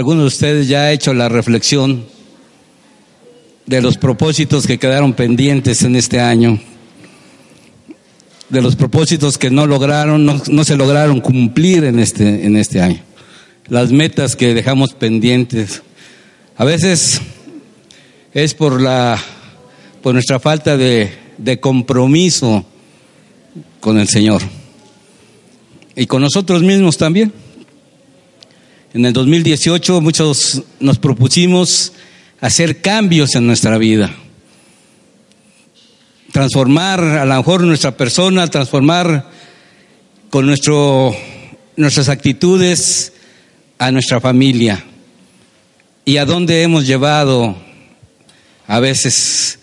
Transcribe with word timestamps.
algunos 0.00 0.22
de 0.22 0.28
ustedes 0.28 0.66
ya 0.66 0.84
ha 0.84 0.92
hecho 0.92 1.12
la 1.12 1.28
reflexión 1.28 2.06
de 3.66 3.82
los 3.82 3.98
propósitos 3.98 4.66
que 4.66 4.78
quedaron 4.78 5.12
pendientes 5.12 5.82
en 5.82 5.94
este 5.94 6.18
año, 6.18 6.58
de 8.48 8.62
los 8.62 8.76
propósitos 8.76 9.36
que 9.36 9.50
no 9.50 9.66
lograron, 9.66 10.24
no, 10.24 10.64
se 10.64 10.76
lograron 10.78 11.20
cumplir 11.20 11.84
en 11.84 11.98
este, 11.98 12.46
en 12.46 12.56
este 12.56 12.80
año, 12.80 13.02
las 13.68 13.92
metas 13.92 14.36
que 14.36 14.54
dejamos 14.54 14.94
pendientes. 14.94 15.82
A 16.56 16.64
veces 16.64 17.20
es 18.32 18.54
por 18.54 18.80
la, 18.80 19.22
por 20.00 20.14
nuestra 20.14 20.40
falta 20.40 20.78
de, 20.78 21.12
compromiso 21.60 22.64
con 23.80 23.98
el 23.98 24.08
Señor 24.08 24.40
y 25.94 26.06
con 26.06 26.22
nosotros 26.22 26.62
mismos 26.62 26.96
también. 26.96 27.49
En 28.92 29.06
el 29.06 29.12
2018 29.12 30.00
muchos 30.00 30.62
nos 30.80 30.98
propusimos 30.98 31.92
hacer 32.40 32.80
cambios 32.80 33.36
en 33.36 33.46
nuestra 33.46 33.78
vida, 33.78 34.12
transformar 36.32 37.00
a 37.00 37.24
lo 37.24 37.36
mejor 37.36 37.62
nuestra 37.62 37.96
persona, 37.96 38.48
transformar 38.48 39.30
con 40.28 40.44
nuestro, 40.44 41.14
nuestras 41.76 42.08
actitudes 42.08 43.12
a 43.78 43.92
nuestra 43.92 44.20
familia. 44.20 44.84
Y 46.04 46.16
a 46.16 46.24
dónde 46.24 46.64
hemos 46.64 46.84
llevado 46.84 47.56
a 48.66 48.80
veces 48.80 49.60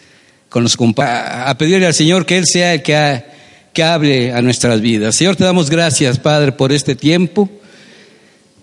con 0.48 0.64
los 0.64 0.78
a 1.00 1.54
pedirle 1.58 1.88
al 1.88 1.94
Señor 1.94 2.26
que 2.26 2.38
Él 2.38 2.46
sea 2.46 2.76
el 2.76 2.82
que, 2.82 3.26
que 3.74 3.84
hable 3.84 4.32
a 4.32 4.42
nuestras 4.42 4.80
vidas. 4.80 5.18
Señor, 5.18 5.36
te 5.36 5.44
damos 5.44 5.70
gracias, 5.70 6.18
Padre, 6.18 6.54
por 6.54 6.72
este 6.72 6.96
tiempo 6.96 7.50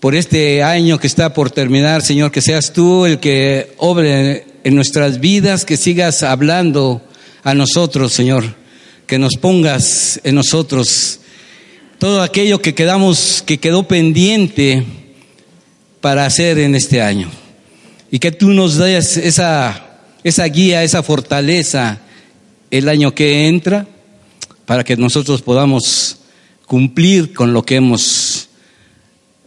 por 0.05 0.13
este 0.13 0.61
año 0.61 0.99
que 0.99 1.07
está 1.07 1.33
por 1.33 1.49
terminar, 1.49 2.03
Señor, 2.03 2.31
que 2.31 2.39
seas 2.39 2.73
tú 2.73 3.07
el 3.07 3.19
que 3.19 3.73
obre 3.77 4.45
en 4.63 4.75
nuestras 4.75 5.19
vidas, 5.19 5.65
que 5.65 5.77
sigas 5.77 6.21
hablando 6.21 7.01
a 7.41 7.55
nosotros, 7.55 8.13
Señor, 8.13 8.43
que 9.07 9.17
nos 9.17 9.33
pongas 9.33 10.21
en 10.23 10.35
nosotros 10.35 11.21
todo 11.97 12.21
aquello 12.21 12.61
que 12.61 12.75
quedamos, 12.75 13.41
que 13.47 13.57
quedó 13.57 13.87
pendiente 13.87 14.85
para 16.01 16.27
hacer 16.27 16.59
en 16.59 16.75
este 16.75 17.01
año. 17.01 17.27
Y 18.11 18.19
que 18.19 18.31
tú 18.31 18.51
nos 18.51 18.77
des 18.77 19.17
esa, 19.17 19.97
guía, 20.53 20.83
esa 20.83 21.01
fortaleza 21.01 21.99
el 22.69 22.89
año 22.89 23.15
que 23.15 23.47
entra, 23.47 23.87
para 24.67 24.83
que 24.83 24.97
nosotros 24.97 25.41
podamos 25.41 26.17
cumplir 26.67 27.33
con 27.33 27.53
lo 27.53 27.63
que 27.63 27.77
hemos 27.77 28.03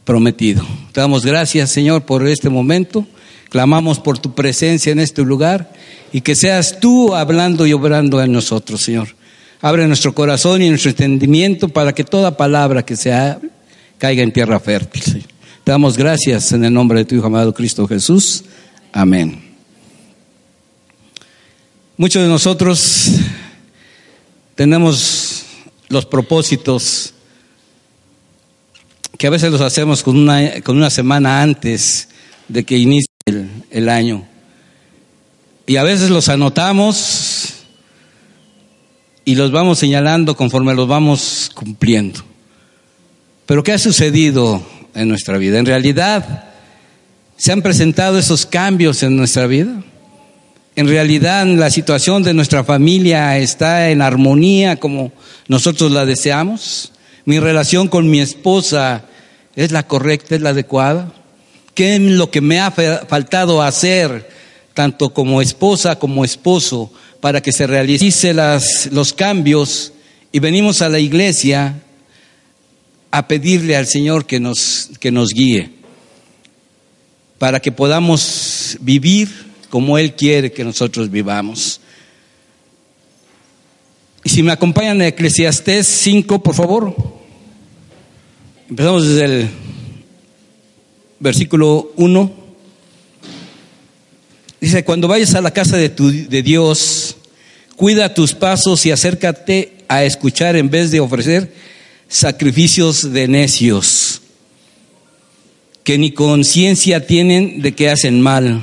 prometido. 0.08 0.64
Te 0.92 1.02
damos 1.02 1.26
gracias, 1.26 1.70
Señor, 1.70 2.06
por 2.06 2.26
este 2.26 2.48
momento. 2.48 3.06
Clamamos 3.50 4.00
por 4.00 4.18
tu 4.18 4.34
presencia 4.34 4.90
en 4.90 5.00
este 5.00 5.20
lugar 5.20 5.70
y 6.14 6.22
que 6.22 6.34
seas 6.34 6.80
tú 6.80 7.14
hablando 7.14 7.66
y 7.66 7.74
obrando 7.74 8.22
en 8.22 8.32
nosotros, 8.32 8.80
Señor. 8.80 9.08
Abre 9.60 9.86
nuestro 9.86 10.14
corazón 10.14 10.62
y 10.62 10.70
nuestro 10.70 10.92
entendimiento 10.92 11.68
para 11.68 11.94
que 11.94 12.04
toda 12.04 12.38
palabra 12.38 12.86
que 12.86 12.96
se 12.96 13.12
hable 13.12 13.50
caiga 13.98 14.22
en 14.22 14.32
tierra 14.32 14.58
fértil. 14.58 15.26
Te 15.62 15.72
damos 15.72 15.98
gracias 15.98 16.52
en 16.52 16.64
el 16.64 16.72
nombre 16.72 17.00
de 17.00 17.04
tu 17.04 17.14
Hijo 17.14 17.26
amado 17.26 17.52
Cristo 17.52 17.86
Jesús. 17.86 18.44
Amén. 18.94 19.44
Muchos 21.98 22.22
de 22.22 22.28
nosotros 22.30 23.10
tenemos 24.54 25.44
los 25.90 26.06
propósitos 26.06 27.12
que 29.18 29.26
a 29.26 29.30
veces 29.30 29.50
los 29.50 29.60
hacemos 29.60 30.02
con 30.02 30.16
una, 30.16 30.60
con 30.62 30.76
una 30.76 30.90
semana 30.90 31.42
antes 31.42 32.08
de 32.46 32.64
que 32.64 32.78
inicie 32.78 33.10
el, 33.26 33.50
el 33.70 33.88
año. 33.88 34.24
Y 35.66 35.76
a 35.76 35.82
veces 35.82 36.08
los 36.08 36.28
anotamos 36.28 37.54
y 39.24 39.34
los 39.34 39.50
vamos 39.50 39.78
señalando 39.78 40.36
conforme 40.36 40.74
los 40.74 40.88
vamos 40.88 41.50
cumpliendo. 41.52 42.20
Pero 43.44 43.62
¿qué 43.62 43.72
ha 43.72 43.78
sucedido 43.78 44.62
en 44.94 45.08
nuestra 45.08 45.36
vida? 45.36 45.58
En 45.58 45.66
realidad, 45.66 46.44
¿se 47.36 47.50
han 47.50 47.60
presentado 47.60 48.18
esos 48.18 48.46
cambios 48.46 49.02
en 49.02 49.16
nuestra 49.16 49.46
vida? 49.46 49.82
En 50.76 50.86
realidad, 50.86 51.44
la 51.44 51.70
situación 51.70 52.22
de 52.22 52.34
nuestra 52.34 52.62
familia 52.62 53.36
está 53.36 53.90
en 53.90 54.00
armonía 54.00 54.76
como 54.76 55.12
nosotros 55.48 55.90
la 55.90 56.06
deseamos. 56.06 56.92
Mi 57.28 57.40
relación 57.40 57.88
con 57.88 58.08
mi 58.08 58.20
esposa 58.20 59.04
¿Es 59.58 59.72
la 59.72 59.88
correcta, 59.88 60.36
es 60.36 60.40
la 60.40 60.50
adecuada? 60.50 61.12
¿Qué 61.74 61.96
es 61.96 62.00
lo 62.00 62.30
que 62.30 62.40
me 62.40 62.60
ha 62.60 62.70
faltado 62.70 63.60
hacer, 63.60 64.30
tanto 64.72 65.12
como 65.12 65.42
esposa 65.42 65.98
como 65.98 66.24
esposo, 66.24 66.92
para 67.20 67.40
que 67.40 67.50
se 67.50 67.66
realicen 67.66 68.36
los 68.92 69.12
cambios? 69.12 69.92
Y 70.30 70.38
venimos 70.38 70.80
a 70.80 70.88
la 70.88 71.00
iglesia 71.00 71.82
a 73.10 73.26
pedirle 73.26 73.74
al 73.74 73.88
Señor 73.88 74.26
que 74.26 74.38
nos, 74.38 74.90
que 75.00 75.10
nos 75.10 75.30
guíe, 75.30 75.72
para 77.38 77.58
que 77.58 77.72
podamos 77.72 78.78
vivir 78.80 79.28
como 79.70 79.98
Él 79.98 80.14
quiere 80.14 80.52
que 80.52 80.62
nosotros 80.62 81.10
vivamos. 81.10 81.80
Y 84.22 84.28
si 84.28 84.44
me 84.44 84.52
acompañan 84.52 85.00
a 85.00 85.08
Eclesiastés 85.08 85.88
5, 85.88 86.40
por 86.44 86.54
favor. 86.54 87.17
Empezamos 88.70 89.08
desde 89.08 89.24
el 89.24 89.48
versículo 91.20 91.90
1. 91.96 92.30
Dice, 94.60 94.84
cuando 94.84 95.08
vayas 95.08 95.34
a 95.34 95.40
la 95.40 95.52
casa 95.52 95.78
de, 95.78 95.88
tu, 95.88 96.10
de 96.10 96.42
Dios, 96.42 97.16
cuida 97.76 98.12
tus 98.12 98.34
pasos 98.34 98.84
y 98.84 98.90
acércate 98.90 99.72
a 99.88 100.04
escuchar 100.04 100.54
en 100.54 100.68
vez 100.68 100.90
de 100.90 101.00
ofrecer 101.00 101.54
sacrificios 102.08 103.10
de 103.10 103.26
necios, 103.26 104.20
que 105.82 105.96
ni 105.96 106.10
conciencia 106.10 107.06
tienen 107.06 107.62
de 107.62 107.72
que 107.72 107.88
hacen 107.88 108.20
mal. 108.20 108.62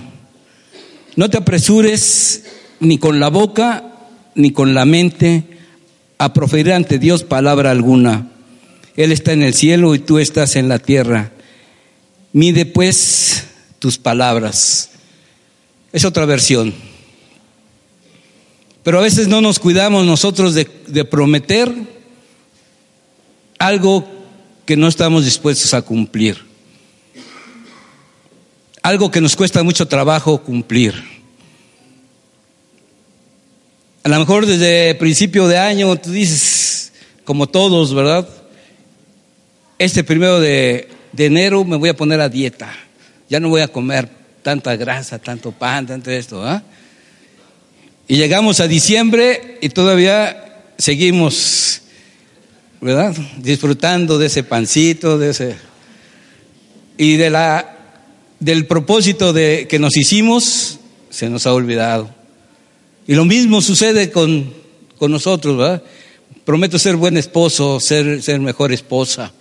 No 1.16 1.32
te 1.32 1.38
apresures 1.38 2.44
ni 2.80 3.00
con 3.00 3.20
la 3.20 3.30
boca 3.30 3.92
ni 4.36 4.52
con 4.52 4.76
la 4.76 4.86
mente 4.86 5.46
a 6.20 6.32
proferir 6.32 6.74
ante 6.74 7.00
Dios 7.00 7.24
palabra 7.24 7.72
alguna 7.72 8.30
él 8.96 9.12
está 9.12 9.34
en 9.34 9.44
el 9.44 9.54
cielo 9.54 9.94
y 9.94 10.00
tú 10.00 10.20
estás 10.20 10.56
en 10.56 10.70
la 10.70 10.80
tierra. 10.80 11.32
Mide 12.32 12.66
pues 12.66 13.46
tus 13.80 13.98
palabras. 13.98 14.92
Es 15.92 16.06
otra 16.06 16.26
versión. 16.26 16.74
Pero 18.84 19.00
a 19.00 19.02
veces 19.02 19.28
no 19.28 19.42
nos 19.42 19.60
cuidamos 19.60 20.06
nosotros 20.06 20.54
de, 20.54 21.06
prometer 21.06 21.74
algo 23.58 24.08
que 24.66 24.78
no 24.78 24.88
estamos 24.88 25.26
dispuestos 25.26 25.74
a 25.74 25.82
cumplir. 25.82 26.38
Algo 28.82 29.10
que 29.10 29.22
nos 29.22 29.36
cuesta 29.36 29.64
mucho 29.64 29.88
trabajo 29.88 30.44
cumplir. 30.44 30.94
A 34.04 34.10
lo 34.10 34.20
mejor 34.20 34.46
desde 34.46 34.94
principio 34.96 35.48
de 35.48 35.58
año 35.58 35.96
tú 35.96 36.12
dices, 36.12 36.94
como 37.24 37.48
todos, 37.48 37.94
¿verdad? 37.94 38.30
Este 39.78 40.04
primero 40.04 40.40
de, 40.40 40.88
enero 41.18 41.66
me 41.66 41.76
voy 41.76 41.90
a 41.90 41.96
poner 41.96 42.22
a 42.22 42.30
dieta. 42.30 42.74
Ya 43.30 43.40
no 43.40 43.50
voy 43.50 43.62
a 43.62 43.68
comer 43.68 44.10
tanta 44.42 44.76
grasa, 44.76 45.20
tanto 45.20 45.52
pan, 45.52 45.88
tanto 45.88 46.12
esto. 46.12 46.46
¿ah? 46.46 46.64
Y 48.08 48.18
llegamos 48.18 48.60
a 48.60 48.68
diciembre 48.68 49.58
y 49.62 49.70
todavía 49.70 50.64
seguimos, 50.78 51.82
¿verdad? 52.80 53.16
Disfrutando 53.38 54.18
de 54.18 54.28
ese 54.28 54.44
pancito, 54.44 55.18
de 55.18 55.32
ese. 55.32 55.56
Y 56.98 57.18
de 57.18 57.30
la, 57.30 57.78
del 58.40 58.68
propósito 58.68 59.34
de, 59.34 59.68
que 59.68 59.80
nos 59.80 59.98
hicimos, 59.98 60.80
se 61.10 61.30
nos 61.30 61.48
ha 61.48 61.54
olvidado. 61.54 62.14
Y 63.08 63.16
lo 63.16 63.26
mismo 63.26 63.62
sucede 63.62 64.12
con, 64.12 64.54
con 64.98 65.12
nosotros, 65.12 65.58
¿verdad? 65.58 65.84
Prometo 66.46 66.78
ser 66.80 66.96
buen 66.96 67.18
esposo, 67.18 67.80
ser, 67.80 68.22
ser 68.22 68.40
mejor 68.40 68.72
esposa 68.72 69.34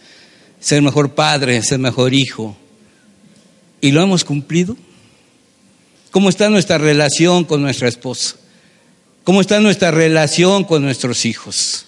ser 0.65 0.81
mejor 0.81 1.15
padre, 1.15 1.63
ser 1.63 1.79
mejor 1.79 2.15
hijo. 2.15 2.57
¿Y 3.83 3.93
lo 3.93 4.03
hemos 4.03 4.25
cumplido? 4.25 4.79
¿Cómo 6.11 6.31
está 6.31 6.49
nuestra 6.49 6.79
relación 6.79 7.45
con 7.45 7.61
nuestra 7.61 7.87
esposa? 7.87 8.37
¿Cómo 9.25 9.43
está 9.43 9.61
nuestra 9.61 9.91
relación 9.91 10.65
con 10.65 10.81
nuestros 10.81 11.27
hijos? 11.27 11.85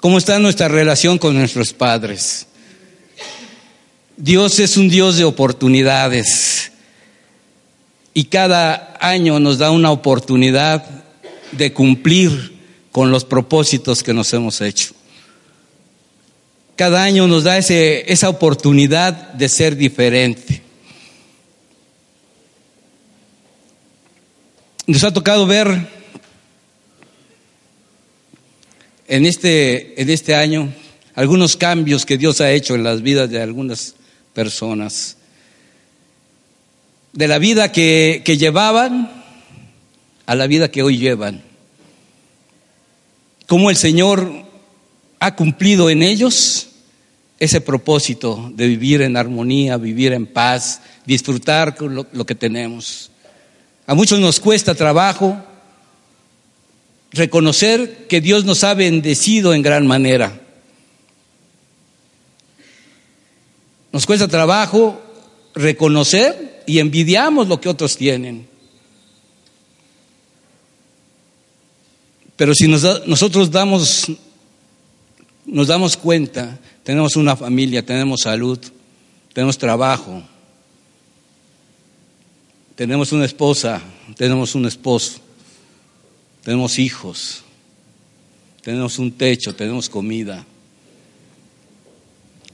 ¿Cómo 0.00 0.18
está 0.18 0.40
nuestra 0.40 0.66
relación 0.66 1.18
con 1.18 1.38
nuestros 1.38 1.72
padres? 1.72 2.48
Dios 4.16 4.58
es 4.58 4.76
un 4.76 4.88
Dios 4.88 5.16
de 5.16 5.22
oportunidades 5.22 6.72
y 8.14 8.24
cada 8.24 8.96
año 9.00 9.38
nos 9.38 9.58
da 9.58 9.70
una 9.70 9.92
oportunidad 9.92 10.84
de 11.52 11.72
cumplir 11.72 12.58
con 12.90 13.12
los 13.12 13.24
propósitos 13.24 14.02
que 14.02 14.12
nos 14.12 14.34
hemos 14.34 14.60
hecho 14.60 14.97
cada 16.78 17.02
año 17.02 17.26
nos 17.26 17.42
da 17.42 17.58
ese, 17.58 18.04
esa 18.06 18.28
oportunidad 18.28 19.32
de 19.32 19.48
ser 19.48 19.74
diferente. 19.74 20.62
Nos 24.86 25.02
ha 25.02 25.12
tocado 25.12 25.44
ver 25.44 25.88
en 29.08 29.26
este, 29.26 30.00
en 30.00 30.08
este 30.08 30.36
año 30.36 30.72
algunos 31.16 31.56
cambios 31.56 32.06
que 32.06 32.16
Dios 32.16 32.40
ha 32.40 32.52
hecho 32.52 32.76
en 32.76 32.84
las 32.84 33.02
vidas 33.02 33.28
de 33.28 33.42
algunas 33.42 33.96
personas. 34.32 35.16
De 37.12 37.26
la 37.26 37.40
vida 37.40 37.72
que, 37.72 38.22
que 38.24 38.38
llevaban 38.38 39.24
a 40.26 40.34
la 40.36 40.46
vida 40.46 40.70
que 40.70 40.84
hoy 40.84 40.96
llevan. 40.96 41.42
Cómo 43.48 43.68
el 43.68 43.76
Señor 43.76 44.30
ha 45.18 45.34
cumplido 45.34 45.90
en 45.90 46.04
ellos 46.04 46.67
ese 47.38 47.60
propósito 47.60 48.50
de 48.54 48.66
vivir 48.66 49.02
en 49.02 49.16
armonía, 49.16 49.76
vivir 49.76 50.12
en 50.12 50.26
paz, 50.26 50.80
disfrutar 51.06 51.80
lo, 51.80 52.06
lo 52.12 52.26
que 52.26 52.34
tenemos. 52.34 53.10
A 53.86 53.94
muchos 53.94 54.18
nos 54.20 54.40
cuesta 54.40 54.74
trabajo 54.74 55.36
reconocer 57.12 58.06
que 58.08 58.20
Dios 58.20 58.44
nos 58.44 58.64
ha 58.64 58.74
bendecido 58.74 59.54
en 59.54 59.62
gran 59.62 59.86
manera. 59.86 60.40
Nos 63.92 64.04
cuesta 64.04 64.28
trabajo 64.28 65.00
reconocer 65.54 66.62
y 66.66 66.78
envidiamos 66.78 67.48
lo 67.48 67.60
que 67.60 67.68
otros 67.68 67.96
tienen. 67.96 68.46
Pero 72.36 72.54
si 72.54 72.68
nos 72.68 73.06
nosotros 73.06 73.50
damos, 73.50 74.06
nos 75.44 75.66
damos 75.66 75.96
cuenta, 75.96 76.58
tenemos 76.88 77.16
una 77.16 77.36
familia, 77.36 77.84
tenemos 77.84 78.22
salud, 78.22 78.58
tenemos 79.34 79.58
trabajo, 79.58 80.22
tenemos 82.74 83.12
una 83.12 83.26
esposa, 83.26 83.82
tenemos 84.16 84.54
un 84.54 84.64
esposo, 84.64 85.18
tenemos 86.42 86.78
hijos, 86.78 87.44
tenemos 88.62 88.98
un 88.98 89.12
techo, 89.12 89.54
tenemos 89.54 89.90
comida. 89.90 90.46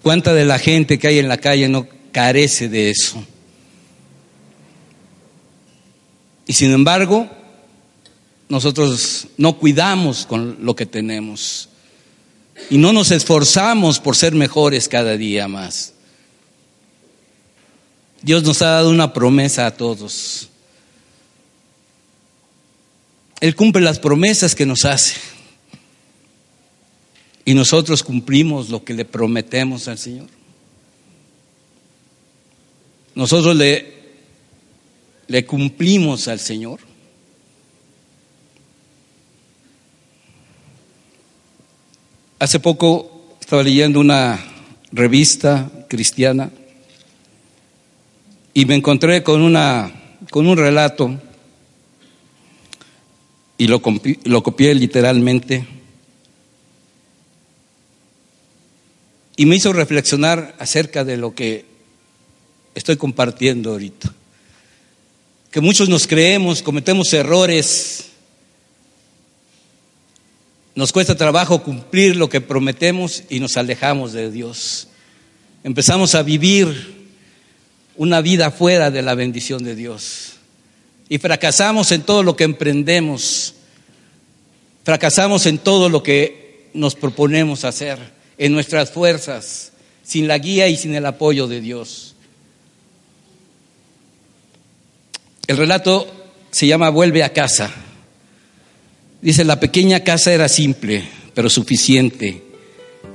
¿Cuánta 0.03 0.35
de 0.35 0.45
la 0.45 0.59
gente 0.59 0.99
que 0.99 1.07
hay 1.07 1.21
en 1.21 1.29
la 1.29 1.39
calle 1.39 1.69
no 1.69 1.87
carece 2.11 2.69
de 2.69 2.91
eso? 2.91 3.25
Y 6.45 6.55
sin 6.55 6.73
embargo, 6.73 7.31
nosotros 8.49 9.29
no 9.37 9.59
cuidamos 9.59 10.27
con 10.27 10.57
lo 10.61 10.75
que 10.75 10.87
tenemos 10.87 11.69
y 12.71 12.79
no 12.79 12.93
nos 12.93 13.11
esforzamos 13.11 14.01
por 14.01 14.17
ser 14.17 14.35
mejores 14.35 14.89
cada 14.89 15.17
día 15.17 15.49
más. 15.49 15.95
Dios 18.23 18.43
nos 18.43 18.62
ha 18.62 18.71
dado 18.71 18.91
una 18.91 19.12
promesa 19.12 19.67
a 19.67 19.77
todos. 19.77 20.49
Él 23.41 23.55
cumple 23.55 23.83
las 23.83 23.99
promesas 23.99 24.55
que 24.55 24.65
nos 24.65 24.85
hace. 24.85 25.17
Y 27.45 27.53
nosotros 27.53 28.03
cumplimos 28.03 28.71
lo 28.71 28.83
que 28.83 28.95
le 28.95 29.05
prometemos 29.05 29.87
al 29.89 29.99
Señor. 29.99 30.29
Nosotros 33.15 33.55
le, 33.55 33.93
le 35.27 35.45
cumplimos 35.45 36.27
al 36.29 36.41
Señor. 36.41 36.81
Hace 42.44 42.61
poco 42.61 43.38
estaba 43.41 43.62
leyendo 43.62 44.00
una 44.00 44.38
revista 44.93 45.70
cristiana 45.88 46.50
y 48.52 48.67
me 48.67 48.75
encontré 48.75 49.23
con, 49.23 49.41
una, 49.41 50.19
con 50.29 50.46
un 50.46 50.58
relato 50.58 51.19
y 53.56 53.67
lo, 53.67 53.81
lo 54.25 54.43
copié 54.43 54.75
literalmente 54.75 55.67
y 59.37 59.46
me 59.46 59.56
hizo 59.56 59.73
reflexionar 59.73 60.55
acerca 60.58 61.02
de 61.02 61.17
lo 61.17 61.35
que 61.35 61.64
estoy 62.75 62.99
compartiendo 62.99 63.70
ahorita. 63.70 64.12
Que 65.50 65.62
muchos 65.62 65.88
nos 65.88 66.06
creemos, 66.06 66.62
cometemos 66.62 67.11
errores 67.14 68.11
nos 70.75 70.93
cuesta 70.93 71.15
trabajo 71.15 71.62
cumplir 71.62 72.17
lo 72.17 72.29
que 72.29 72.41
prometemos 72.41 73.25
y 73.29 73.41
nos 73.41 73.56
alejamos 73.56 74.12
de 74.12 74.31
Dios. 74.31 74.88
Empezamos 75.62 76.15
a 76.15 76.23
vivir 76.23 76.94
una 77.97 78.21
vida 78.21 78.50
fuera 78.50 78.91
de 78.91 79.03
la 79.03 79.15
bendición 79.15 79.62
de 79.62 79.76
Dios. 79.76 80.32
Y 81.09 81.19
fracasamos 81.19 81.93
en 81.93 82.03
todo 82.03 82.23
lo 82.23 82.35
que 82.35 82.44
emprendemos. 82.44 83.55
Fracasamos 84.85 85.47
en 85.47 85.59
todo 85.59 85.88
lo 85.88 86.03
que 86.03 86.71
nos 86.75 86.97
proponemos 86.97 87.65
hacer, 87.65 87.99
en 88.37 88.53
nuestras 88.53 88.91
fuerzas, 88.91 89.73
sin 90.03 90.27
la 90.27 90.38
guía 90.38 90.69
y 90.69 90.77
sin 90.77 90.94
el 90.94 91.06
apoyo 91.06 91.47
de 91.47 91.61
Dios. 91.61 92.17
El 95.47 95.56
relato 95.56 96.12
se 96.50 96.67
llama 96.67 96.91
Vuelve 96.91 97.23
a 97.23 97.32
casa. 97.32 97.70
Dice, 99.25 99.43
la 99.43 99.59
pequeña 99.59 100.00
casa 100.00 100.35
era 100.35 100.50
simple, 100.50 101.03
pero 101.32 101.49
suficiente. 101.49 102.43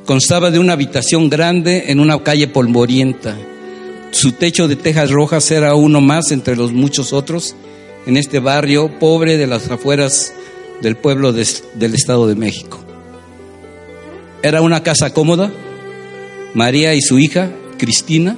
Constaba 0.06 0.50
de 0.50 0.58
una 0.58 0.74
habitación 0.74 1.30
grande 1.30 1.92
en 1.92 2.00
una 2.00 2.24
calle 2.24 2.48
polvorienta. 2.48 3.38
Su 4.10 4.32
techo 4.32 4.68
de 4.68 4.76
tejas 4.76 5.12
rojas 5.12 5.52
era 5.52 5.76
uno 5.76 6.02
más 6.02 6.32
entre 6.32 6.56
los 6.56 6.72
muchos 6.72 7.14
otros 7.14 7.56
en 8.08 8.18
este 8.18 8.40
barrio 8.40 8.98
pobre 8.98 9.38
de 9.38 9.46
las 9.46 9.70
afueras 9.70 10.34
del 10.82 10.96
pueblo 10.96 11.32
del 11.32 11.94
Estado 11.94 12.26
de 12.26 12.34
México. 12.34 12.80
Era 14.42 14.64
una 14.64 14.82
casa 14.82 15.14
cómoda. 15.14 15.52
María 16.56 16.96
y 16.96 17.02
su 17.02 17.20
hija, 17.20 17.52
Cristina, 17.78 18.36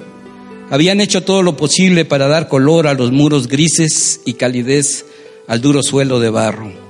habían 0.69 0.99
hecho 0.99 1.23
todo 1.23 1.41
lo 1.41 1.55
posible 1.55 2.03
para 2.03 2.27
dar 2.27 2.49
color 2.49 2.87
a 2.87 2.95
los 2.95 3.13
muros 3.13 3.47
grises 3.47 4.19
y 4.25 4.33
calidez 4.33 5.05
al 5.47 5.61
duro 5.61 5.81
suelo 5.81 6.19
de 6.19 6.29
barro 6.31 6.80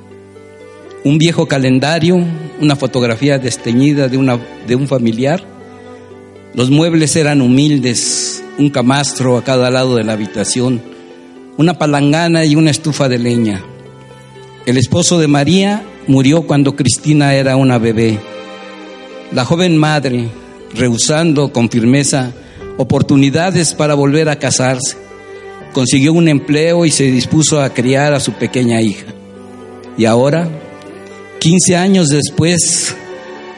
un 1.04 1.18
viejo 1.18 1.48
calendario, 1.48 2.24
una 2.60 2.76
fotografía 2.76 3.40
desteñida 3.40 4.08
de, 4.08 4.18
un 4.76 4.88
familiar. 4.88 5.44
Los 6.54 6.70
muebles 6.70 7.16
eran 7.16 7.42
humildes, 7.42 8.44
un 8.58 8.70
camastro 8.70 9.38
a 9.38 9.44
cada 9.44 9.72
lado 9.72 9.96
de 9.96 10.04
la 10.04 10.14
habitación, 10.14 10.82
una 11.58 11.78
palangana 11.78 12.46
y 12.46 12.56
una 12.56 12.72
estufa 12.72 13.10
de 13.10 13.18
leña. 13.18 13.64
El 14.66 14.78
esposo 14.78 15.18
de 15.18 15.28
María 15.28 15.84
murió 16.08 16.44
cuando 16.44 16.76
Cristina 16.76 17.34
era 17.34 17.56
una 17.56 17.78
bebé. 17.80 18.20
La 19.32 19.46
joven 19.46 19.78
madre, 19.78 20.30
rehusando 20.76 21.52
con 21.52 21.70
firmeza 21.70 22.32
oportunidades 22.78 23.74
para 23.74 23.96
volver 23.96 24.30
a 24.30 24.38
casarse, 24.38 24.98
consiguió 25.74 26.14
un 26.14 26.28
empleo 26.28 26.86
y 26.86 26.92
se 26.92 27.06
dispuso 27.06 27.62
a 27.62 27.74
criar 27.74 28.14
a 28.14 28.20
su 28.20 28.34
pequeña 28.34 28.82
hija. 28.82 29.08
Y 29.98 30.06
ahora, 30.06 30.48
15 31.42 31.76
años 31.76 32.10
después, 32.10 32.96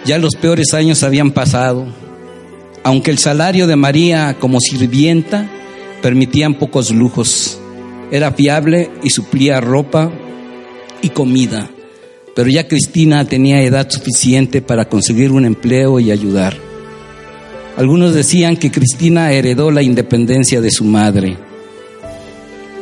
ya 0.05 0.17
los 0.17 0.37
peores 0.37 0.73
años 0.73 1.03
habían 1.03 1.31
pasado. 1.31 1.85
Aunque 2.81 3.11
el 3.11 3.17
salario 3.17 3.67
de 3.67 3.75
María 3.75 4.37
como 4.39 4.61
sirvienta 4.61 5.49
permitían 6.01 6.53
pocos 6.53 6.91
lujos, 6.91 7.59
era 8.09 8.31
fiable 8.31 8.89
y 9.03 9.09
suplía 9.09 9.59
ropa 9.59 10.13
y 11.01 11.09
comida. 11.09 11.69
Pero 12.33 12.49
ya 12.49 12.69
Cristina 12.69 13.25
tenía 13.25 13.61
edad 13.61 13.89
suficiente 13.89 14.61
para 14.61 14.87
conseguir 14.87 15.33
un 15.33 15.43
empleo 15.43 15.99
y 15.99 16.09
ayudar. 16.09 16.55
Algunos 17.75 18.13
decían 18.13 18.55
que 18.55 18.71
Cristina 18.71 19.33
heredó 19.33 19.71
la 19.71 19.83
independencia 19.83 20.61
de 20.61 20.71
su 20.71 20.85
madre. 20.85 21.35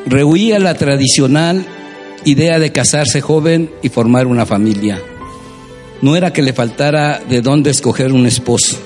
Rehuía 0.05 0.59
la 0.59 0.75
tradicional 0.75 1.65
idea 2.25 2.59
de 2.59 2.71
casarse 2.71 3.21
joven 3.21 3.71
y 3.81 3.89
formar 3.89 4.27
una 4.27 4.45
familia. 4.45 5.01
No 6.01 6.15
era 6.15 6.33
que 6.33 6.41
le 6.41 6.53
faltara 6.53 7.21
de 7.29 7.41
dónde 7.41 7.69
escoger 7.69 8.11
un 8.11 8.25
esposo. 8.25 8.77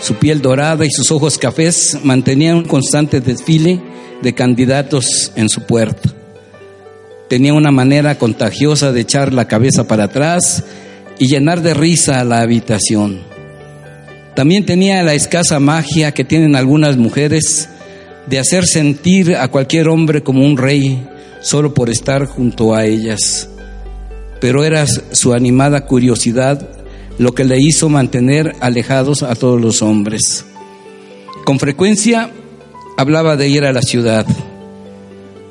Su 0.00 0.14
piel 0.14 0.42
dorada 0.42 0.84
y 0.84 0.90
sus 0.90 1.10
ojos 1.10 1.38
cafés 1.38 1.98
mantenían 2.02 2.56
un 2.56 2.64
constante 2.64 3.20
desfile 3.20 3.80
de 4.22 4.34
candidatos 4.34 5.32
en 5.36 5.48
su 5.48 5.62
puerta. 5.62 6.10
Tenía 7.28 7.54
una 7.54 7.70
manera 7.70 8.18
contagiosa 8.18 8.92
de 8.92 9.00
echar 9.00 9.32
la 9.32 9.48
cabeza 9.48 9.88
para 9.88 10.04
atrás 10.04 10.64
y 11.18 11.26
llenar 11.26 11.62
de 11.62 11.74
risa 11.74 12.22
la 12.24 12.40
habitación. 12.40 13.22
También 14.34 14.66
tenía 14.66 15.02
la 15.02 15.14
escasa 15.14 15.58
magia 15.58 16.12
que 16.12 16.24
tienen 16.24 16.56
algunas 16.56 16.96
mujeres 16.96 17.68
de 18.26 18.38
hacer 18.38 18.66
sentir 18.66 19.34
a 19.34 19.48
cualquier 19.48 19.88
hombre 19.88 20.22
como 20.22 20.44
un 20.44 20.56
rey 20.56 21.06
solo 21.46 21.72
por 21.74 21.90
estar 21.90 22.26
junto 22.26 22.74
a 22.74 22.86
ellas. 22.86 23.48
Pero 24.40 24.64
era 24.64 24.84
su 24.88 25.32
animada 25.32 25.86
curiosidad 25.86 26.68
lo 27.18 27.36
que 27.36 27.44
le 27.44 27.60
hizo 27.60 27.88
mantener 27.88 28.56
alejados 28.58 29.22
a 29.22 29.36
todos 29.36 29.60
los 29.60 29.80
hombres. 29.80 30.44
Con 31.44 31.60
frecuencia 31.60 32.32
hablaba 32.96 33.36
de 33.36 33.48
ir 33.48 33.64
a 33.64 33.72
la 33.72 33.82
ciudad. 33.82 34.26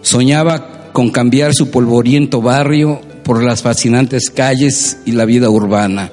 Soñaba 0.02 0.92
con 0.92 1.12
cambiar 1.12 1.54
su 1.54 1.72
polvoriento 1.72 2.42
barrio 2.42 3.00
por 3.24 3.42
las 3.42 3.62
fascinantes 3.62 4.30
calles 4.30 4.98
y 5.06 5.14
la 5.14 5.24
vida 5.24 5.50
urbana. 5.50 6.12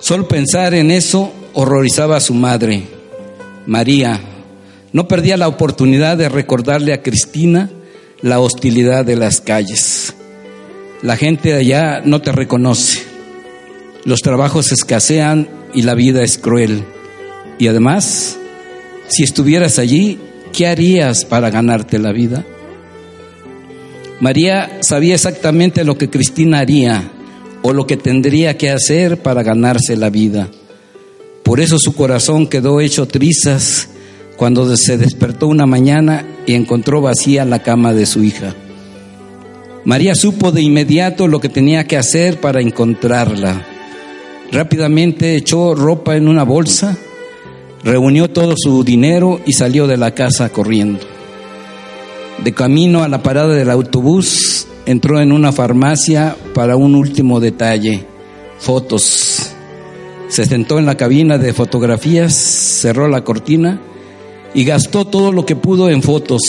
Solo 0.00 0.28
pensar 0.28 0.74
en 0.74 0.90
eso 0.90 1.32
horrorizaba 1.54 2.18
a 2.18 2.20
su 2.20 2.34
madre, 2.34 2.82
María. 3.64 4.20
No 4.92 5.08
perdía 5.08 5.38
la 5.38 5.48
oportunidad 5.48 6.18
de 6.18 6.28
recordarle 6.28 6.92
a 6.92 7.02
Cristina 7.02 7.70
la 8.20 8.40
hostilidad 8.40 9.04
de 9.04 9.16
las 9.16 9.40
calles. 9.40 10.14
La 11.02 11.16
gente 11.16 11.54
allá 11.54 12.00
no 12.04 12.20
te 12.20 12.32
reconoce. 12.32 13.04
Los 14.04 14.20
trabajos 14.20 14.72
escasean 14.72 15.48
y 15.74 15.82
la 15.82 15.94
vida 15.94 16.22
es 16.22 16.38
cruel. 16.38 16.84
Y 17.58 17.68
además, 17.68 18.36
si 19.08 19.22
estuvieras 19.22 19.78
allí, 19.78 20.18
¿qué 20.52 20.66
harías 20.66 21.24
para 21.24 21.50
ganarte 21.50 21.98
la 21.98 22.12
vida? 22.12 22.44
María 24.20 24.78
sabía 24.80 25.14
exactamente 25.14 25.84
lo 25.84 25.96
que 25.96 26.10
Cristina 26.10 26.58
haría 26.58 27.12
o 27.62 27.72
lo 27.72 27.86
que 27.86 27.96
tendría 27.96 28.56
que 28.56 28.70
hacer 28.70 29.18
para 29.18 29.42
ganarse 29.42 29.96
la 29.96 30.10
vida. 30.10 30.48
Por 31.44 31.60
eso 31.60 31.78
su 31.78 31.94
corazón 31.94 32.48
quedó 32.48 32.80
hecho 32.80 33.06
trizas 33.06 33.88
cuando 34.36 34.76
se 34.76 34.98
despertó 34.98 35.46
una 35.46 35.66
mañana 35.66 36.24
y 36.48 36.54
encontró 36.54 37.02
vacía 37.02 37.44
la 37.44 37.62
cama 37.62 37.92
de 37.92 38.06
su 38.06 38.24
hija. 38.24 38.54
María 39.84 40.14
supo 40.14 40.50
de 40.50 40.62
inmediato 40.62 41.28
lo 41.28 41.40
que 41.40 41.50
tenía 41.50 41.84
que 41.84 41.98
hacer 41.98 42.40
para 42.40 42.62
encontrarla. 42.62 43.66
Rápidamente 44.50 45.36
echó 45.36 45.74
ropa 45.74 46.16
en 46.16 46.26
una 46.26 46.44
bolsa, 46.44 46.96
reunió 47.84 48.30
todo 48.30 48.54
su 48.56 48.82
dinero 48.82 49.42
y 49.44 49.52
salió 49.52 49.86
de 49.86 49.98
la 49.98 50.14
casa 50.14 50.48
corriendo. 50.48 51.00
De 52.42 52.54
camino 52.54 53.02
a 53.02 53.08
la 53.08 53.22
parada 53.22 53.52
del 53.52 53.68
autobús, 53.68 54.66
entró 54.86 55.20
en 55.20 55.32
una 55.32 55.52
farmacia 55.52 56.34
para 56.54 56.76
un 56.76 56.94
último 56.94 57.40
detalle, 57.40 58.06
fotos. 58.58 59.50
Se 60.28 60.46
sentó 60.46 60.78
en 60.78 60.86
la 60.86 60.96
cabina 60.96 61.36
de 61.36 61.52
fotografías, 61.52 62.32
cerró 62.32 63.06
la 63.06 63.22
cortina 63.22 63.82
y 64.54 64.64
gastó 64.64 65.04
todo 65.04 65.32
lo 65.32 65.44
que 65.44 65.56
pudo 65.56 65.90
en 65.90 66.02
fotos, 66.02 66.40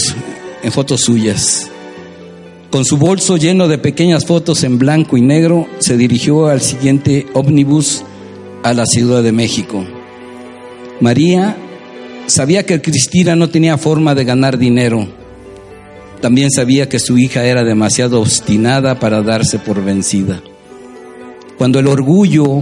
en 0.64 0.72
fotos 0.72 1.02
suyas. 1.02 1.70
Con 2.72 2.86
su 2.86 2.98
bolso 2.98 3.38
lleno 3.38 3.68
de 3.68 3.78
pequeñas 3.78 4.26
fotos 4.26 4.64
en 4.64 4.78
blanco 4.78 5.18
y 5.18 5.22
negro, 5.22 5.68
se 5.80 5.98
dirigió 5.98 6.48
al 6.48 6.62
siguiente 6.62 7.26
ómnibus 7.34 8.04
a 8.64 8.74
la 8.74 8.86
Ciudad 8.86 9.24
de 9.24 9.32
México. 9.32 9.86
María 11.00 11.58
sabía 12.28 12.66
que 12.66 12.82
Cristina 12.82 13.36
no 13.36 13.50
tenía 13.50 13.78
forma 13.78 14.14
de 14.14 14.26
ganar 14.26 14.58
dinero 14.58 15.08
también 16.22 16.52
sabía 16.52 16.90
que 16.90 17.00
su 17.00 17.18
hija 17.18 17.46
era 17.46 17.64
demasiado 17.64 18.20
obstinada 18.20 19.00
para 19.00 19.22
darse 19.22 19.58
por 19.58 19.84
vencida. 19.84 20.42
Cuando 21.58 21.80
el 21.80 21.88
orgullo 21.88 22.62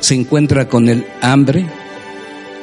se 0.00 0.14
encuentra 0.14 0.68
con 0.68 0.88
el 0.88 1.04
hambre, 1.20 1.66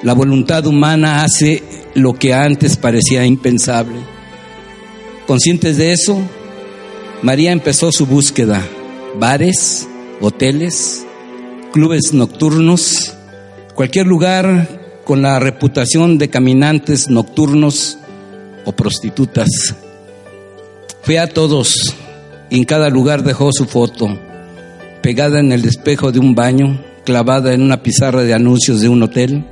la 0.03 0.13
voluntad 0.13 0.65
humana 0.65 1.23
hace 1.23 1.63
lo 1.93 2.13
que 2.13 2.33
antes 2.33 2.77
parecía 2.77 3.25
impensable. 3.25 3.97
Conscientes 5.27 5.77
de 5.77 5.91
eso, 5.91 6.19
María 7.21 7.51
empezó 7.51 7.91
su 7.91 8.05
búsqueda. 8.05 8.67
Bares, 9.19 9.87
hoteles, 10.19 11.05
clubes 11.71 12.13
nocturnos, 12.13 13.13
cualquier 13.75 14.07
lugar 14.07 15.01
con 15.05 15.21
la 15.21 15.39
reputación 15.39 16.17
de 16.17 16.29
caminantes 16.29 17.09
nocturnos 17.09 17.97
o 18.65 18.71
prostitutas. 18.71 19.75
Fue 21.03 21.19
a 21.19 21.27
todos 21.27 21.95
y 22.49 22.57
en 22.57 22.65
cada 22.65 22.89
lugar 22.89 23.23
dejó 23.23 23.51
su 23.51 23.65
foto, 23.65 24.07
pegada 25.01 25.39
en 25.39 25.51
el 25.51 25.65
espejo 25.65 26.11
de 26.11 26.19
un 26.19 26.35
baño, 26.35 26.83
clavada 27.05 27.53
en 27.53 27.61
una 27.61 27.83
pizarra 27.83 28.23
de 28.23 28.33
anuncios 28.33 28.81
de 28.81 28.89
un 28.89 29.03
hotel, 29.03 29.45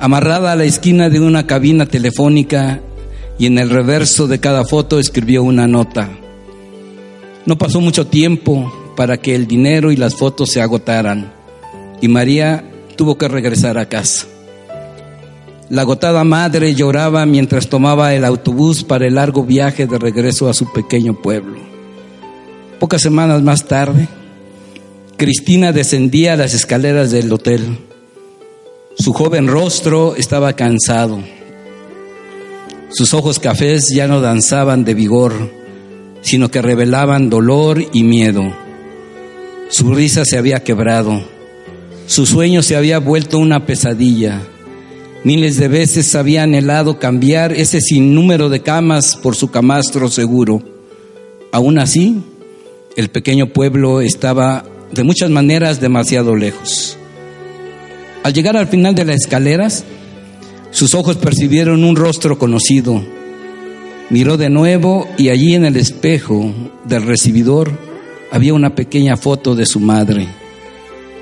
amarrada 0.00 0.52
a 0.52 0.56
la 0.56 0.64
esquina 0.64 1.08
de 1.08 1.20
una 1.20 1.46
cabina 1.46 1.86
telefónica 1.86 2.80
y 3.38 3.46
en 3.46 3.58
el 3.58 3.70
reverso 3.70 4.26
de 4.26 4.40
cada 4.40 4.64
foto 4.64 4.98
escribió 4.98 5.42
una 5.42 5.66
nota. 5.66 6.10
No 7.44 7.58
pasó 7.58 7.80
mucho 7.80 8.06
tiempo 8.06 8.72
para 8.96 9.18
que 9.18 9.34
el 9.34 9.46
dinero 9.46 9.92
y 9.92 9.96
las 9.96 10.14
fotos 10.14 10.50
se 10.50 10.60
agotaran 10.60 11.32
y 12.00 12.08
María 12.08 12.64
tuvo 12.96 13.16
que 13.16 13.28
regresar 13.28 13.78
a 13.78 13.88
casa. 13.88 14.26
La 15.68 15.82
agotada 15.82 16.22
madre 16.22 16.74
lloraba 16.74 17.26
mientras 17.26 17.68
tomaba 17.68 18.14
el 18.14 18.24
autobús 18.24 18.84
para 18.84 19.06
el 19.06 19.16
largo 19.16 19.44
viaje 19.44 19.86
de 19.86 19.98
regreso 19.98 20.48
a 20.48 20.54
su 20.54 20.72
pequeño 20.72 21.14
pueblo. 21.20 21.58
Pocas 22.78 23.02
semanas 23.02 23.42
más 23.42 23.64
tarde, 23.64 24.06
Cristina 25.16 25.72
descendía 25.72 26.36
las 26.36 26.54
escaleras 26.54 27.10
del 27.10 27.32
hotel. 27.32 27.85
Su 28.98 29.12
joven 29.12 29.46
rostro 29.46 30.16
estaba 30.16 30.54
cansado. 30.54 31.22
Sus 32.90 33.12
ojos 33.12 33.38
cafés 33.38 33.90
ya 33.94 34.08
no 34.08 34.22
danzaban 34.22 34.84
de 34.84 34.94
vigor, 34.94 35.34
sino 36.22 36.50
que 36.50 36.62
revelaban 36.62 37.28
dolor 37.28 37.84
y 37.92 38.04
miedo. 38.04 38.42
Su 39.68 39.92
risa 39.92 40.24
se 40.24 40.38
había 40.38 40.64
quebrado. 40.64 41.22
Su 42.06 42.24
sueño 42.24 42.62
se 42.62 42.74
había 42.74 42.98
vuelto 42.98 43.38
una 43.38 43.66
pesadilla. 43.66 44.40
Miles 45.24 45.58
de 45.58 45.68
veces 45.68 46.14
había 46.14 46.44
anhelado 46.44 46.98
cambiar 46.98 47.52
ese 47.52 47.82
sinnúmero 47.82 48.48
de 48.48 48.62
camas 48.62 49.16
por 49.16 49.36
su 49.36 49.50
camastro 49.50 50.08
seguro. 50.08 50.62
Aún 51.52 51.78
así, 51.78 52.22
el 52.96 53.10
pequeño 53.10 53.52
pueblo 53.52 54.00
estaba 54.00 54.64
de 54.90 55.02
muchas 55.04 55.28
maneras 55.28 55.80
demasiado 55.80 56.34
lejos. 56.34 56.96
Al 58.26 58.32
llegar 58.32 58.56
al 58.56 58.66
final 58.66 58.96
de 58.96 59.04
las 59.04 59.20
escaleras, 59.20 59.84
sus 60.72 60.96
ojos 60.96 61.16
percibieron 61.16 61.84
un 61.84 61.94
rostro 61.94 62.40
conocido. 62.40 63.00
Miró 64.10 64.36
de 64.36 64.50
nuevo 64.50 65.06
y 65.16 65.28
allí 65.28 65.54
en 65.54 65.64
el 65.64 65.76
espejo 65.76 66.52
del 66.84 67.04
recibidor 67.04 67.70
había 68.32 68.52
una 68.52 68.74
pequeña 68.74 69.16
foto 69.16 69.54
de 69.54 69.64
su 69.64 69.78
madre. 69.78 70.26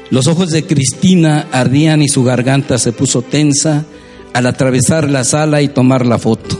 Los 0.08 0.28
ojos 0.28 0.48
de 0.48 0.64
Cristina 0.64 1.46
ardían 1.52 2.00
y 2.00 2.08
su 2.08 2.24
garganta 2.24 2.78
se 2.78 2.92
puso 2.92 3.20
tensa 3.20 3.84
al 4.32 4.46
atravesar 4.46 5.10
la 5.10 5.24
sala 5.24 5.60
y 5.60 5.68
tomar 5.68 6.06
la 6.06 6.18
foto. 6.18 6.58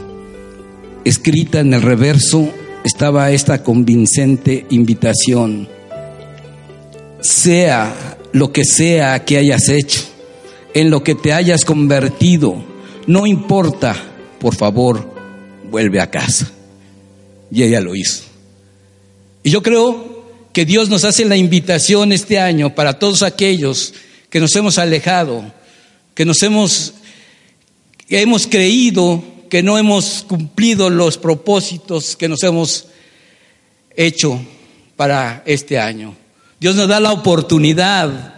Escrita 1.07 1.61
en 1.61 1.73
el 1.73 1.81
reverso 1.81 2.51
estaba 2.85 3.31
esta 3.31 3.63
convincente 3.63 4.67
invitación. 4.69 5.69
Sea 7.23 8.19
lo 8.33 8.53
que 8.53 8.67
sea 8.67 9.25
que 9.25 9.39
hayas 9.39 9.71
hecho, 9.71 10.14
en 10.75 10.91
lo 10.91 11.03
que 11.03 11.15
te 11.15 11.33
hayas 11.33 11.65
convertido, 11.65 12.63
no 13.07 13.27
importa, 13.27 13.97
por 14.41 14.55
favor, 14.57 15.15
vuelve 15.71 16.01
a 16.01 16.11
casa. 16.11 16.51
Y 17.51 17.63
ella 17.63 17.81
lo 17.81 17.95
hizo. 17.95 18.25
Y 19.45 19.51
yo 19.51 19.63
creo 19.63 20.25
que 20.53 20.65
Dios 20.65 20.89
nos 20.89 21.05
hace 21.05 21.25
la 21.25 21.37
invitación 21.37 22.13
este 22.13 22.39
año 22.39 22.75
para 22.75 22.99
todos 22.99 23.23
aquellos 23.23 23.95
que 24.31 24.41
nos 24.41 24.55
hemos 24.57 24.79
alejado, 24.79 25.45
que 26.15 26.25
nos 26.25 26.43
hemos, 26.43 26.95
hemos 28.09 28.47
creído 28.47 29.23
que 29.49 29.63
no 29.63 29.79
hemos 29.79 30.25
cumplido 30.27 30.91
los 30.91 31.19
propósitos 31.19 32.17
que 32.17 32.29
nos 32.29 32.43
hemos 32.43 32.87
hecho 33.95 34.41
para 34.97 35.43
este 35.47 35.79
año. 35.79 36.17
Dios 36.59 36.75
nos 36.75 36.89
da 36.89 36.99
la 36.99 37.13
oportunidad 37.13 38.35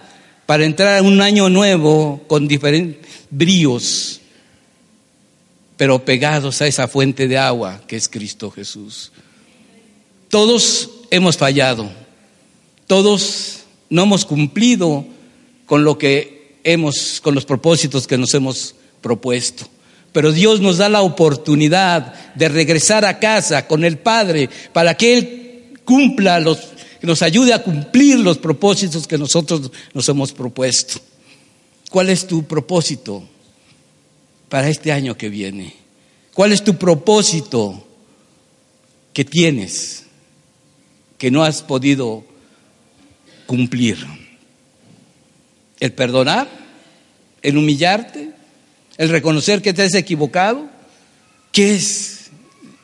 para 0.47 0.65
entrar 0.65 1.01
en 1.01 1.07
un 1.07 1.21
año 1.21 1.51
nuevo 1.51 2.23
con 2.29 2.47
diferentes 2.49 3.05
bríos, 3.31 4.21
pero 5.77 6.05
pegados 6.05 6.63
a 6.63 6.67
esa 6.67 6.89
fuente 6.89 7.29
de 7.29 7.37
agua 7.37 7.83
que 7.87 7.97
es 7.97 8.09
Cristo 8.09 8.51
Jesús. 8.51 9.13
Todos 10.31 10.91
hemos 11.11 11.37
fallado. 11.37 11.91
Todos 12.87 13.65
no 13.91 14.05
hemos 14.05 14.25
cumplido 14.25 15.05
con 15.67 15.85
lo 15.85 15.99
que 15.99 16.59
hemos, 16.65 17.21
con 17.21 17.35
los 17.35 17.45
propósitos 17.45 18.07
que 18.07 18.17
nos 18.17 18.33
hemos 18.35 18.77
propuesto. 19.01 19.67
Pero 20.13 20.33
Dios 20.33 20.61
nos 20.61 20.79
da 20.79 20.89
la 20.89 21.03
oportunidad 21.03 22.35
de 22.35 22.49
regresar 22.49 23.05
a 23.05 23.19
casa 23.19 23.67
con 23.67 23.85
el 23.85 23.99
Padre 23.99 24.49
para 24.73 24.95
que 24.95 25.19
Él 25.19 25.81
cumpla 25.85 26.41
los, 26.41 26.59
nos 27.03 27.23
ayude 27.23 27.53
a 27.53 27.63
cumplir 27.63 28.19
los 28.19 28.39
propósitos 28.39 29.07
que 29.07 29.19
nosotros 29.19 29.71
nos 29.93 30.09
hemos 30.09 30.33
propuesto. 30.33 31.01
¿Cuál 31.91 32.11
es 32.11 32.27
tu 32.27 32.45
propósito 32.45 33.23
para 34.49 34.69
este 34.69 34.93
año 34.93 35.17
que 35.17 35.29
viene? 35.29 35.75
¿Cuál 36.35 36.53
es 36.53 36.63
tu 36.63 36.77
propósito 36.77 37.87
que 39.13 39.25
tienes 39.25 40.05
que 41.17 41.31
no 41.31 41.43
has 41.43 41.63
podido 41.63 42.25
cumplir. 43.47 43.97
El 45.81 45.93
perdonar, 45.93 46.49
el 47.43 47.57
humillarte, 47.57 48.31
el 48.99 49.09
reconocer 49.09 49.63
que 49.63 49.73
te 49.73 49.83
has 49.83 49.95
equivocado. 49.95 50.69
¿Qué 51.53 51.75
es 51.75 52.31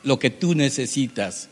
lo 0.03 0.17
que 0.17 0.29
tú 0.29 0.55
necesitas 0.55 1.49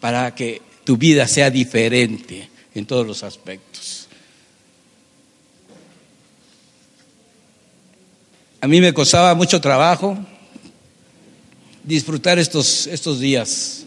para 0.00 0.34
que 0.34 0.62
tu 0.84 0.96
vida 0.96 1.26
sea 1.28 1.50
diferente 1.50 2.48
en 2.74 2.86
todos 2.86 3.06
los 3.06 3.22
aspectos. 3.22 4.08
A 8.60 8.66
mí 8.66 8.80
me 8.80 8.92
costaba 8.92 9.34
mucho 9.34 9.60
trabajo 9.60 10.18
disfrutar 11.82 12.38
estos, 12.38 12.86
estos 12.86 13.18
días. 13.18 13.84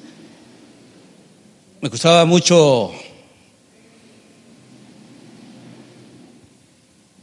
Me 1.80 1.90
costaba 1.90 2.26
mucho, 2.26 2.92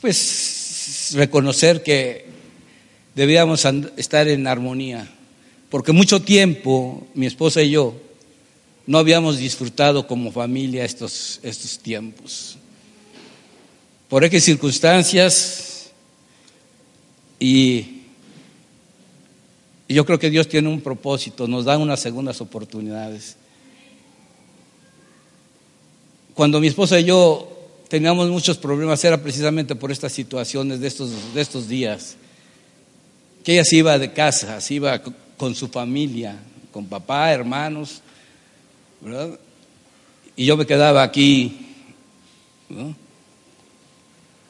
pues, 0.01 1.11
reconocer 1.15 1.83
que 1.83 2.27
debíamos 3.15 3.65
estar 3.97 4.29
en 4.29 4.47
armonía, 4.47 5.11
porque 5.71 5.93
mucho 5.93 6.23
tiempo 6.23 7.09
mi 7.15 7.27
esposa 7.27 7.63
y 7.63 7.71
yo 7.71 8.10
no 8.91 8.99
habíamos 8.99 9.39
disfrutado 9.39 10.05
como 10.09 10.33
familia 10.33 10.85
estos, 10.85 11.39
estos 11.45 11.79
tiempos. 11.79 12.57
Por 14.09 14.29
qué 14.29 14.41
circunstancias 14.41 15.93
y 17.39 18.01
y 19.87 19.95
yo 19.95 20.05
creo 20.05 20.19
que 20.19 20.29
Dios 20.31 20.49
tiene 20.49 20.69
un 20.69 20.81
propósito, 20.81 21.47
nos 21.47 21.67
da 21.67 21.79
unas 21.79 22.01
segundas 22.01 22.41
oportunidades. 22.41 23.37
Cuando 26.35 26.59
mi 26.59 26.67
esposa 26.67 26.99
y 26.99 27.05
yo 27.05 27.49
teníamos 27.89 28.29
muchos 28.29 28.59
problemas 28.59 29.05
era 29.05 29.23
precisamente 29.23 29.77
por 29.77 29.93
estas 29.93 30.13
situaciones 30.13 30.81
de 30.81 30.89
estos, 30.89 31.33
de 31.33 31.41
estos 31.41 31.69
días. 31.69 32.17
Que 33.45 33.53
ella 33.53 33.65
se 33.65 33.77
iba 33.77 33.99
de 33.99 34.13
casa, 34.13 34.61
se 34.61 34.75
iba 34.75 35.01
con 35.37 35.55
su 35.55 35.69
familia, 35.69 36.41
con 36.73 36.87
papá, 36.87 37.33
hermanos, 37.33 38.03
¿verdad? 39.01 39.39
Y 40.37 40.47
yo 40.47 40.57
me 40.57 40.67
quedaba 40.67 41.03
aquí. 41.03 41.67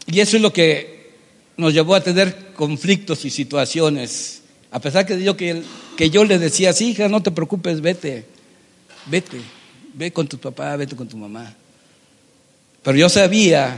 Y 0.07 0.21
eso 0.21 0.37
es 0.37 0.43
lo 0.43 0.53
que 0.53 1.13
nos 1.57 1.73
llevó 1.73 1.95
a 1.95 2.03
tener 2.03 2.53
conflictos 2.55 3.25
y 3.25 3.31
situaciones 3.31 4.41
a 4.71 4.81
pesar 4.81 5.05
que 5.05 5.21
yo, 5.23 5.37
que, 5.37 5.63
que 5.97 6.11
yo 6.11 6.25
le 6.25 6.39
decía, 6.39 6.73
sí, 6.73 6.91
hija, 6.91 7.09
no 7.09 7.23
te 7.23 7.33
preocupes, 7.33 7.81
vete, 7.81 8.25
vete, 9.07 9.41
ve 9.95 10.13
con 10.13 10.29
tu 10.29 10.39
papá, 10.39 10.77
vete 10.77 10.95
con 10.95 11.09
tu 11.09 11.17
mamá. 11.17 11.55
Pero 12.83 12.97
yo 12.97 13.09
sabía 13.09 13.77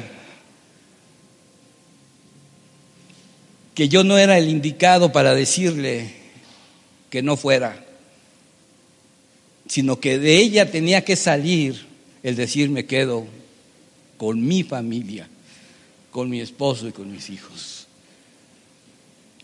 que 3.74 3.88
yo 3.88 4.04
no 4.04 4.18
era 4.18 4.36
el 4.36 4.50
indicado 4.50 5.12
para 5.12 5.34
decirle 5.34 6.14
que 7.08 7.22
no 7.22 7.38
fuera, 7.38 7.82
sino 9.72 9.98
que 9.98 10.18
de 10.18 10.36
ella 10.36 10.70
tenía 10.70 11.02
que 11.02 11.16
salir 11.16 11.86
el 12.22 12.36
decir 12.36 12.68
me 12.68 12.84
quedo 12.84 13.24
con 14.18 14.46
mi 14.46 14.64
familia, 14.64 15.26
con 16.10 16.28
mi 16.28 16.42
esposo 16.42 16.88
y 16.88 16.92
con 16.92 17.10
mis 17.10 17.30
hijos. 17.30 17.86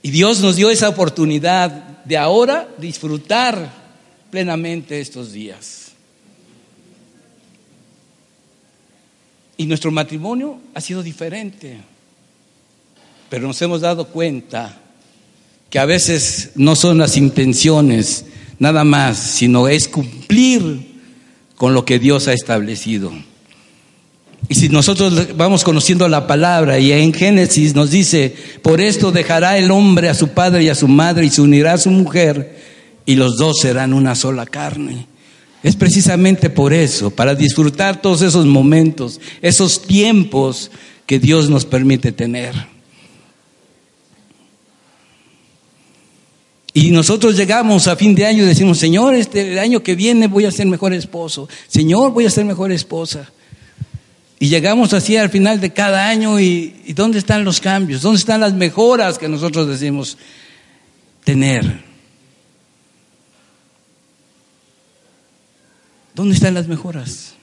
Y 0.02 0.10
Dios 0.10 0.40
nos 0.40 0.56
dio 0.56 0.68
esa 0.68 0.90
oportunidad 0.90 2.04
de 2.04 2.18
ahora 2.18 2.68
disfrutar 2.76 3.72
plenamente 4.30 5.00
estos 5.00 5.32
días. 5.32 5.92
Y 9.56 9.64
nuestro 9.64 9.90
matrimonio 9.90 10.60
ha 10.74 10.82
sido 10.82 11.02
diferente, 11.02 11.78
pero 13.30 13.46
nos 13.46 13.62
hemos 13.62 13.80
dado 13.80 14.08
cuenta 14.08 14.78
que 15.70 15.78
a 15.78 15.86
veces 15.86 16.50
no 16.54 16.76
son 16.76 16.98
las 16.98 17.16
intenciones 17.16 18.26
nada 18.58 18.84
más, 18.84 19.18
sino 19.18 19.68
es 19.68 19.88
cumplir 19.88 20.88
con 21.56 21.74
lo 21.74 21.84
que 21.84 21.98
Dios 21.98 22.28
ha 22.28 22.32
establecido. 22.32 23.12
Y 24.48 24.54
si 24.54 24.68
nosotros 24.68 25.36
vamos 25.36 25.64
conociendo 25.64 26.08
la 26.08 26.26
palabra 26.26 26.78
y 26.78 26.92
en 26.92 27.12
Génesis 27.12 27.74
nos 27.74 27.90
dice, 27.90 28.34
por 28.62 28.80
esto 28.80 29.10
dejará 29.10 29.58
el 29.58 29.70
hombre 29.70 30.08
a 30.08 30.14
su 30.14 30.28
padre 30.28 30.62
y 30.62 30.68
a 30.68 30.74
su 30.74 30.88
madre 30.88 31.26
y 31.26 31.30
se 31.30 31.42
unirá 31.42 31.74
a 31.74 31.78
su 31.78 31.90
mujer 31.90 32.56
y 33.04 33.16
los 33.16 33.36
dos 33.36 33.58
serán 33.60 33.92
una 33.92 34.14
sola 34.14 34.46
carne. 34.46 35.06
Es 35.62 35.74
precisamente 35.74 36.50
por 36.50 36.72
eso, 36.72 37.10
para 37.10 37.34
disfrutar 37.34 38.00
todos 38.00 38.22
esos 38.22 38.46
momentos, 38.46 39.20
esos 39.42 39.82
tiempos 39.82 40.70
que 41.04 41.18
Dios 41.18 41.50
nos 41.50 41.64
permite 41.64 42.12
tener. 42.12 42.54
Y 46.78 46.92
nosotros 46.92 47.36
llegamos 47.36 47.88
a 47.88 47.96
fin 47.96 48.14
de 48.14 48.24
año 48.24 48.44
y 48.44 48.46
decimos, 48.46 48.78
Señor, 48.78 49.12
este 49.16 49.58
año 49.58 49.82
que 49.82 49.96
viene 49.96 50.28
voy 50.28 50.44
a 50.44 50.52
ser 50.52 50.64
mejor 50.68 50.92
esposo. 50.92 51.48
Señor, 51.66 52.12
voy 52.12 52.24
a 52.24 52.30
ser 52.30 52.44
mejor 52.44 52.70
esposa. 52.70 53.32
Y 54.38 54.48
llegamos 54.48 54.92
así 54.92 55.16
al 55.16 55.28
final 55.28 55.60
de 55.60 55.72
cada 55.72 56.08
año 56.08 56.38
y, 56.38 56.92
¿dónde 56.94 57.18
están 57.18 57.42
los 57.42 57.60
cambios? 57.60 58.00
¿Dónde 58.00 58.20
están 58.20 58.40
las 58.40 58.54
mejoras 58.54 59.18
que 59.18 59.26
nosotros 59.28 59.66
decimos 59.66 60.18
tener? 61.24 61.82
¿Dónde 66.14 66.36
están 66.36 66.54
las 66.54 66.68
mejoras? 66.68 67.34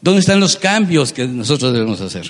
¿Dónde 0.00 0.18
están 0.18 0.40
los 0.40 0.56
cambios 0.56 1.12
que 1.12 1.28
nosotros 1.28 1.72
debemos 1.72 2.00
hacer? 2.00 2.28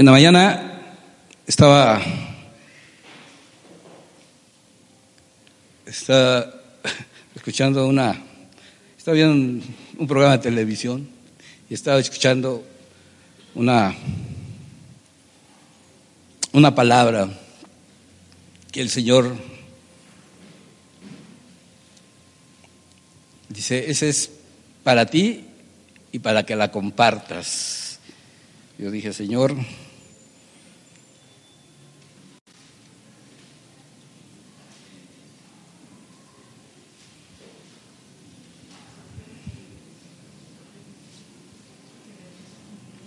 En 0.00 0.06
la 0.06 0.12
mañana 0.12 0.80
estaba 1.46 2.00
está 5.84 6.54
escuchando 7.36 7.86
una, 7.86 8.18
estaba 8.96 9.14
viendo 9.14 9.62
un, 9.98 10.08
programa 10.08 10.38
de 10.38 10.42
televisión 10.42 11.06
y 11.68 11.74
estaba 11.74 11.98
escuchando 11.98 12.64
una, 13.54 13.94
una 16.54 16.74
palabra 16.74 17.28
que 18.72 18.80
el 18.80 18.88
Señor 18.88 19.36
dice, 23.50 23.90
ese 23.90 24.08
es 24.08 24.30
para 24.82 25.04
ti 25.04 25.44
y 26.10 26.20
para 26.20 26.46
que 26.46 26.56
la 26.56 26.70
compartas. 26.70 27.98
Yo 28.78 28.90
dije, 28.90 29.12
Señor, 29.12 29.54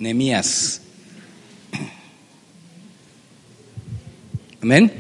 Nemías. 0.04 0.82
Amén. 4.62 4.92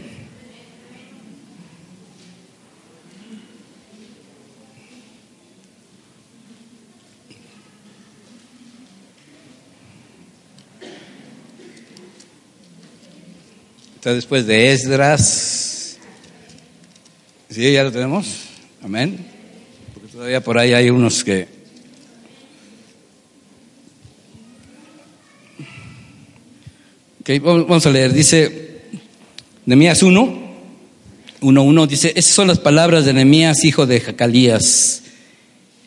Está 13.95 14.13
después 14.13 14.47
de 14.47 14.71
Esdras. 14.71 15.97
¿Sí? 17.49 17.73
¿Ya 17.73 17.83
lo 17.83 17.91
tenemos? 17.91 18.45
Amén. 18.81 19.17
Porque 19.93 20.07
todavía 20.07 20.41
por 20.41 20.57
ahí 20.57 20.73
hay 20.73 20.89
unos 20.89 21.25
que 21.25 21.52
vamos 27.25 27.85
a 27.85 27.89
leer, 27.89 28.11
dice 28.13 28.81
Nemías 29.65 30.03
1, 30.03 30.43
1, 31.39 31.63
1, 31.63 31.87
dice, 31.87 32.11
esas 32.15 32.33
son 32.33 32.49
las 32.49 32.59
palabras 32.59 33.05
de 33.05 33.13
Nemías, 33.13 33.63
hijo 33.63 33.85
de 33.85 34.01
Jacalías. 34.01 35.03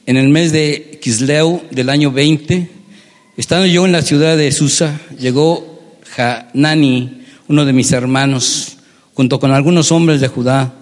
En 0.06 0.16
el 0.16 0.28
mes 0.28 0.52
de 0.52 0.98
Kisleu 1.02 1.62
del 1.70 1.90
año 1.90 2.10
20, 2.10 2.70
estando 3.36 3.66
yo 3.66 3.84
en 3.84 3.92
la 3.92 4.00
ciudad 4.00 4.36
de 4.38 4.50
Susa, 4.50 4.98
llegó 5.18 5.98
Hanani, 6.16 7.22
uno 7.48 7.66
de 7.66 7.72
mis 7.74 7.92
hermanos, 7.92 8.78
junto 9.12 9.38
con 9.38 9.52
algunos 9.52 9.92
hombres 9.92 10.22
de 10.22 10.28
Judá. 10.28 10.72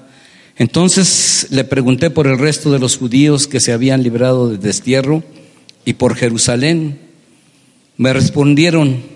Entonces 0.56 1.48
le 1.50 1.64
pregunté 1.64 2.10
por 2.10 2.28
el 2.28 2.38
resto 2.38 2.70
de 2.70 2.78
los 2.78 2.96
judíos 2.96 3.48
que 3.48 3.58
se 3.58 3.72
habían 3.72 4.04
librado 4.04 4.50
de 4.50 4.58
destierro 4.58 5.24
y 5.84 5.94
por 5.94 6.14
Jerusalén. 6.14 7.00
Me 7.96 8.12
respondieron, 8.12 9.13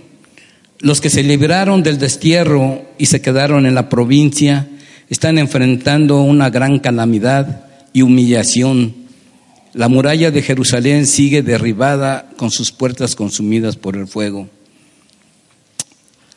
los 0.81 1.01
que 1.01 1.11
se 1.11 1.23
libraron 1.23 1.83
del 1.83 1.99
destierro 1.99 2.83
y 2.99 3.07
se 3.07 3.21
quedaron 3.21 3.67
en 3.67 3.75
la 3.75 3.89
provincia 3.89 4.69
están 5.09 5.39
enfrentando 5.39 6.21
una 6.21 6.51
gran 6.51 6.79
calamidad 6.79 7.65
y 7.93 8.03
humillación. 8.03 8.95
La 9.73 9.89
muralla 9.89 10.31
de 10.31 10.43
Jerusalén 10.43 11.07
sigue 11.07 11.43
derribada 11.43 12.31
con 12.37 12.51
sus 12.51 12.73
puertas 12.73 13.15
consumidas 13.15 13.77
por 13.77 13.97
el 13.97 14.07
fuego. 14.07 14.49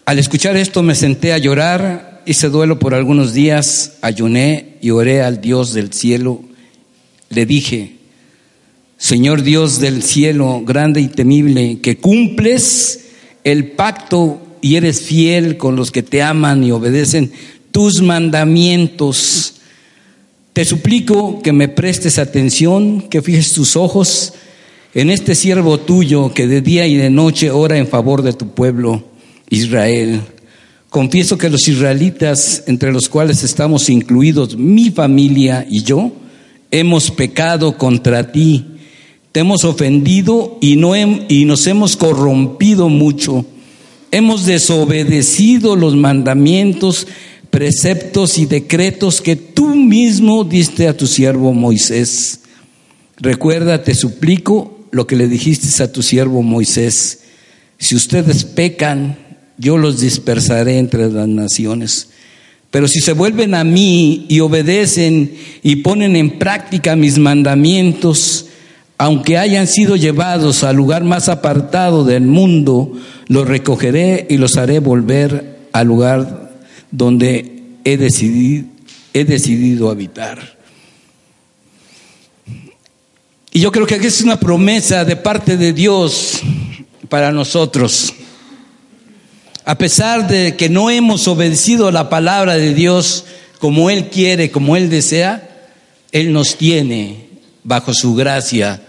Al 0.06 0.20
escuchar 0.20 0.56
esto 0.58 0.84
me 0.84 0.96
senté 0.96 1.34
a 1.34 1.38
llorar, 1.38 2.22
hice 2.26 2.50
duelo 2.50 2.80
por 2.80 2.94
algunos 2.94 3.34
días, 3.34 3.94
ayuné 4.02 4.78
y 4.82 4.92
oré 4.92 5.22
al 5.22 5.42
Dios 5.42 5.74
del 5.74 5.92
cielo. 5.94 6.42
Le 7.30 7.46
dije, 7.46 7.98
Señor 8.98 9.42
Dios 9.42 9.80
del 9.80 10.04
cielo, 10.04 10.62
grande 10.66 11.02
y 11.02 11.08
temible, 11.08 11.80
que 11.82 11.98
cumples 11.98 13.11
el 13.44 13.72
pacto 13.72 14.42
y 14.62 14.76
eres 14.76 15.02
fiel 15.02 15.58
con 15.58 15.76
los 15.76 15.92
que 15.92 16.04
te 16.04 16.22
aman 16.22 16.64
y 16.64 16.72
obedecen 16.72 17.32
tus 17.72 18.02
mandamientos. 18.02 19.56
Te 20.54 20.66
suplico 20.66 21.42
que 21.42 21.54
me 21.54 21.68
prestes 21.68 22.20
atención, 22.20 23.02
que 23.10 23.22
fijes 23.22 23.54
tus 23.54 23.76
ojos 23.76 24.34
en 24.94 25.10
este 25.10 25.36
siervo 25.36 25.80
tuyo 25.80 26.34
que 26.34 26.48
de 26.48 26.62
día 26.62 26.86
y 26.86 26.96
de 26.96 27.10
noche 27.10 27.50
ora 27.50 27.78
en 27.78 27.88
favor 27.88 28.22
de 28.22 28.34
tu 28.34 28.50
pueblo, 28.50 29.04
Israel. 29.50 30.22
Confieso 30.90 31.38
que 31.38 31.50
los 31.50 31.68
israelitas, 31.70 32.66
entre 32.68 32.92
los 32.92 33.08
cuales 33.08 33.44
estamos 33.44 33.90
incluidos 33.90 34.58
mi 34.58 34.92
familia 34.92 35.66
y 35.70 35.84
yo, 35.84 36.12
hemos 36.70 37.12
pecado 37.12 37.78
contra 37.78 38.34
ti, 38.34 38.66
te 39.32 39.40
hemos 39.40 39.64
ofendido 39.64 40.58
y, 40.62 40.76
no 40.76 40.96
y 40.96 41.46
nos 41.46 41.68
hemos 41.68 41.96
corrompido 41.96 42.90
mucho. 42.90 43.46
Hemos 44.12 44.46
desobedecido 44.46 45.78
los 45.78 45.96
mandamientos, 45.96 47.08
preceptos 47.50 48.38
y 48.38 48.46
decretos 48.46 49.22
que 49.22 49.38
tú 49.38 49.76
mismo 49.76 50.44
diste 50.44 50.88
a 50.88 50.98
tu 50.98 51.08
siervo 51.08 51.54
Moisés. 51.54 52.42
Recuerda, 53.18 53.84
te 53.84 53.96
suplico, 53.96 54.80
lo 54.92 55.08
que 55.08 55.16
le 55.16 55.28
dijiste 55.30 55.82
a 55.82 55.92
tu 55.92 56.04
siervo 56.04 56.44
Moisés. 56.44 57.22
Si 57.78 57.96
ustedes 57.96 58.44
pecan, 58.44 59.18
yo 59.58 59.78
los 59.78 60.02
dispersaré 60.02 60.78
entre 60.78 61.10
las 61.10 61.30
naciones. 61.30 62.10
Pero 62.70 62.90
si 62.90 63.00
se 63.00 63.14
vuelven 63.14 63.54
a 63.54 63.64
mí 63.64 64.26
y 64.28 64.42
obedecen 64.42 65.34
y 65.64 65.78
ponen 65.78 66.18
en 66.18 66.38
práctica 66.38 66.98
mis 66.98 67.18
mandamientos, 67.18 68.48
aunque 69.02 69.40
hayan 69.40 69.66
sido 69.66 69.96
llevados 69.96 70.64
al 70.64 70.76
lugar 70.76 71.04
más 71.04 71.28
apartado 71.28 72.04
del 72.04 72.22
mundo, 72.22 72.92
los 73.26 73.48
recogeré 73.48 74.28
y 74.30 74.38
los 74.38 74.58
haré 74.58 74.78
volver 74.78 75.58
al 75.74 75.88
lugar 75.88 76.52
donde 76.92 77.64
he 77.84 77.98
decidido, 77.98 79.90
habitar. 79.90 80.56
Y 83.52 83.60
yo 83.62 83.72
creo 83.72 83.88
que 83.88 83.96
es 83.96 84.22
una 84.22 84.40
promesa 84.40 85.04
de 85.04 85.16
parte 85.16 85.58
de 85.58 85.74
Dios 85.74 86.40
para 87.10 87.32
nosotros. 87.32 88.14
A 89.66 89.80
pesar 89.80 90.28
de 90.28 90.56
que 90.56 90.70
no 90.70 90.92
hemos 90.92 91.28
obedecido 91.28 91.90
la 91.90 92.08
palabra 92.08 92.56
de 92.56 92.76
Dios 92.76 93.26
como 93.58 93.90
Él 93.90 94.10
quiere, 94.12 94.52
como 94.52 94.78
Él 94.78 94.92
desea, 94.92 95.72
Él 96.12 96.32
nos 96.32 96.56
tiene 96.56 97.32
bajo 97.64 97.96
su 97.96 98.14
gracia. 98.14 98.80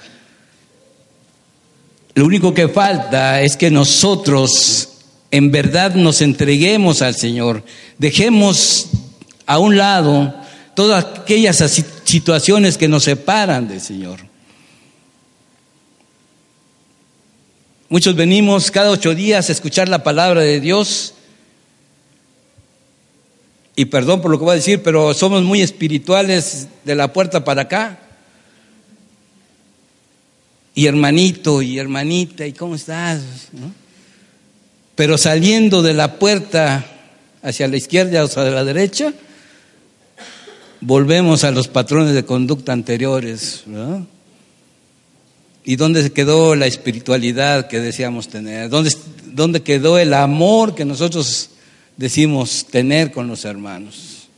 Lo 2.14 2.26
único 2.26 2.52
que 2.52 2.68
falta 2.68 3.40
es 3.40 3.56
que 3.56 3.70
nosotros 3.70 4.88
en 5.30 5.50
verdad 5.50 5.94
nos 5.94 6.20
entreguemos 6.20 7.00
al 7.00 7.14
Señor, 7.14 7.64
dejemos 7.96 8.88
a 9.46 9.58
un 9.58 9.78
lado 9.78 10.34
todas 10.74 11.04
aquellas 11.04 11.56
situaciones 12.04 12.76
que 12.76 12.88
nos 12.88 13.04
separan 13.04 13.66
del 13.66 13.80
Señor. 13.80 14.20
Muchos 17.88 18.14
venimos 18.14 18.70
cada 18.70 18.90
ocho 18.90 19.14
días 19.14 19.48
a 19.48 19.52
escuchar 19.52 19.88
la 19.88 20.02
palabra 20.02 20.40
de 20.42 20.60
Dios. 20.60 21.14
Y 23.74 23.86
perdón 23.86 24.20
por 24.20 24.30
lo 24.30 24.38
que 24.38 24.44
voy 24.44 24.52
a 24.52 24.56
decir, 24.56 24.82
pero 24.82 25.12
somos 25.14 25.42
muy 25.42 25.62
espirituales 25.62 26.68
de 26.84 26.94
la 26.94 27.12
puerta 27.12 27.44
para 27.44 27.62
acá. 27.62 28.01
Y 30.74 30.86
hermanito 30.86 31.60
y 31.60 31.78
hermanita, 31.78 32.46
¿y 32.46 32.52
cómo 32.52 32.76
estás? 32.76 33.22
Pero 34.94 35.18
saliendo 35.18 35.82
de 35.82 35.92
la 35.92 36.18
puerta 36.18 36.86
hacia 37.42 37.68
la 37.68 37.76
izquierda 37.76 38.22
o 38.22 38.26
hacia 38.26 38.44
la 38.44 38.64
derecha, 38.64 39.12
volvemos 40.80 41.44
a 41.44 41.50
los 41.50 41.68
patrones 41.68 42.14
de 42.14 42.24
conducta 42.24 42.72
anteriores. 42.72 43.64
¿verdad? 43.66 44.00
¿Y 45.64 45.76
dónde 45.76 46.10
quedó 46.10 46.54
la 46.54 46.66
espiritualidad 46.66 47.68
que 47.68 47.80
deseamos 47.80 48.28
tener? 48.28 48.68
¿Dónde, 48.68 48.90
¿Dónde 49.26 49.62
quedó 49.62 49.98
el 49.98 50.14
amor 50.14 50.74
que 50.74 50.84
nosotros 50.84 51.50
decimos 51.96 52.66
tener 52.70 53.12
con 53.12 53.28
los 53.28 53.44
hermanos? 53.44 54.28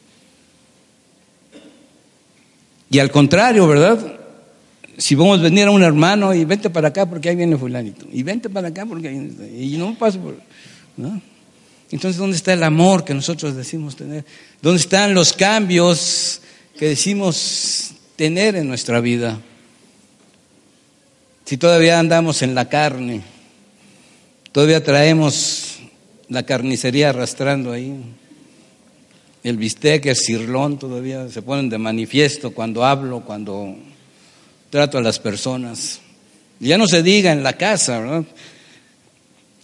Y 2.90 2.99
al 2.99 3.11
contrario, 3.11 3.66
¿verdad? 3.66 4.24
Si 4.96 5.14
vamos 5.14 5.40
a 5.40 5.42
venir 5.42 5.66
a 5.66 5.70
un 5.70 5.83
hermano 5.83 6.33
y 6.35 6.44
vente 6.44 6.70
para 6.70 6.88
acá 6.88 7.07
porque 7.07 7.28
ahí 7.28 7.37
viene 7.37 7.57
fulanito, 7.57 8.07
y 8.12 8.22
vente 8.22 8.48
para 8.48 8.68
acá 8.68 8.87
porque 8.87 9.09
ahí 9.09 9.18
viene, 9.18 9.62
y 9.62 9.76
no 9.76 9.94
paso 9.98 10.20
por... 10.20 10.37
¿no? 10.96 11.20
Entonces, 11.90 12.18
¿dónde 12.18 12.37
está 12.37 12.52
el 12.52 12.62
amor 12.62 13.04
que 13.04 13.14
nosotros 13.14 13.54
decimos 13.54 13.96
tener? 13.96 14.24
¿Dónde 14.62 14.80
están 14.80 15.14
los 15.14 15.33
cambios 15.33 16.40
que 16.78 16.88
decimos 16.88 17.92
tener 18.16 18.57
en 18.57 18.68
nuestra 18.68 19.00
vida? 19.00 19.40
Si 21.44 21.57
todavía 21.57 21.98
andamos 21.98 22.42
en 22.42 22.54
la 22.54 22.68
carne, 22.68 23.22
todavía 24.50 24.83
traemos 24.83 25.78
la 26.28 26.44
carnicería 26.44 27.11
arrastrando 27.11 27.72
ahí, 27.72 27.94
el 29.42 29.59
bistec, 29.59 30.07
el 30.07 30.16
cirlón, 30.16 30.78
todavía 30.78 31.28
se 31.28 31.42
ponen 31.42 31.68
de 31.68 31.76
manifiesto 31.76 32.52
cuando 32.52 32.85
hablo, 32.85 33.20
cuando 33.20 33.76
trato 34.75 34.99
a 34.99 35.03
las 35.03 35.21
personas. 35.21 36.01
ya 36.59 36.77
no 36.77 36.89
se 36.89 37.01
diga 37.01 37.31
en 37.31 37.45
la 37.45 37.53
casa, 37.53 38.01
¿verdad? 38.01 38.25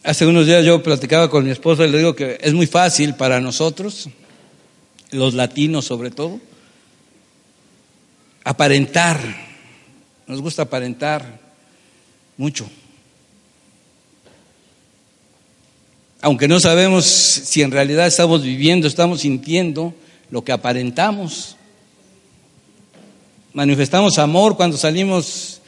Hace 0.05 0.25
unos 0.25 0.47
días 0.47 0.65
yo 0.65 0.85
platicaba 0.85 1.29
con 1.29 1.43
mi 1.43 1.51
esposa 1.51 1.85
y 1.85 1.91
le 1.91 1.99
digo 1.99 2.15
que 2.15 2.39
es 2.41 2.55
muy 2.55 2.69
fácil 2.69 3.17
para 3.17 3.41
nosotros, 3.41 4.09
los 5.11 5.35
latinos 5.35 5.85
sobre 5.85 6.13
todo, 6.13 6.39
aparentar. 8.45 9.19
Nos 10.29 10.41
gusta 10.41 10.63
aparentar 10.63 11.41
mucho. 12.37 12.71
Aunque 16.21 16.47
no 16.47 16.61
sabemos 16.61 17.05
si 17.05 17.63
en 17.63 17.73
realidad 17.73 18.07
estamos 18.07 18.45
viviendo, 18.45 18.87
estamos 18.87 19.23
sintiendo 19.23 19.93
lo 20.31 20.45
que 20.45 20.53
aparentamos. 20.53 21.57
Manifestamos 23.53 24.19
amor 24.19 24.57
cuando 24.57 24.77
salimos 24.77 25.61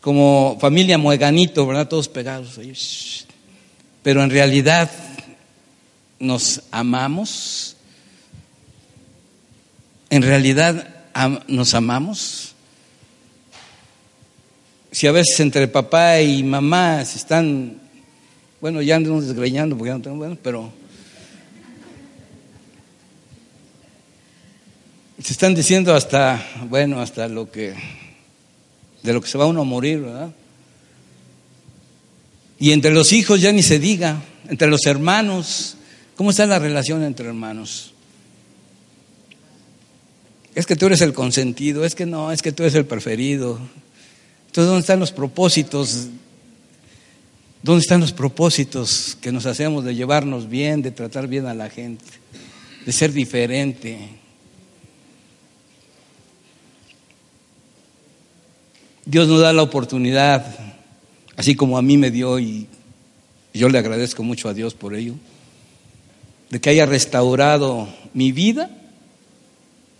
como 0.00 0.58
familia 0.60 0.98
mueganito, 0.98 1.66
¿verdad? 1.66 1.88
Todos 1.88 2.08
pegados. 2.08 2.58
Pero 4.02 4.22
en 4.22 4.30
realidad 4.30 4.90
nos 6.18 6.62
amamos. 6.70 7.76
En 10.10 10.22
realidad 10.22 10.88
nos 11.48 11.74
amamos 11.74 12.54
si 14.94 15.08
a 15.08 15.12
veces 15.12 15.40
entre 15.40 15.66
papá 15.66 16.20
y 16.20 16.44
mamá 16.44 17.04
se 17.04 17.18
están, 17.18 17.80
bueno, 18.60 18.80
ya 18.80 18.94
ando 18.94 19.20
desgreñando 19.20 19.76
porque 19.76 19.88
ya 19.88 19.96
no 19.96 20.02
tengo, 20.02 20.16
bueno, 20.18 20.38
pero 20.40 20.70
se 25.22 25.32
están 25.32 25.54
diciendo 25.54 25.94
hasta, 25.94 26.44
bueno, 26.68 27.00
hasta 27.00 27.28
lo 27.28 27.50
que, 27.50 27.74
de 29.02 29.12
lo 29.12 29.20
que 29.20 29.28
se 29.28 29.38
va 29.38 29.46
uno 29.46 29.62
a 29.62 29.64
morir, 29.64 30.00
¿verdad? 30.00 30.34
Y 32.58 32.72
entre 32.72 32.92
los 32.92 33.12
hijos 33.12 33.40
ya 33.40 33.52
ni 33.52 33.62
se 33.62 33.78
diga, 33.78 34.22
entre 34.48 34.68
los 34.68 34.86
hermanos, 34.86 35.76
¿cómo 36.16 36.30
está 36.30 36.46
la 36.46 36.58
relación 36.58 37.02
entre 37.02 37.28
hermanos? 37.28 37.92
Es 40.54 40.66
que 40.66 40.76
tú 40.76 40.86
eres 40.86 41.00
el 41.00 41.12
consentido, 41.12 41.84
es 41.84 41.94
que 41.94 42.06
no, 42.06 42.32
es 42.32 42.42
que 42.42 42.52
tú 42.52 42.62
eres 42.62 42.74
el 42.74 42.86
preferido, 42.86 43.58
entonces, 44.54 44.68
¿dónde 44.68 44.80
están 44.82 45.00
los 45.00 45.10
propósitos? 45.10 46.06
¿Dónde 47.60 47.80
están 47.80 48.00
los 48.00 48.12
propósitos 48.12 49.18
que 49.20 49.32
nos 49.32 49.46
hacemos 49.46 49.84
de 49.84 49.96
llevarnos 49.96 50.48
bien, 50.48 50.80
de 50.80 50.92
tratar 50.92 51.26
bien 51.26 51.46
a 51.46 51.54
la 51.54 51.68
gente, 51.68 52.04
de 52.86 52.92
ser 52.92 53.12
diferente? 53.12 53.98
Dios 59.06 59.28
nos 59.28 59.40
da 59.40 59.52
la 59.52 59.62
oportunidad, 59.62 60.46
así 61.36 61.54
como 61.54 61.76
a 61.76 61.82
mí 61.82 61.96
me 61.96 62.10
dio 62.10 62.38
y 62.38 62.66
yo 63.52 63.68
le 63.68 63.78
agradezco 63.78 64.22
mucho 64.22 64.48
a 64.48 64.54
Dios 64.54 64.74
por 64.74 64.94
ello, 64.94 65.14
de 66.50 66.60
que 66.60 66.70
haya 66.70 66.86
restaurado 66.86 67.88
mi 68.12 68.32
vida, 68.32 68.70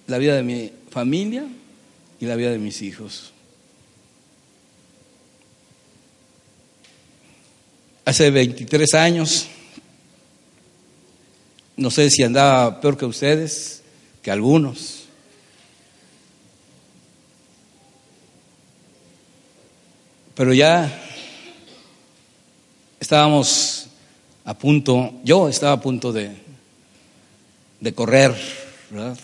la 0.06 0.18
vida 0.18 0.34
de 0.36 0.42
mi 0.42 0.72
familia 0.90 1.44
y 2.20 2.26
la 2.26 2.36
vida 2.36 2.50
de 2.50 2.58
mis 2.58 2.82
hijos. 2.82 3.32
Hace 8.04 8.30
23 8.30 8.94
años 8.94 9.48
No 11.76 11.90
sé 11.90 12.08
si 12.10 12.22
andaba 12.22 12.80
peor 12.80 12.96
que 12.96 13.04
ustedes, 13.04 13.82
que 14.22 14.30
algunos. 14.30 15.03
Pero 20.34 20.52
ya 20.52 20.92
estábamos 22.98 23.86
a 24.44 24.54
punto, 24.54 25.12
yo 25.22 25.48
estaba 25.48 25.72
a 25.72 25.80
punto 25.80 26.12
de, 26.12 26.32
de 27.80 27.94
correr, 27.94 28.34
¿verdad? 28.90 29.16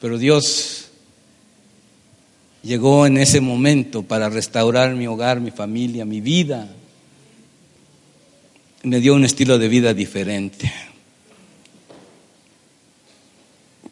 Pero 0.00 0.16
Dios 0.16 0.90
llegó 2.62 3.06
en 3.06 3.18
ese 3.18 3.40
momento 3.40 4.02
para 4.02 4.28
restaurar 4.28 4.94
mi 4.94 5.06
hogar, 5.06 5.40
mi 5.40 5.50
familia, 5.50 6.04
mi 6.04 6.20
vida. 6.20 6.68
Me 8.82 9.00
dio 9.00 9.14
un 9.14 9.24
estilo 9.24 9.58
de 9.58 9.68
vida 9.68 9.92
diferente. 9.92 10.72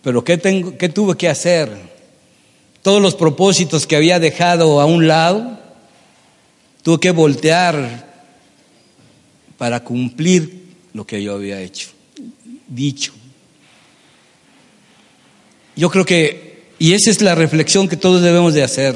Pero 0.02 0.22
¿qué, 0.22 0.38
tengo, 0.38 0.78
¿qué 0.78 0.88
tuve 0.88 1.16
que 1.16 1.28
hacer? 1.28 1.68
Todos 2.82 3.02
los 3.02 3.16
propósitos 3.16 3.86
que 3.86 3.96
había 3.96 4.20
dejado 4.20 4.80
a 4.80 4.86
un 4.86 5.08
lado, 5.08 5.55
tuve 6.86 7.00
que 7.00 7.10
voltear 7.10 8.06
para 9.58 9.82
cumplir 9.82 10.66
lo 10.92 11.04
que 11.04 11.20
yo 11.20 11.34
había 11.34 11.60
hecho, 11.60 11.88
dicho. 12.68 13.12
Yo 15.74 15.90
creo 15.90 16.04
que, 16.04 16.68
y 16.78 16.92
esa 16.92 17.10
es 17.10 17.22
la 17.22 17.34
reflexión 17.34 17.88
que 17.88 17.96
todos 17.96 18.22
debemos 18.22 18.54
de 18.54 18.62
hacer, 18.62 18.94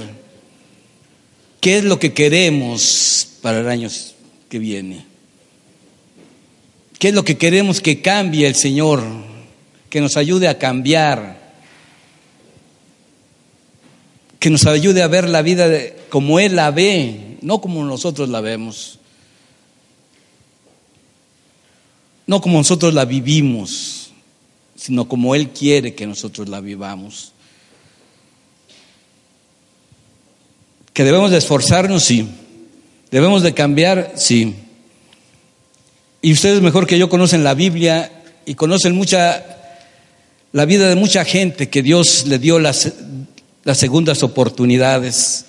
¿qué 1.61 1.79
es 1.79 1.85
lo 1.85 1.99
que 1.99 2.13
queremos 2.13 3.27
para 3.43 3.59
el 3.59 3.69
año 3.69 3.89
que 4.49 4.61
viene? 4.61 5.05
¿Qué 6.97 7.09
es 7.09 7.15
lo 7.15 7.25
que 7.25 7.39
queremos 7.39 7.81
que 7.81 8.01
cambie 8.01 8.47
el 8.47 8.55
Señor 8.55 9.03
que 9.89 10.01
nos 10.01 10.17
ayude 10.17 10.47
a 10.47 10.59
cambiar, 10.59 11.41
que 14.39 14.49
nos 14.49 14.65
ayude 14.67 15.03
a 15.03 15.09
ver 15.09 15.29
la 15.29 15.43
vida 15.43 15.69
como 16.09 16.39
Él 16.39 16.55
la 16.55 16.71
ve, 16.71 17.30
no 17.43 17.61
como 17.61 17.85
nosotros 17.85 18.29
la 18.29 18.41
vemos, 18.41 18.99
no 22.27 22.41
como 22.41 22.59
nosotros 22.59 22.95
la 22.95 23.05
vivimos, 23.05 24.13
sino 24.77 25.09
como 25.09 25.35
Él 25.35 25.51
quiere 25.51 25.95
que 25.95 26.07
nosotros 26.07 26.49
la 26.49 26.61
vivamos. 26.61 27.33
Que 30.93 31.05
debemos 31.05 31.31
de 31.31 31.39
esforzarnos, 31.39 32.03
sí. 32.03 32.29
Debemos 33.11 33.43
de 33.43 33.53
cambiar, 33.53 34.13
sí. 34.17 34.55
Y 36.23 36.33
ustedes 36.33 36.63
mejor 36.63 36.87
que 36.87 36.99
yo 36.99 37.09
conocen 37.09 37.45
la 37.45 37.55
Biblia 37.55 38.23
y 38.47 38.55
conocen 38.55 38.95
mucha 38.95 39.45
la 40.53 40.65
vida 40.65 40.89
de 40.89 40.97
mucha 40.97 41.25
gente 41.25 41.69
que 41.69 41.83
Dios 41.83 42.27
le 42.27 42.39
dio 42.39 42.59
las, 42.59 42.93
las 43.65 43.79
segundas 43.79 44.23
oportunidades. 44.23 45.47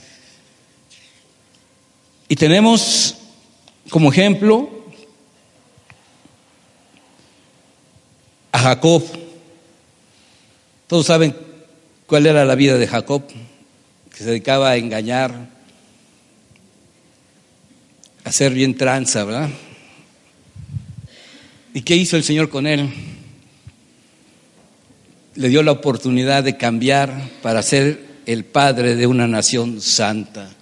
Y 2.31 2.37
tenemos 2.37 3.17
como 3.89 4.09
ejemplo 4.09 4.69
a 8.53 8.59
Jacob. 8.59 9.03
Todos 10.87 11.07
saben 11.07 11.35
cuál 12.07 12.27
era 12.27 12.45
la 12.45 12.55
vida 12.55 12.77
de 12.77 12.87
Jacob, 12.87 13.23
que 13.27 14.17
se 14.17 14.23
dedicaba 14.23 14.69
a 14.69 14.77
engañar, 14.77 15.49
a 18.23 18.29
hacer 18.29 18.53
bien 18.53 18.77
tranza, 18.77 19.25
¿verdad? 19.25 19.49
¿Y 21.73 21.81
qué 21.81 21.97
hizo 21.97 22.15
el 22.15 22.23
Señor 22.23 22.49
con 22.49 22.65
él? 22.65 22.93
le 25.35 25.49
dio 25.49 25.63
la 25.63 25.73
oportunidad 25.73 26.45
de 26.45 26.55
cambiar 26.55 27.29
para 27.41 27.61
ser 27.61 28.05
el 28.25 28.45
padre 28.45 28.95
de 28.95 29.05
una 29.05 29.27
nación 29.27 29.81
santa. 29.81 30.60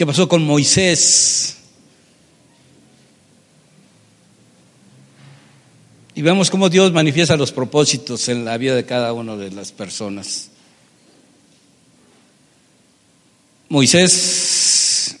¿Qué 0.00 0.06
pasó 0.06 0.26
con 0.26 0.42
Moisés? 0.46 1.58
Y 6.14 6.22
vemos 6.22 6.48
cómo 6.48 6.70
Dios 6.70 6.90
manifiesta 6.90 7.36
los 7.36 7.52
propósitos 7.52 8.30
en 8.30 8.46
la 8.46 8.56
vida 8.56 8.74
de 8.74 8.86
cada 8.86 9.12
una 9.12 9.36
de 9.36 9.50
las 9.50 9.72
personas. 9.72 10.52
Moisés, 13.68 15.18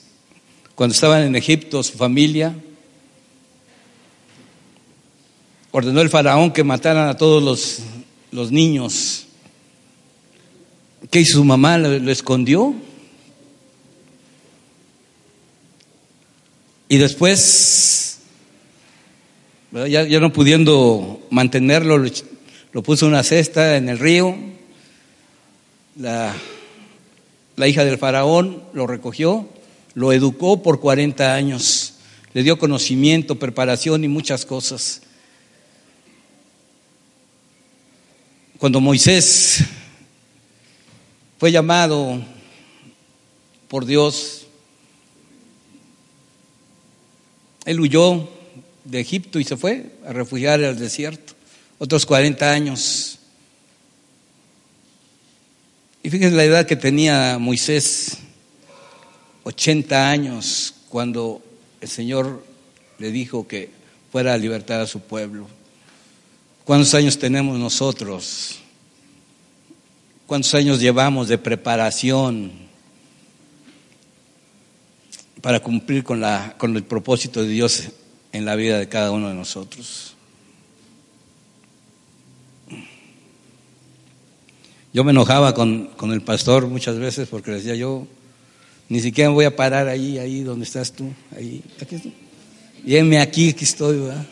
cuando 0.74 0.94
estaban 0.94 1.24
en 1.24 1.36
Egipto, 1.36 1.82
su 1.82 1.98
familia, 1.98 2.56
ordenó 5.72 6.00
el 6.00 6.08
faraón 6.08 6.52
que 6.52 6.64
mataran 6.64 7.06
a 7.10 7.18
todos 7.18 7.42
los, 7.42 7.80
los 8.32 8.50
niños. 8.50 9.26
¿Qué 11.10 11.20
hizo 11.20 11.36
su 11.36 11.44
mamá? 11.44 11.76
¿Lo, 11.76 12.10
escondió? 12.10 12.74
Y 16.92 16.98
después, 16.98 18.18
ya, 19.70 20.04
no 20.18 20.32
pudiendo 20.32 21.24
mantenerlo, 21.30 21.98
lo, 21.98 22.10
lo, 22.72 22.82
puso 22.82 23.06
en 23.06 23.12
una 23.12 23.22
cesta 23.22 23.76
en 23.76 23.88
el 23.88 24.00
río. 24.00 24.34
La, 25.94 26.34
la 27.54 27.68
hija 27.68 27.84
del 27.84 27.96
faraón 27.96 28.64
lo 28.72 28.88
recogió, 28.88 29.48
lo 29.94 30.12
educó 30.12 30.64
por 30.64 30.80
40 30.80 31.32
años, 31.32 31.94
le 32.32 32.42
dio 32.42 32.58
conocimiento, 32.58 33.38
preparación 33.38 34.02
y 34.02 34.08
muchas 34.08 34.44
cosas. 34.44 35.02
Cuando 38.58 38.80
Moisés 38.80 39.62
fue 41.38 41.52
llamado 41.52 42.20
por 43.68 43.86
Dios, 43.86 44.39
él 47.64 47.80
huyó 47.80 48.28
de 48.84 49.00
Egipto 49.00 49.38
y 49.38 49.44
se 49.44 49.56
fue 49.56 49.92
a 50.06 50.12
refugiar 50.12 50.62
al 50.64 50.78
desierto, 50.78 51.34
otros 51.78 52.06
40 52.06 52.50
años. 52.50 53.18
Y 56.02 56.10
fíjense 56.10 56.34
la 56.34 56.44
edad 56.44 56.66
que 56.66 56.76
tenía 56.76 57.38
Moisés, 57.38 58.18
80 59.44 60.10
años, 60.10 60.74
cuando 60.88 61.42
el 61.80 61.88
Señor 61.88 62.44
le 62.98 63.10
dijo 63.10 63.46
que 63.46 63.70
fuera 64.10 64.34
a 64.34 64.38
libertar 64.38 64.80
a 64.80 64.86
su 64.86 65.00
pueblo. 65.00 65.46
¿Cuántos 66.64 66.94
años 66.94 67.18
tenemos 67.18 67.58
nosotros? 67.58 68.58
¿Cuántos 70.26 70.54
años 70.54 70.80
llevamos 70.80 71.28
de 71.28 71.38
preparación 71.38 72.69
para 75.40 75.60
cumplir 75.60 76.04
con, 76.04 76.20
la, 76.20 76.54
con 76.58 76.76
el 76.76 76.84
propósito 76.84 77.42
de 77.42 77.48
Dios 77.48 77.88
en 78.32 78.44
la 78.44 78.56
vida 78.56 78.78
de 78.78 78.88
cada 78.88 79.10
uno 79.10 79.28
de 79.28 79.34
nosotros? 79.34 80.14
Yo 84.92 85.04
me 85.04 85.12
enojaba 85.12 85.54
con, 85.54 85.86
con 85.96 86.12
el 86.12 86.22
pastor 86.22 86.66
muchas 86.66 86.98
veces 86.98 87.28
porque 87.28 87.52
decía 87.52 87.76
yo, 87.76 88.06
ni 88.88 89.00
siquiera 89.00 89.30
me 89.30 89.34
voy 89.34 89.44
a 89.44 89.54
parar 89.54 89.86
ahí, 89.86 90.18
ahí 90.18 90.42
donde 90.42 90.64
estás 90.64 90.92
tú, 90.92 91.12
ahí, 91.36 91.62
aquí 91.80 91.94
estoy. 91.94 92.12
Y 92.84 92.96
aquí, 92.96 93.50
aquí 93.50 93.64
estoy, 93.64 94.00
¿verdad? 94.00 94.26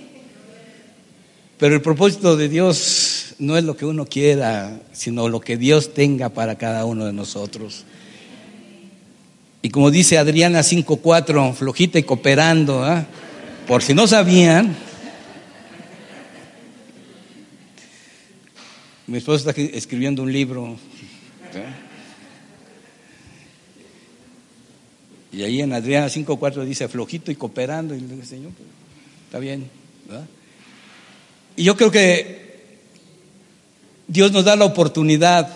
Pero 1.59 1.75
el 1.75 1.83
propósito 1.83 2.37
de 2.37 2.49
Dios 2.49 3.35
no 3.39 3.57
es 3.57 3.65
lo 3.65 3.77
que 3.77 3.85
uno 3.85 4.07
quiera, 4.07 4.81
sino 4.93 5.29
lo 5.29 5.41
que 5.41 5.57
Dios 5.57 5.95
tenga 5.95 6.29
para 6.29 6.57
cada 6.57 6.85
uno 6.85 7.05
de 7.05 7.13
nosotros. 7.13 7.85
Y 9.63 9.71
como 9.71 9.91
dice 9.91 10.19
Adriana 10.19 10.61
5.4, 10.61 11.55
flojita 11.55 11.99
y 11.99 12.05
cooperando, 12.05 12.85
¿ah? 12.85 13.05
por 13.67 13.83
si 13.83 13.93
no 13.93 14.07
sabían, 14.07 14.77
mi 19.07 19.19
esposa 19.19 19.51
está 19.51 19.61
escribiendo 19.61 20.23
un 20.23 20.33
libro. 20.33 20.77
¿eh? 21.55 21.89
Y 25.33 25.43
ahí 25.43 25.61
en 25.61 25.73
Adriana 25.73 26.07
5.4 26.07 26.65
dice 26.65 26.89
flojito 26.89 27.31
y 27.31 27.35
cooperando. 27.35 27.95
Y 27.95 28.01
le 28.01 28.07
digo, 28.07 28.25
Señor, 28.25 28.53
pues, 28.53 28.69
está 29.27 29.39
bien. 29.39 29.69
¿verdad? 30.07 30.27
Y 31.57 31.65
yo 31.65 31.77
creo 31.77 31.91
que 31.91 32.49
Dios 34.07 34.31
nos 34.31 34.45
da 34.45 34.57
la 34.57 34.65
oportunidad 34.65 35.49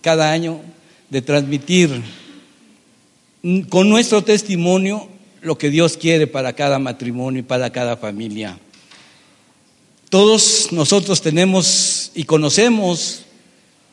cada 0.00 0.30
año 0.30 0.60
de 1.10 1.22
transmitir 1.22 2.02
con 3.68 3.88
nuestro 3.88 4.22
testimonio 4.22 5.08
lo 5.42 5.56
que 5.58 5.70
Dios 5.70 5.96
quiere 5.96 6.26
para 6.26 6.52
cada 6.54 6.78
matrimonio 6.78 7.40
y 7.40 7.44
para 7.44 7.70
cada 7.70 7.96
familia. 7.96 8.58
Todos 10.10 10.72
nosotros 10.72 11.20
tenemos 11.20 12.10
y 12.14 12.24
conocemos, 12.24 13.24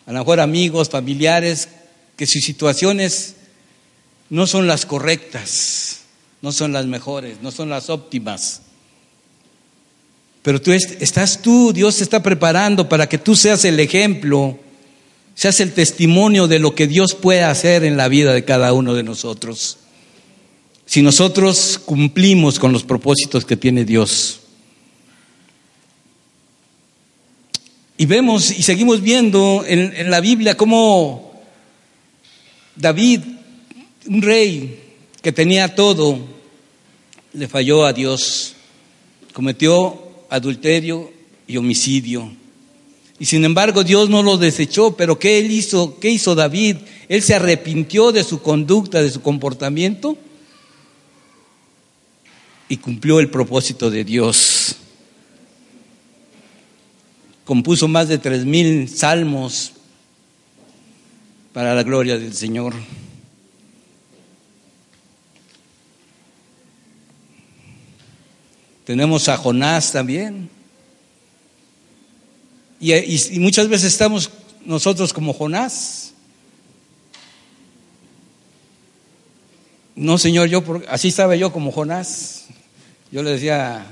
a 0.05 0.13
lo 0.13 0.19
mejor 0.19 0.39
amigos, 0.39 0.89
familiares, 0.89 1.67
que 2.15 2.25
sus 2.25 2.43
situaciones 2.43 3.35
no 4.29 4.47
son 4.47 4.67
las 4.67 4.85
correctas, 4.85 6.01
no 6.41 6.51
son 6.51 6.73
las 6.73 6.85
mejores, 6.85 7.41
no 7.41 7.51
son 7.51 7.69
las 7.69 7.89
óptimas. 7.89 8.61
Pero 10.41 10.61
tú 10.61 10.71
estás 10.71 11.41
tú, 11.41 11.73
Dios 11.73 12.01
está 12.01 12.21
preparando 12.21 12.87
para 12.87 13.09
que 13.09 13.17
tú 13.17 13.35
seas 13.35 13.65
el 13.65 13.79
ejemplo, 13.79 14.57
seas 15.35 15.59
el 15.59 15.73
testimonio 15.73 16.47
de 16.47 16.59
lo 16.59 16.73
que 16.73 16.87
Dios 16.87 17.13
puede 17.13 17.43
hacer 17.43 17.83
en 17.83 17.97
la 17.97 18.07
vida 18.07 18.33
de 18.33 18.45
cada 18.45 18.73
uno 18.73 18.93
de 18.93 19.03
nosotros. 19.03 19.77
Si 20.85 21.01
nosotros 21.01 21.79
cumplimos 21.83 22.57
con 22.57 22.71
los 22.71 22.83
propósitos 22.83 23.45
que 23.45 23.57
tiene 23.57 23.83
Dios. 23.83 24.39
Y 27.97 28.05
vemos 28.05 28.51
y 28.51 28.63
seguimos 28.63 29.01
viendo 29.01 29.63
en, 29.67 29.93
en 29.95 30.09
la 30.09 30.21
Biblia 30.21 30.55
cómo 30.55 31.41
David, 32.75 33.21
un 34.07 34.21
rey 34.21 34.83
que 35.21 35.31
tenía 35.31 35.75
todo, 35.75 36.19
le 37.33 37.47
falló 37.47 37.85
a 37.85 37.93
Dios, 37.93 38.53
cometió 39.33 40.25
adulterio 40.29 41.11
y 41.47 41.57
homicidio. 41.57 42.31
Y 43.19 43.25
sin 43.25 43.45
embargo 43.45 43.83
Dios 43.83 44.09
no 44.09 44.23
lo 44.23 44.37
desechó, 44.37 44.95
pero 44.97 45.17
¿qué 45.17 45.39
él 45.39 45.51
hizo? 45.51 45.99
¿Qué 45.99 46.09
hizo 46.09 46.35
David? 46.35 46.77
Él 47.07 47.21
se 47.21 47.35
arrepintió 47.35 48.11
de 48.11 48.23
su 48.23 48.41
conducta, 48.41 49.01
de 49.01 49.09
su 49.09 49.21
comportamiento 49.21 50.17
y 52.67 52.77
cumplió 52.77 53.19
el 53.19 53.29
propósito 53.29 53.89
de 53.89 54.03
Dios. 54.03 54.75
Compuso 57.45 57.87
más 57.87 58.07
de 58.07 58.17
tres 58.17 58.43
mil 58.43 58.89
salmos 58.89 59.73
para 61.53 61.75
la 61.75 61.83
gloria 61.83 62.17
del 62.17 62.33
Señor. 62.33 62.73
Tenemos 68.83 69.29
a 69.29 69.37
Jonás 69.37 69.91
también. 69.91 70.49
Y, 72.79 73.39
muchas 73.39 73.67
veces 73.67 73.93
estamos 73.93 74.29
nosotros 74.65 75.13
como 75.13 75.33
Jonás. 75.33 76.13
No, 79.95 80.17
Señor, 80.17 80.49
yo 80.49 80.63
así 80.89 81.07
estaba 81.07 81.35
yo 81.35 81.51
como 81.51 81.71
Jonás. 81.71 82.45
Yo 83.11 83.23
le 83.23 83.31
decía 83.31 83.85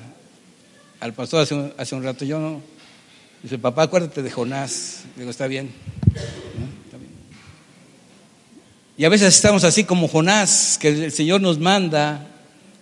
al 1.00 1.14
pastor 1.14 1.42
hace, 1.42 1.74
hace 1.78 1.96
un 1.96 2.04
rato, 2.04 2.26
yo 2.26 2.40
no. 2.40 2.62
Dice, 3.42 3.58
papá, 3.58 3.84
acuérdate 3.84 4.22
de 4.22 4.32
Jonás. 4.32 5.04
Digo, 5.16 5.30
está 5.30 5.48
bien. 5.48 5.72
está 6.86 6.98
bien. 6.98 7.12
Y 8.98 9.06
a 9.06 9.10
veces 9.10 9.34
estamos 9.34 9.64
así 9.64 9.84
como 9.84 10.08
Jonás, 10.08 10.78
que 10.80 10.90
el 10.90 11.12
Señor 11.12 11.42
nos 11.42 11.60
manda 11.60 12.28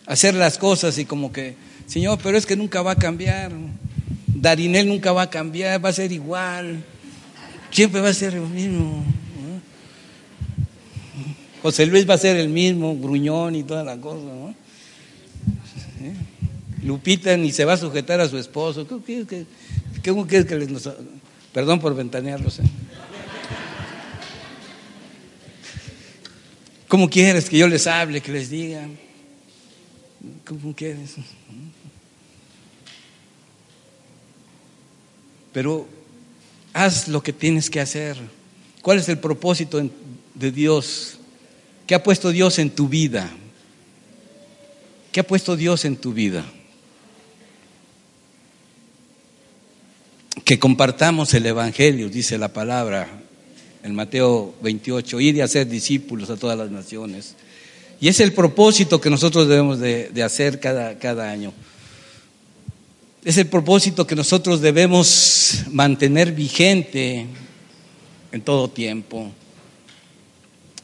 hacer 0.05 0.33
las 0.33 0.57
cosas 0.57 0.97
y 0.97 1.05
como 1.05 1.31
que 1.31 1.55
Señor, 1.91 2.19
pero 2.23 2.37
es 2.37 2.45
que 2.45 2.55
nunca 2.55 2.81
va 2.81 2.91
a 2.91 2.95
cambiar. 2.95 3.51
Darinel 4.41 4.87
nunca 4.87 5.11
va 5.11 5.21
a 5.21 5.29
cambiar, 5.29 5.85
va 5.85 5.89
a 5.89 5.93
ser 5.93 6.11
igual. 6.11 6.83
Siempre 7.69 8.01
va 8.01 8.09
a 8.09 8.13
ser 8.13 8.33
el 8.33 8.41
mismo. 8.41 9.05
José 11.61 11.85
Luis 11.85 12.09
va 12.09 12.15
a 12.15 12.17
ser 12.17 12.37
el 12.37 12.49
mismo, 12.49 12.97
gruñón 12.97 13.55
y 13.55 13.61
toda 13.61 13.83
la 13.83 13.97
cosa. 13.97 14.25
¿no? 14.25 14.55
Lupita 16.83 17.37
ni 17.37 17.51
se 17.51 17.65
va 17.65 17.73
a 17.73 17.77
sujetar 17.77 18.19
a 18.19 18.27
su 18.27 18.39
esposo. 18.39 18.87
¿Qué, 18.87 19.27
qué, 19.27 19.45
qué, 20.01 20.45
que 20.47 20.55
les 20.55 20.89
Perdón 21.53 21.79
por 21.79 21.95
ventanearlos. 21.95 22.59
¿eh? 22.61 22.63
¿Cómo 26.87 27.11
quieres 27.11 27.47
que 27.47 27.59
yo 27.59 27.67
les 27.67 27.85
hable, 27.85 28.21
que 28.21 28.31
les 28.31 28.49
diga? 28.49 28.87
¿Cómo 30.47 30.73
quieres? 30.73 31.17
Pero 35.53 35.87
haz 36.73 37.07
lo 37.07 37.21
que 37.21 37.33
tienes 37.33 37.69
que 37.69 37.79
hacer. 37.79 38.17
¿Cuál 38.81 38.99
es 38.99 39.09
el 39.09 39.19
propósito 39.19 39.81
de 40.33 40.51
Dios? 40.51 41.17
¿Qué 41.85 41.95
ha 41.95 42.03
puesto 42.03 42.31
Dios 42.31 42.59
en 42.59 42.69
tu 42.69 42.87
vida? 42.87 43.29
¿Qué 45.11 45.19
ha 45.19 45.27
puesto 45.27 45.55
Dios 45.55 45.85
en 45.85 45.97
tu 45.97 46.13
vida? 46.13 46.45
Que 50.45 50.57
compartamos 50.57 51.33
el 51.33 51.45
Evangelio, 51.45 52.09
dice 52.09 52.37
la 52.37 52.53
palabra 52.53 53.21
en 53.83 53.95
Mateo 53.95 54.55
28, 54.61 55.19
ir 55.19 55.35
y 55.35 55.41
hacer 55.41 55.67
discípulos 55.67 56.29
a 56.29 56.37
todas 56.37 56.57
las 56.57 56.71
naciones. 56.71 57.35
Y 57.99 58.07
es 58.07 58.19
el 58.19 58.33
propósito 58.33 59.01
que 59.01 59.09
nosotros 59.09 59.47
debemos 59.47 59.79
de, 59.79 60.09
de 60.09 60.23
hacer 60.23 60.59
cada, 60.59 60.97
cada 60.97 61.29
año. 61.29 61.53
Es 63.23 63.37
el 63.37 63.45
propósito 63.45 64.07
que 64.07 64.15
nosotros 64.15 64.61
debemos 64.61 65.65
mantener 65.69 66.31
vigente 66.31 67.27
en 68.31 68.41
todo 68.41 68.67
tiempo. 68.67 69.31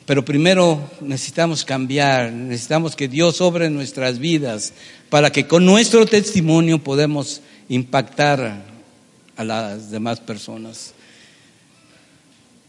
Pero 0.05 0.23
primero 0.23 0.79
necesitamos 1.01 1.65
cambiar, 1.65 2.31
necesitamos 2.31 2.95
que 2.95 3.07
Dios 3.07 3.41
obre 3.41 3.71
nuestras 3.71 4.19
vidas 4.19 4.73
para 5.09 5.31
que 5.31 5.47
con 5.47 5.65
nuestro 5.65 6.05
testimonio 6.05 6.77
podamos 6.77 7.41
impactar 7.69 8.63
a 9.35 9.43
las 9.43 9.89
demás 9.89 10.19
personas. 10.19 10.93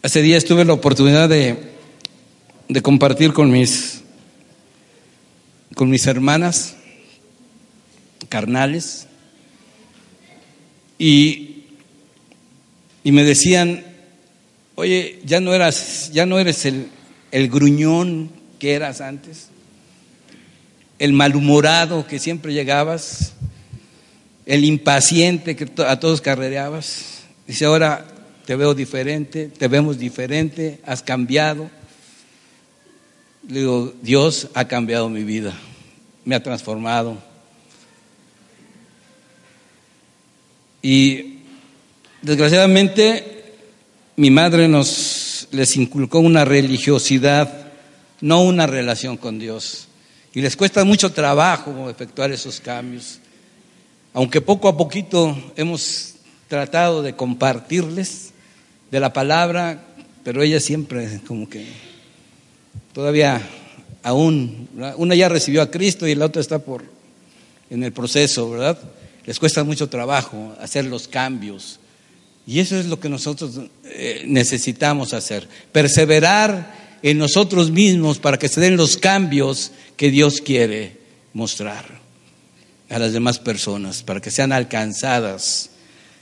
Hace 0.02 0.22
días 0.22 0.46
tuve 0.46 0.64
la 0.64 0.72
oportunidad 0.72 1.28
de, 1.28 1.74
de 2.70 2.81
compartir 2.81 3.35
con 3.35 3.50
mis, 3.50 4.00
con 5.74 5.90
mis 5.90 6.07
hermanas 6.07 6.74
carnales 8.31 9.08
y, 10.98 11.64
y 13.04 13.12
me 13.12 13.24
decían, 13.24 13.84
oye, 14.74 15.20
ya 15.24 15.40
no 15.40 15.54
eras, 15.54 16.11
ya 16.12 16.26
no 16.26 16.38
eres 16.38 16.64
el, 16.66 16.88
el 17.30 17.48
gruñón 17.48 18.30
que 18.58 18.74
eras 18.74 19.00
antes, 19.00 19.48
el 20.98 21.12
malhumorado 21.12 22.06
que 22.06 22.18
siempre 22.18 22.52
llegabas, 22.52 23.34
el 24.46 24.64
impaciente 24.64 25.56
que 25.56 25.68
a 25.84 26.00
todos 26.00 26.20
carrereabas. 26.20 27.24
Dice, 27.46 27.66
ahora 27.66 28.06
te 28.46 28.56
veo 28.56 28.74
diferente, 28.74 29.48
te 29.48 29.68
vemos 29.68 29.98
diferente, 29.98 30.80
has 30.84 31.02
cambiado. 31.02 31.70
Le 33.48 33.61
digo, 33.61 33.94
Dios 34.02 34.48
ha 34.54 34.66
cambiado 34.66 35.08
mi 35.08 35.22
vida, 35.22 35.54
me 36.24 36.34
ha 36.34 36.42
transformado. 36.42 37.28
Y 40.90 41.40
desgraciadamente 42.22 43.53
mi 44.16 44.31
madre 44.31 44.68
nos 44.68 45.46
les 45.51 45.77
inculcó 45.77 46.18
una 46.18 46.46
religiosidad, 46.46 47.72
no 48.22 48.40
una 48.40 48.66
relación 48.66 49.18
con 49.18 49.38
Dios. 49.38 49.88
Y 50.33 50.40
les 50.40 50.57
cuesta 50.57 50.87
mucho 50.87 51.12
trabajo 51.12 51.90
efectuar 51.90 52.33
esos 52.33 52.59
cambios. 52.59 53.18
Aunque 54.14 54.40
poco 54.40 54.66
a 54.66 54.79
poquito 54.79 55.37
hemos 55.57 56.14
tratado 56.49 57.03
de 57.03 57.14
compartirles 57.14 58.32
de 58.91 58.99
la 59.01 59.12
palabra, 59.12 59.84
pero 60.24 60.43
ella 60.43 60.59
siempre 60.59 61.20
como 61.26 61.51
que 61.51 61.66
todavía 62.95 63.47
aún, 64.03 64.70
una 64.97 65.14
ya 65.14 65.28
recibió 65.28 65.61
a 65.61 65.70
Cristo 65.70 66.07
y 66.07 66.14
la 66.14 66.24
otra 66.24 66.41
está 66.41 66.61
por 66.61 66.82
en 67.68 67.84
el 67.84 67.93
proceso, 67.93 68.49
¿verdad? 68.49 68.78
Les 69.29 69.39
cuesta 69.39 69.62
mucho 69.62 69.91
trabajo 69.91 70.57
hacer 70.59 70.87
los 70.87 71.07
cambios. 71.07 71.81
Y 72.47 72.61
eso 72.61 72.79
es 72.79 72.87
lo 72.87 72.99
que 72.99 73.11
nosotros 73.11 73.61
eh, 73.85 74.24
necesitamos 74.26 75.12
hacer, 75.12 75.47
perseverar 75.70 76.99
en 77.03 77.18
nosotros 77.18 77.70
mismos 77.70 78.18
para 78.18 78.39
que 78.39 78.49
se 78.49 78.62
den 78.62 78.79
los 78.79 78.97
cambios 78.97 79.72
que 79.99 80.11
Dios 80.11 80.41
quiere 80.41 80.97
mostrar 81.35 81.85
a 82.89 82.99
las 82.99 83.12
demás 83.12 83.39
personas, 83.39 84.03
para 84.03 84.22
que 84.22 84.31
sean 84.31 84.51
alcanzadas. 84.51 85.72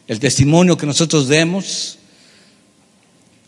El 0.08 0.18
testimonio 0.18 0.76
que 0.76 0.86
nosotros 0.86 1.28
demos, 1.28 2.00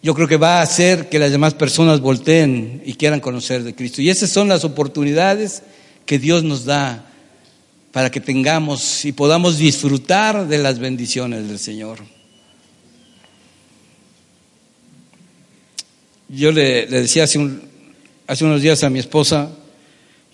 yo 0.04 0.14
creo 0.14 0.28
que 0.28 0.36
va 0.36 0.60
a 0.60 0.62
hacer 0.62 1.08
que 1.08 1.18
las 1.18 1.32
demás 1.32 1.54
personas 1.54 1.98
volteen 1.98 2.80
y 2.86 2.94
quieran 2.94 3.18
conocer 3.18 3.64
de 3.64 3.74
Cristo. 3.74 4.02
Y 4.02 4.08
esas 4.08 4.30
son 4.30 4.46
las 4.46 4.62
oportunidades 4.62 5.64
que 6.06 6.20
Dios 6.20 6.44
nos 6.44 6.64
da 6.64 7.07
para 7.92 8.10
que 8.10 8.20
tengamos 8.20 9.04
y 9.04 9.12
podamos 9.12 9.58
disfrutar 9.58 10.46
de 10.46 10.58
las 10.58 10.78
bendiciones 10.78 11.48
del 11.48 11.58
Señor. 11.58 11.98
Yo 16.28 16.52
le, 16.52 16.86
decía 16.86 17.24
hace, 17.24 17.40
hace 18.26 18.44
unos 18.44 18.60
días 18.60 18.84
a 18.84 18.90
mi 18.90 18.98
esposa, 18.98 19.50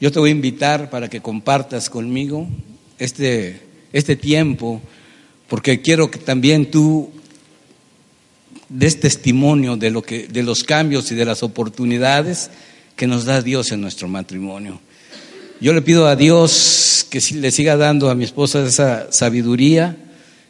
yo 0.00 0.10
te 0.10 0.18
voy 0.18 0.30
a 0.30 0.32
invitar 0.32 0.90
para 0.90 1.08
que 1.08 1.20
compartas 1.20 1.88
conmigo 1.88 2.48
este, 2.98 3.60
este 3.92 4.16
tiempo, 4.16 4.82
porque 5.48 5.80
quiero 5.80 6.10
que 6.10 6.18
también 6.18 6.70
tú 6.70 7.12
des 8.68 8.98
testimonio 8.98 9.76
de, 9.76 9.90
lo 9.90 10.02
que, 10.02 10.26
de 10.26 10.42
los 10.42 10.64
cambios 10.64 11.12
y 11.12 11.14
de 11.14 11.24
las 11.24 11.44
oportunidades 11.44 12.50
que 12.96 13.06
nos 13.06 13.24
da 13.24 13.40
Dios 13.40 13.70
en 13.70 13.80
nuestro 13.80 14.08
matrimonio. 14.08 14.80
Yo 15.60 15.72
le 15.72 15.82
pido 15.82 16.06
a 16.06 16.16
Dios 16.16 17.06
que 17.10 17.20
le 17.34 17.50
siga 17.50 17.76
dando 17.76 18.10
a 18.10 18.14
mi 18.14 18.24
esposa 18.24 18.64
esa 18.64 19.12
sabiduría 19.12 19.96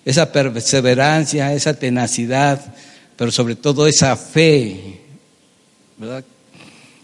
esa 0.05 0.33
perseverancia, 0.33 1.55
esa 1.55 1.75
tenacidad, 1.75 2.75
pero 3.17 3.31
sobre 3.31 3.57
todo 3.57 3.87
esa 3.87 4.17
fe, 4.17 5.01
¿verdad? 5.97 6.25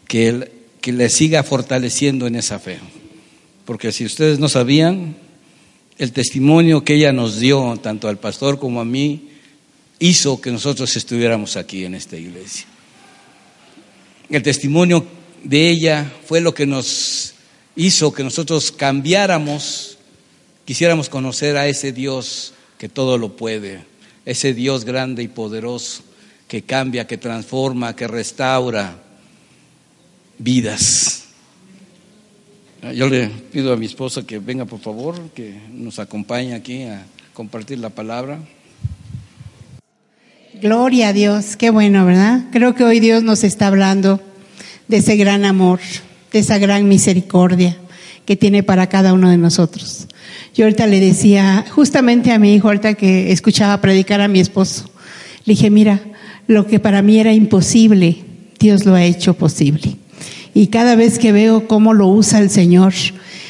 Que, 0.06 0.50
que 0.80 0.92
le 0.92 1.08
siga 1.08 1.42
fortaleciendo 1.42 2.26
en 2.26 2.36
esa 2.36 2.58
fe. 2.58 2.78
Porque 3.64 3.92
si 3.92 4.04
ustedes 4.04 4.38
no 4.38 4.48
sabían, 4.48 5.16
el 5.98 6.12
testimonio 6.12 6.84
que 6.84 6.94
ella 6.94 7.12
nos 7.12 7.38
dio, 7.38 7.78
tanto 7.82 8.08
al 8.08 8.18
pastor 8.18 8.58
como 8.58 8.80
a 8.80 8.84
mí, 8.84 9.28
hizo 9.98 10.40
que 10.40 10.50
nosotros 10.50 10.94
estuviéramos 10.96 11.56
aquí 11.56 11.84
en 11.84 11.94
esta 11.94 12.16
iglesia. 12.16 12.66
El 14.28 14.42
testimonio 14.42 15.06
de 15.42 15.70
ella 15.70 16.10
fue 16.26 16.40
lo 16.40 16.52
que 16.52 16.66
nos 16.66 17.34
hizo 17.76 18.12
que 18.12 18.22
nosotros 18.22 18.72
cambiáramos, 18.72 19.98
quisiéramos 20.64 21.08
conocer 21.08 21.56
a 21.56 21.66
ese 21.66 21.92
Dios 21.92 22.52
que 22.78 22.88
todo 22.88 23.18
lo 23.18 23.36
puede, 23.36 23.84
ese 24.24 24.54
Dios 24.54 24.84
grande 24.84 25.22
y 25.22 25.28
poderoso 25.28 26.02
que 26.48 26.62
cambia, 26.62 27.06
que 27.06 27.16
transforma, 27.16 27.94
que 27.94 28.08
restaura 28.08 28.96
vidas. 30.36 31.26
Yo 32.94 33.08
le 33.08 33.28
pido 33.28 33.72
a 33.72 33.76
mi 33.76 33.86
esposa 33.86 34.26
que 34.26 34.38
venga 34.38 34.64
por 34.64 34.80
favor, 34.80 35.30
que 35.30 35.54
nos 35.70 35.98
acompañe 35.98 36.54
aquí 36.54 36.82
a 36.82 37.04
compartir 37.34 37.78
la 37.78 37.90
palabra. 37.90 38.40
Gloria 40.60 41.08
a 41.08 41.12
Dios, 41.12 41.56
qué 41.56 41.70
bueno, 41.70 42.04
¿verdad? 42.04 42.46
Creo 42.50 42.74
que 42.74 42.84
hoy 42.84 43.00
Dios 43.00 43.22
nos 43.22 43.44
está 43.44 43.68
hablando 43.68 44.20
de 44.88 44.96
ese 44.96 45.16
gran 45.16 45.44
amor, 45.44 45.78
de 46.32 46.38
esa 46.38 46.58
gran 46.58 46.88
misericordia 46.88 47.76
que 48.24 48.36
tiene 48.36 48.62
para 48.62 48.88
cada 48.88 49.12
uno 49.12 49.30
de 49.30 49.38
nosotros. 49.38 50.06
Yo 50.54 50.64
ahorita 50.64 50.86
le 50.86 51.00
decía, 51.00 51.64
justamente 51.70 52.32
a 52.32 52.38
mi 52.38 52.54
hijo, 52.54 52.68
ahorita 52.68 52.94
que 52.94 53.32
escuchaba 53.32 53.80
predicar 53.80 54.20
a 54.20 54.28
mi 54.28 54.40
esposo, 54.40 54.90
le 55.44 55.54
dije, 55.54 55.70
mira, 55.70 56.00
lo 56.46 56.66
que 56.66 56.80
para 56.80 57.02
mí 57.02 57.18
era 57.18 57.32
imposible, 57.32 58.18
Dios 58.58 58.84
lo 58.84 58.94
ha 58.94 59.04
hecho 59.04 59.34
posible. 59.34 59.96
Y 60.54 60.66
cada 60.66 60.96
vez 60.96 61.18
que 61.18 61.32
veo 61.32 61.68
cómo 61.68 61.94
lo 61.94 62.08
usa 62.08 62.40
el 62.40 62.50
Señor, 62.50 62.92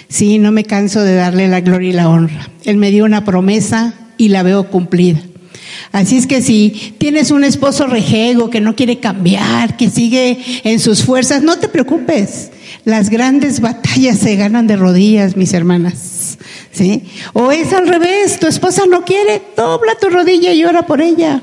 sí, 0.08 0.38
no 0.38 0.52
me 0.52 0.64
canso 0.64 1.02
de 1.02 1.14
darle 1.14 1.48
la 1.48 1.60
gloria 1.60 1.90
y 1.90 1.94
la 1.94 2.08
honra. 2.08 2.48
Él 2.64 2.76
me 2.76 2.90
dio 2.90 3.04
una 3.04 3.24
promesa 3.24 3.94
y 4.18 4.28
la 4.28 4.42
veo 4.42 4.68
cumplida. 4.68 5.20
Así 5.92 6.16
es 6.16 6.26
que 6.26 6.42
si 6.42 6.94
tienes 6.98 7.30
un 7.30 7.44
esposo 7.44 7.86
rejego 7.86 8.50
que 8.50 8.60
no 8.60 8.76
quiere 8.76 8.98
cambiar, 8.98 9.76
que 9.76 9.90
sigue 9.90 10.38
en 10.64 10.80
sus 10.80 11.04
fuerzas, 11.04 11.42
no 11.42 11.58
te 11.58 11.68
preocupes. 11.68 12.50
Las 12.84 13.10
grandes 13.10 13.60
batallas 13.60 14.18
se 14.18 14.36
ganan 14.36 14.66
de 14.66 14.76
rodillas, 14.76 15.36
mis 15.36 15.52
hermanas. 15.52 16.38
¿Sí? 16.72 17.04
O 17.32 17.50
es 17.50 17.72
al 17.72 17.88
revés, 17.88 18.38
tu 18.38 18.46
esposa 18.46 18.84
no 18.88 19.04
quiere, 19.04 19.42
dobla 19.56 19.96
tu 20.00 20.08
rodilla 20.08 20.52
y 20.52 20.64
ora 20.64 20.86
por 20.86 21.00
ella. 21.00 21.42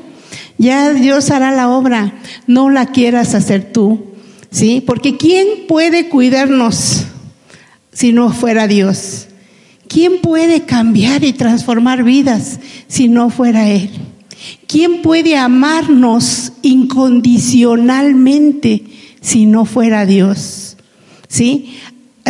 Ya 0.58 0.94
Dios 0.94 1.30
hará 1.30 1.52
la 1.52 1.70
obra, 1.70 2.14
no 2.48 2.70
la 2.70 2.88
quieras 2.88 3.36
hacer 3.36 3.72
tú. 3.72 4.06
¿Sí? 4.50 4.82
Porque 4.86 5.18
¿quién 5.18 5.68
puede 5.68 6.08
cuidarnos 6.10 7.04
si 7.92 8.14
no 8.14 8.32
fuera 8.32 8.68
Dios? 8.68 9.28
¿Quién 9.88 10.22
puede 10.22 10.64
cambiar 10.64 11.24
y 11.24 11.34
transformar 11.34 12.04
vidas 12.04 12.60
si 12.88 13.08
no 13.08 13.30
fuera 13.30 13.70
Él? 13.70 13.90
¿Quién 14.68 15.02
puede 15.02 15.38
amarnos 15.38 16.52
incondicionalmente 16.62 18.84
si 19.22 19.46
no 19.46 19.64
fuera 19.66 20.06
Dios? 20.06 20.78
¿Sí? 21.28 21.78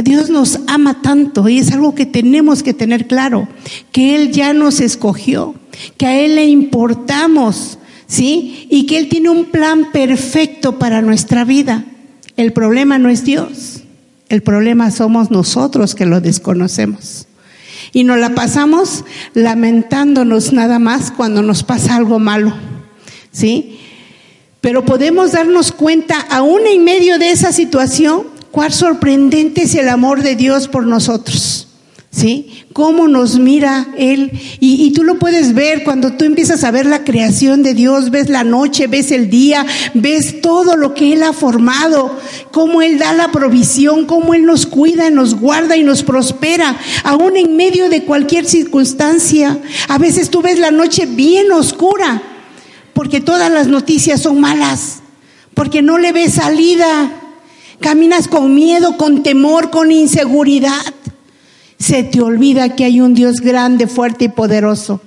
Dios 0.04 0.30
nos 0.30 0.60
ama 0.68 1.02
tanto 1.02 1.48
y 1.50 1.60
es 1.60 1.72
algo 1.72 1.96
que 1.96 2.06
tenemos 2.06 2.64
que 2.64 2.74
tener 2.74 3.08
claro, 3.08 3.48
que 3.92 4.16
Él 4.16 4.32
ya 4.32 4.54
nos 4.54 4.80
escogió, 4.80 5.56
que 5.98 6.06
a 6.06 6.20
Él 6.20 6.36
le 6.36 6.46
importamos, 6.46 7.80
¿sí? 8.06 8.68
Y 8.70 8.86
que 8.86 9.00
Él 9.00 9.10
tiene 9.10 9.30
un 9.30 9.46
plan 9.46 9.92
perfecto 9.92 10.78
para 10.78 11.02
nuestra 11.02 11.46
vida. 11.46 11.86
El 12.36 12.54
problema 12.54 13.00
no 13.00 13.10
es 13.10 13.24
Dios, 13.24 13.82
el 14.30 14.44
problema 14.44 14.92
somos 14.92 15.32
nosotros 15.32 15.96
que 15.96 16.06
lo 16.06 16.22
desconocemos. 16.22 17.28
Y 17.94 18.04
nos 18.04 18.18
la 18.18 18.36
pasamos 18.36 19.06
lamentándonos 19.34 20.54
nada 20.54 20.80
más 20.80 21.12
cuando 21.12 21.42
nos 21.42 21.64
pasa 21.64 21.96
algo 21.96 22.20
malo. 22.20 22.54
¿Sí? 23.32 23.80
Pero 24.62 24.86
podemos 24.86 25.32
darnos 25.32 25.72
cuenta, 25.72 26.20
aún 26.30 26.68
en 26.68 26.84
medio 26.84 27.20
de 27.20 27.32
esa 27.32 27.52
situación, 27.52 28.24
cuán 28.52 28.72
sorprendente 28.72 29.64
es 29.64 29.76
el 29.76 29.90
amor 29.90 30.24
de 30.24 30.36
Dios 30.36 30.68
por 30.68 30.86
nosotros. 30.86 31.67
¿Sí? 32.10 32.66
Cómo 32.74 33.08
nos 33.08 33.38
mira 33.38 33.90
Él. 33.98 34.32
Y, 34.60 34.92
tú 34.92 35.04
lo 35.04 35.20
puedes 35.20 35.54
ver 35.54 35.84
cuando 35.84 36.14
tú 36.14 36.26
empiezas 36.26 36.64
a 36.64 36.72
ver 36.72 36.86
la 36.86 37.04
creación 37.04 37.64
de 37.64 37.74
Dios, 37.74 38.12
ves 38.12 38.30
la 38.30 38.44
noche, 38.44 38.88
ves 38.88 39.12
el 39.12 39.30
día, 39.30 39.66
ves 39.94 40.42
todo 40.42 40.78
lo 40.78 40.94
que 40.94 41.14
Él 41.14 41.24
ha 41.24 41.34
formado, 41.34 42.18
cómo 42.52 42.82
Él 42.82 42.98
da 42.98 43.14
la 43.14 43.32
provisión, 43.32 44.06
cómo 44.06 44.34
Él 44.34 44.46
nos 44.46 44.66
cuida, 44.66 45.10
nos 45.10 45.36
guarda 45.36 45.76
y 45.76 45.84
nos 45.84 46.04
prospera, 46.04 46.78
aún 47.04 47.36
en 47.36 47.56
medio 47.56 47.90
de 47.90 48.04
cualquier 48.04 48.46
circunstancia. 48.46 49.60
A 49.90 49.98
veces 49.98 50.30
tú 50.30 50.42
ves 50.42 50.60
la 50.60 50.72
noche 50.72 51.06
bien 51.06 51.52
oscura, 51.52 52.24
porque 52.94 53.20
todas 53.20 53.52
las 53.52 53.68
noticias 53.68 54.22
son 54.22 54.40
malas, 54.40 55.00
porque 55.54 55.82
no 55.82 55.98
le 55.98 56.14
ves 56.14 56.36
salida. 56.36 57.12
Caminas 57.80 58.28
con 58.28 58.56
miedo, 58.56 58.98
con 58.98 59.22
temor, 59.22 59.70
con 59.70 59.92
inseguridad 59.92 60.82
se 61.80 62.04
te 62.04 62.22
olvida 62.22 62.76
que 62.76 62.86
hay 62.86 63.02
un 63.02 63.14
Dios 63.14 63.42
grande, 63.42 63.88
fuerte 63.88 64.26
y 64.26 64.30
poderoso, 64.30 65.02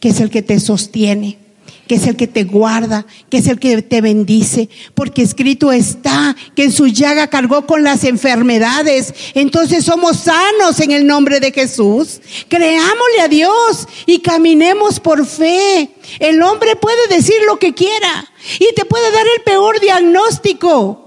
que 0.00 0.10
es 0.10 0.20
el 0.20 0.30
que 0.30 0.42
te 0.42 0.58
sostiene, 0.58 1.38
que 1.86 1.96
es 1.96 2.06
el 2.06 2.16
que 2.16 2.26
te 2.26 2.44
guarda, 2.44 3.06
que 3.30 3.38
es 3.38 3.46
el 3.46 3.58
que 3.58 3.82
te 3.82 4.00
bendice, 4.00 4.68
porque 4.94 5.22
escrito 5.22 5.70
está 5.70 6.34
que 6.54 6.64
en 6.64 6.72
su 6.72 6.86
llaga 6.86 7.28
cargó 7.28 7.66
con 7.66 7.82
las 7.82 8.04
enfermedades. 8.04 9.12
Entonces 9.34 9.84
somos 9.84 10.18
sanos 10.18 10.80
en 10.80 10.92
el 10.92 11.06
nombre 11.06 11.40
de 11.40 11.52
Jesús. 11.52 12.20
Creámosle 12.48 13.20
a 13.22 13.28
Dios 13.28 13.88
y 14.06 14.20
caminemos 14.20 15.00
por 15.00 15.26
fe. 15.26 15.90
El 16.20 16.40
hombre 16.42 16.76
puede 16.76 17.08
decir 17.08 17.36
lo 17.46 17.58
que 17.58 17.74
quiera 17.74 18.30
y 18.58 18.74
te 18.74 18.84
puede 18.84 19.10
dar 19.10 19.26
el 19.36 19.42
peor 19.42 19.80
diagnóstico 19.80 21.04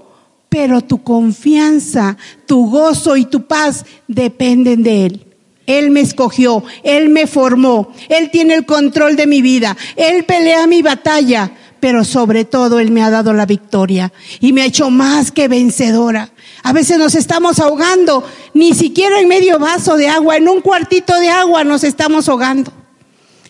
pero 0.52 0.82
tu 0.82 1.02
confianza, 1.02 2.18
tu 2.52 2.68
gozo 2.68 3.16
y 3.16 3.24
tu 3.24 3.46
paz 3.46 3.86
dependen 4.06 4.82
de 4.82 5.06
Él. 5.06 5.24
Él 5.66 5.90
me 5.90 6.02
escogió, 6.02 6.62
Él 6.82 7.08
me 7.08 7.26
formó, 7.26 7.94
Él 8.10 8.30
tiene 8.30 8.52
el 8.52 8.66
control 8.66 9.16
de 9.16 9.26
mi 9.26 9.40
vida, 9.40 9.74
Él 9.96 10.24
pelea 10.24 10.66
mi 10.66 10.82
batalla, 10.82 11.50
pero 11.80 12.04
sobre 12.04 12.44
todo 12.44 12.78
Él 12.78 12.90
me 12.90 13.02
ha 13.02 13.08
dado 13.08 13.32
la 13.32 13.46
victoria 13.46 14.12
y 14.38 14.52
me 14.52 14.60
ha 14.60 14.66
hecho 14.66 14.90
más 14.90 15.32
que 15.32 15.48
vencedora. 15.48 16.28
A 16.62 16.74
veces 16.74 16.98
nos 16.98 17.14
estamos 17.14 17.58
ahogando, 17.58 18.22
ni 18.52 18.74
siquiera 18.74 19.18
en 19.18 19.28
medio 19.28 19.58
vaso 19.58 19.96
de 19.96 20.08
agua, 20.08 20.36
en 20.36 20.46
un 20.46 20.60
cuartito 20.60 21.18
de 21.20 21.30
agua 21.30 21.64
nos 21.64 21.84
estamos 21.84 22.28
ahogando 22.28 22.70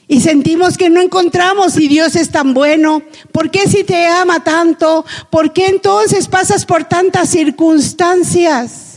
y 0.06 0.20
sentimos 0.20 0.76
que 0.76 0.90
no 0.90 1.00
encontramos 1.00 1.72
si 1.72 1.88
Dios 1.88 2.14
es 2.16 2.30
tan 2.30 2.54
bueno, 2.54 3.02
¿por 3.32 3.50
qué 3.50 3.66
si 3.66 3.82
te 3.82 4.06
ama 4.06 4.44
tanto? 4.44 5.04
¿Por 5.30 5.52
qué 5.52 5.66
entonces 5.66 6.28
pasas 6.28 6.66
por 6.66 6.84
tantas 6.84 7.30
circunstancias? 7.30 8.91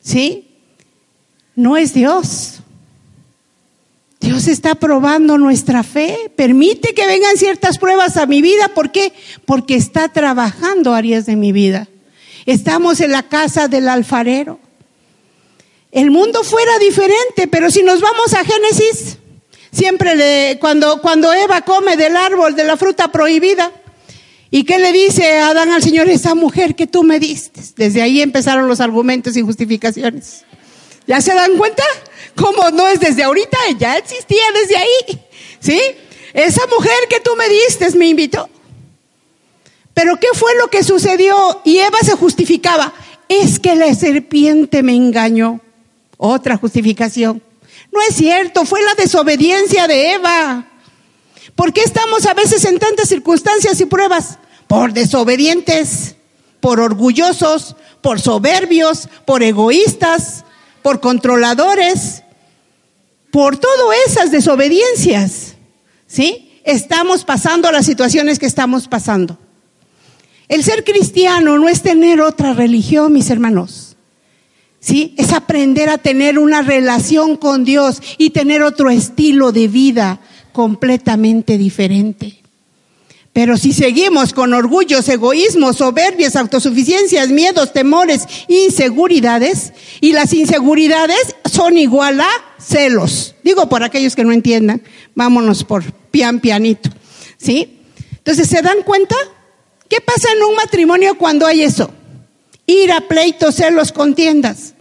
¿Sí? 0.00 0.48
No 1.54 1.76
es 1.76 1.94
Dios. 1.94 2.60
Dios 4.20 4.48
está 4.48 4.74
probando 4.74 5.38
nuestra 5.38 5.82
fe. 5.82 6.30
Permite 6.36 6.94
que 6.94 7.06
vengan 7.06 7.36
ciertas 7.36 7.78
pruebas 7.78 8.16
a 8.16 8.26
mi 8.26 8.42
vida. 8.42 8.68
¿Por 8.68 8.92
qué? 8.92 9.12
Porque 9.46 9.74
está 9.74 10.08
trabajando 10.08 10.94
áreas 10.94 11.26
de 11.26 11.36
mi 11.36 11.52
vida. 11.52 11.88
Estamos 12.46 13.00
en 13.00 13.12
la 13.12 13.24
casa 13.24 13.68
del 13.68 13.88
alfarero. 13.88 14.58
El 15.92 16.10
mundo 16.10 16.44
fuera 16.44 16.78
diferente, 16.78 17.48
pero 17.50 17.70
si 17.70 17.82
nos 17.82 18.00
vamos 18.00 18.32
a 18.34 18.44
Génesis, 18.44 19.18
Siempre 19.72 20.16
le, 20.16 20.58
cuando, 20.58 21.00
cuando 21.00 21.32
Eva 21.32 21.62
come 21.62 21.96
del 21.96 22.16
árbol, 22.16 22.56
de 22.56 22.64
la 22.64 22.76
fruta 22.76 23.12
prohibida, 23.12 23.70
¿y 24.50 24.64
qué 24.64 24.78
le 24.78 24.92
dice 24.92 25.38
Adán 25.38 25.70
al 25.70 25.82
Señor? 25.82 26.08
Esa 26.08 26.34
mujer 26.34 26.74
que 26.74 26.86
tú 26.86 27.02
me 27.02 27.18
diste. 27.18 27.60
Desde 27.76 28.02
ahí 28.02 28.20
empezaron 28.20 28.68
los 28.68 28.80
argumentos 28.80 29.36
y 29.36 29.42
justificaciones. 29.42 30.44
¿Ya 31.06 31.20
se 31.20 31.34
dan 31.34 31.56
cuenta? 31.56 31.82
¿Cómo 32.36 32.70
no 32.70 32.88
es 32.88 33.00
desde 33.00 33.24
ahorita? 33.24 33.58
Ya 33.78 33.96
existía 33.96 34.42
desde 34.54 34.76
ahí. 34.76 35.20
¿Sí? 35.60 35.80
Esa 36.32 36.62
mujer 36.66 36.94
que 37.08 37.20
tú 37.20 37.34
me 37.36 37.48
diste 37.48 37.90
me 37.96 38.08
invitó. 38.08 38.48
Pero 39.94 40.18
¿qué 40.18 40.28
fue 40.34 40.54
lo 40.56 40.68
que 40.68 40.82
sucedió? 40.82 41.60
Y 41.64 41.78
Eva 41.78 41.98
se 42.02 42.12
justificaba. 42.12 42.92
Es 43.28 43.58
que 43.58 43.74
la 43.74 43.94
serpiente 43.94 44.82
me 44.82 44.94
engañó. 44.94 45.60
Otra 46.16 46.56
justificación. 46.56 47.42
No 47.92 48.00
es 48.08 48.14
cierto, 48.14 48.64
fue 48.64 48.82
la 48.82 48.94
desobediencia 48.94 49.86
de 49.88 50.12
Eva. 50.12 50.66
¿Por 51.54 51.72
qué 51.72 51.82
estamos 51.82 52.26
a 52.26 52.34
veces 52.34 52.64
en 52.64 52.78
tantas 52.78 53.08
circunstancias 53.08 53.80
y 53.80 53.86
pruebas? 53.86 54.38
Por 54.70 54.92
desobedientes, 54.92 56.14
por 56.60 56.78
orgullosos, 56.78 57.74
por 58.00 58.20
soberbios, 58.20 59.08
por 59.24 59.42
egoístas, 59.42 60.44
por 60.80 61.00
controladores, 61.00 62.22
por 63.32 63.56
todas 63.56 63.96
esas 64.06 64.30
desobediencias. 64.30 65.56
¿Sí? 66.06 66.60
Estamos 66.62 67.24
pasando 67.24 67.72
las 67.72 67.84
situaciones 67.84 68.38
que 68.38 68.46
estamos 68.46 68.86
pasando. 68.86 69.38
El 70.46 70.62
ser 70.62 70.84
cristiano 70.84 71.58
no 71.58 71.68
es 71.68 71.82
tener 71.82 72.20
otra 72.20 72.52
religión, 72.52 73.12
mis 73.12 73.28
hermanos. 73.28 73.96
¿Sí? 74.78 75.16
Es 75.18 75.32
aprender 75.32 75.88
a 75.88 75.98
tener 75.98 76.38
una 76.38 76.62
relación 76.62 77.36
con 77.36 77.64
Dios 77.64 78.00
y 78.18 78.30
tener 78.30 78.62
otro 78.62 78.88
estilo 78.88 79.50
de 79.50 79.66
vida 79.66 80.20
completamente 80.52 81.58
diferente. 81.58 82.39
Pero 83.32 83.56
si 83.56 83.72
seguimos 83.72 84.32
con 84.32 84.52
orgullos, 84.54 85.08
egoísmos, 85.08 85.76
soberbias, 85.76 86.34
autosuficiencias, 86.34 87.28
miedos, 87.28 87.72
temores, 87.72 88.26
inseguridades, 88.48 89.72
y 90.00 90.12
las 90.12 90.32
inseguridades 90.32 91.36
son 91.50 91.78
igual 91.78 92.20
a 92.20 92.30
celos. 92.58 93.36
Digo 93.44 93.68
por 93.68 93.84
aquellos 93.84 94.16
que 94.16 94.24
no 94.24 94.32
entiendan, 94.32 94.82
vámonos 95.14 95.62
por 95.62 95.84
pian 96.10 96.40
pianito. 96.40 96.90
¿Sí? 97.38 97.78
Entonces, 98.18 98.48
¿se 98.48 98.62
dan 98.62 98.82
cuenta? 98.82 99.14
¿Qué 99.88 100.00
pasa 100.00 100.32
en 100.32 100.42
un 100.42 100.54
matrimonio 100.56 101.16
cuando 101.16 101.46
hay 101.46 101.62
eso? 101.62 101.90
Ira, 102.66 103.08
pleitos, 103.08 103.56
celos, 103.56 103.92
contiendas. 103.92 104.74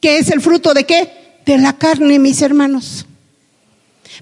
¿Qué 0.00 0.18
es 0.18 0.30
el 0.30 0.40
fruto 0.40 0.72
de 0.72 0.84
qué? 0.84 1.12
De 1.44 1.58
la 1.58 1.76
carne, 1.76 2.18
mis 2.18 2.42
hermanos. 2.42 3.06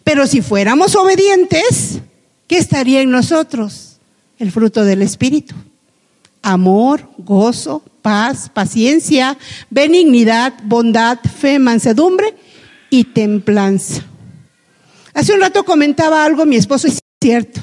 Pero 0.02 0.26
si 0.26 0.40
fuéramos 0.40 0.96
obedientes, 0.96 2.00
¿qué 2.46 2.58
estaría 2.58 3.00
en 3.00 3.10
nosotros? 3.10 3.98
El 4.38 4.50
fruto 4.50 4.84
del 4.84 5.02
Espíritu. 5.02 5.54
Amor, 6.42 7.08
gozo, 7.18 7.82
paz, 8.02 8.50
paciencia, 8.52 9.36
benignidad, 9.70 10.54
bondad, 10.64 11.18
fe, 11.40 11.58
mansedumbre 11.58 12.34
y 12.90 13.04
templanza. 13.04 14.02
Hace 15.12 15.32
un 15.32 15.40
rato 15.40 15.64
comentaba 15.64 16.24
algo 16.24 16.46
mi 16.46 16.56
esposo 16.56 16.86
y 16.86 16.90
es 16.90 17.00
cierto. 17.20 17.60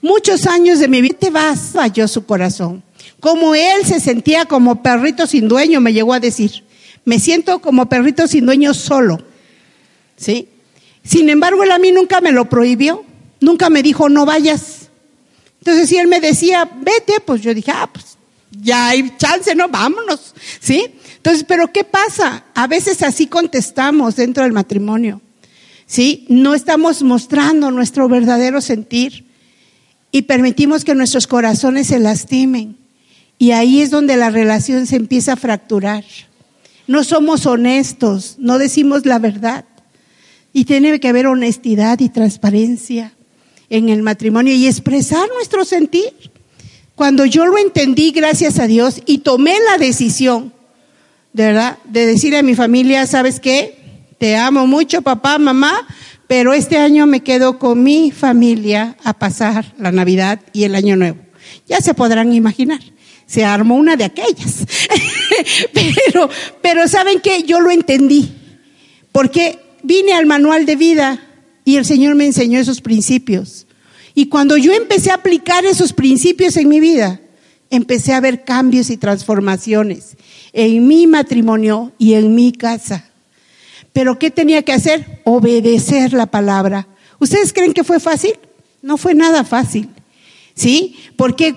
Muchos 0.00 0.46
años 0.46 0.78
de 0.78 0.88
mi 0.88 1.02
vida 1.02 1.16
te 1.18 1.30
vas, 1.30 1.70
falló 1.72 2.06
su 2.06 2.24
corazón. 2.24 2.82
Como 3.20 3.54
él 3.54 3.84
se 3.84 4.00
sentía 4.00 4.44
como 4.44 4.82
perrito 4.82 5.26
sin 5.26 5.48
dueño, 5.48 5.80
me 5.80 5.92
llegó 5.92 6.14
a 6.14 6.20
decir. 6.20 6.64
Me 7.04 7.18
siento 7.18 7.58
como 7.58 7.88
perrito 7.88 8.26
sin 8.28 8.46
dueño 8.46 8.74
solo. 8.74 9.18
¿Sí? 10.16 10.48
Sin 11.02 11.28
embargo, 11.28 11.62
él 11.62 11.72
a 11.72 11.78
mí 11.78 11.90
nunca 11.90 12.20
me 12.20 12.32
lo 12.32 12.48
prohibió. 12.48 13.04
Nunca 13.44 13.68
me 13.68 13.82
dijo, 13.82 14.08
no 14.08 14.24
vayas. 14.24 14.88
Entonces, 15.58 15.90
si 15.90 15.98
él 15.98 16.08
me 16.08 16.18
decía, 16.18 16.64
vete, 16.80 17.20
pues 17.20 17.42
yo 17.42 17.52
dije, 17.52 17.70
ah, 17.72 17.90
pues 17.92 18.16
ya 18.50 18.88
hay 18.88 19.12
chance, 19.18 19.54
no, 19.54 19.68
vámonos. 19.68 20.34
¿Sí? 20.60 20.86
Entonces, 21.16 21.44
pero 21.46 21.70
¿qué 21.70 21.84
pasa? 21.84 22.44
A 22.54 22.66
veces 22.66 23.02
así 23.02 23.26
contestamos 23.26 24.16
dentro 24.16 24.44
del 24.44 24.54
matrimonio. 24.54 25.20
¿Sí? 25.84 26.24
No 26.30 26.54
estamos 26.54 27.02
mostrando 27.02 27.70
nuestro 27.70 28.08
verdadero 28.08 28.62
sentir 28.62 29.26
y 30.10 30.22
permitimos 30.22 30.82
que 30.82 30.94
nuestros 30.94 31.26
corazones 31.26 31.88
se 31.88 31.98
lastimen. 31.98 32.78
Y 33.36 33.50
ahí 33.50 33.82
es 33.82 33.90
donde 33.90 34.16
la 34.16 34.30
relación 34.30 34.86
se 34.86 34.96
empieza 34.96 35.34
a 35.34 35.36
fracturar. 35.36 36.02
No 36.86 37.04
somos 37.04 37.44
honestos, 37.44 38.36
no 38.38 38.56
decimos 38.56 39.04
la 39.04 39.18
verdad. 39.18 39.66
Y 40.54 40.64
tiene 40.64 40.98
que 40.98 41.08
haber 41.08 41.26
honestidad 41.26 42.00
y 42.00 42.08
transparencia 42.08 43.12
en 43.70 43.88
el 43.88 44.02
matrimonio 44.02 44.54
y 44.54 44.66
expresar 44.66 45.28
nuestro 45.34 45.64
sentir. 45.64 46.12
Cuando 46.94 47.24
yo 47.24 47.46
lo 47.46 47.58
entendí, 47.58 48.12
gracias 48.12 48.58
a 48.58 48.66
Dios, 48.66 49.02
y 49.06 49.18
tomé 49.18 49.56
la 49.70 49.78
decisión, 49.78 50.52
de 51.32 51.46
verdad, 51.46 51.78
de 51.84 52.06
decirle 52.06 52.38
a 52.38 52.42
mi 52.42 52.54
familia, 52.54 53.06
¿sabes 53.06 53.40
qué? 53.40 53.78
Te 54.18 54.36
amo 54.36 54.66
mucho, 54.66 55.02
papá, 55.02 55.38
mamá, 55.38 55.86
pero 56.28 56.54
este 56.54 56.78
año 56.78 57.06
me 57.06 57.20
quedo 57.20 57.58
con 57.58 57.82
mi 57.82 58.10
familia 58.12 58.96
a 59.02 59.12
pasar 59.14 59.74
la 59.78 59.90
Navidad 59.90 60.40
y 60.52 60.64
el 60.64 60.74
Año 60.74 60.96
Nuevo. 60.96 61.18
Ya 61.66 61.80
se 61.80 61.94
podrán 61.94 62.32
imaginar 62.32 62.80
se 63.26 63.44
armó 63.44 63.76
una 63.76 63.96
de 63.96 64.04
aquellas. 64.04 64.66
pero, 65.72 66.28
pero 66.62 66.88
¿saben 66.88 67.20
qué? 67.20 67.42
Yo 67.42 67.60
lo 67.60 67.70
entendí. 67.70 68.32
Porque 69.12 69.58
vine 69.82 70.12
al 70.14 70.26
manual 70.26 70.66
de 70.66 70.76
vida 70.76 71.20
y 71.64 71.76
el 71.76 71.84
Señor 71.84 72.14
me 72.14 72.26
enseñó 72.26 72.58
esos 72.58 72.80
principios. 72.80 73.66
Y 74.14 74.26
cuando 74.26 74.56
yo 74.56 74.72
empecé 74.72 75.10
a 75.10 75.14
aplicar 75.14 75.64
esos 75.64 75.92
principios 75.92 76.56
en 76.56 76.68
mi 76.68 76.80
vida, 76.80 77.20
empecé 77.70 78.12
a 78.12 78.20
ver 78.20 78.44
cambios 78.44 78.90
y 78.90 78.96
transformaciones 78.96 80.16
en 80.52 80.86
mi 80.86 81.06
matrimonio 81.06 81.92
y 81.98 82.14
en 82.14 82.34
mi 82.34 82.52
casa. 82.52 83.10
Pero 83.92 84.18
¿qué 84.18 84.30
tenía 84.30 84.62
que 84.62 84.72
hacer? 84.72 85.20
Obedecer 85.24 86.12
la 86.12 86.26
palabra. 86.26 86.86
¿Ustedes 87.18 87.52
creen 87.52 87.72
que 87.72 87.84
fue 87.84 88.00
fácil? 88.00 88.34
No 88.82 88.96
fue 88.96 89.14
nada 89.14 89.44
fácil. 89.44 89.88
¿Sí? 90.54 90.96
Porque 91.16 91.56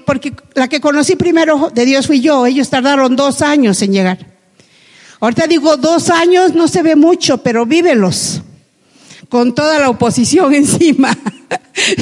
la 0.56 0.68
que 0.68 0.82
conocí 0.82 1.16
primero 1.16 1.72
de 1.74 1.86
Dios 1.86 2.08
fui 2.08 2.22
yo. 2.22 2.46
Ellos 2.46 2.70
tardaron 2.70 3.16
dos 3.16 3.42
años 3.42 3.82
en 3.84 3.94
llegar. 3.94 4.38
Ahorita 5.20 5.48
digo 5.48 5.78
dos 5.78 6.10
años, 6.10 6.54
no 6.54 6.68
se 6.68 6.82
ve 6.82 6.96
mucho, 6.96 7.40
pero 7.40 7.66
vívelos. 7.66 8.42
Con 9.30 9.54
toda 9.56 9.80
la 9.80 9.90
oposición 9.90 10.54
encima. 10.54 11.18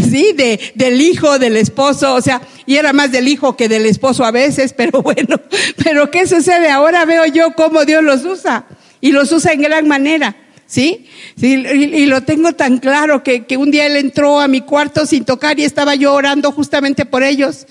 ¿Sí? 0.09 0.33
De, 0.33 0.59
del 0.75 1.01
hijo, 1.01 1.39
del 1.39 1.57
esposo. 1.57 2.13
O 2.13 2.21
sea, 2.21 2.41
y 2.65 2.75
era 2.75 2.93
más 2.93 3.11
del 3.11 3.27
hijo 3.27 3.55
que 3.55 3.67
del 3.67 3.85
esposo 3.85 4.23
a 4.25 4.31
veces, 4.31 4.73
pero 4.77 5.01
bueno. 5.01 5.39
Pero 5.83 6.11
¿qué 6.11 6.27
sucede? 6.27 6.69
Ahora 6.69 7.05
veo 7.05 7.25
yo 7.25 7.53
cómo 7.55 7.85
Dios 7.85 8.03
los 8.03 8.23
usa. 8.25 8.65
Y 9.01 9.11
los 9.11 9.31
usa 9.31 9.53
en 9.53 9.61
gran 9.61 9.87
manera. 9.87 10.35
¿Sí? 10.67 11.05
sí 11.39 11.53
y, 11.53 12.05
lo 12.07 12.23
tengo 12.23 12.53
tan 12.53 12.79
claro 12.79 13.23
que, 13.23 13.45
que 13.45 13.55
un 13.55 13.69
día 13.69 13.85
él 13.85 13.97
entró 13.97 14.39
a 14.39 14.47
mi 14.47 14.61
cuarto 14.61 15.05
sin 15.05 15.23
tocar 15.23 15.59
y 15.59 15.63
estaba 15.63 15.93
yo 15.93 16.11
orando 16.13 16.51
justamente 16.51 17.05
por 17.05 17.21
ellos. 17.21 17.67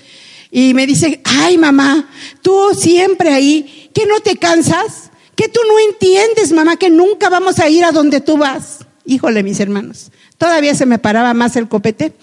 Y 0.57 0.73
me 0.75 0.87
dice, 0.87 1.21
ay 1.25 1.59
mamá, 1.59 2.09
tú 2.41 2.57
siempre 2.79 3.33
ahí, 3.33 3.91
¿que 3.93 4.07
no 4.07 4.21
te 4.21 4.37
cansas? 4.37 5.11
¿Que 5.35 5.49
tú 5.49 5.59
no 5.67 5.81
entiendes, 5.91 6.53
mamá, 6.53 6.77
que 6.77 6.91
nunca 6.91 7.29
vamos 7.29 7.59
a 7.59 7.69
ir 7.69 7.85
a 7.85 7.91
donde 7.91 8.21
tú 8.21 8.37
vas? 8.37 8.87
Híjole, 9.07 9.43
mis 9.43 9.61
hermanos, 9.61 10.11
todavía 10.39 10.75
se 10.75 10.87
me 10.87 10.99
paraba 10.99 11.35
más 11.35 11.57
el 11.57 11.69
copete, 11.69 12.15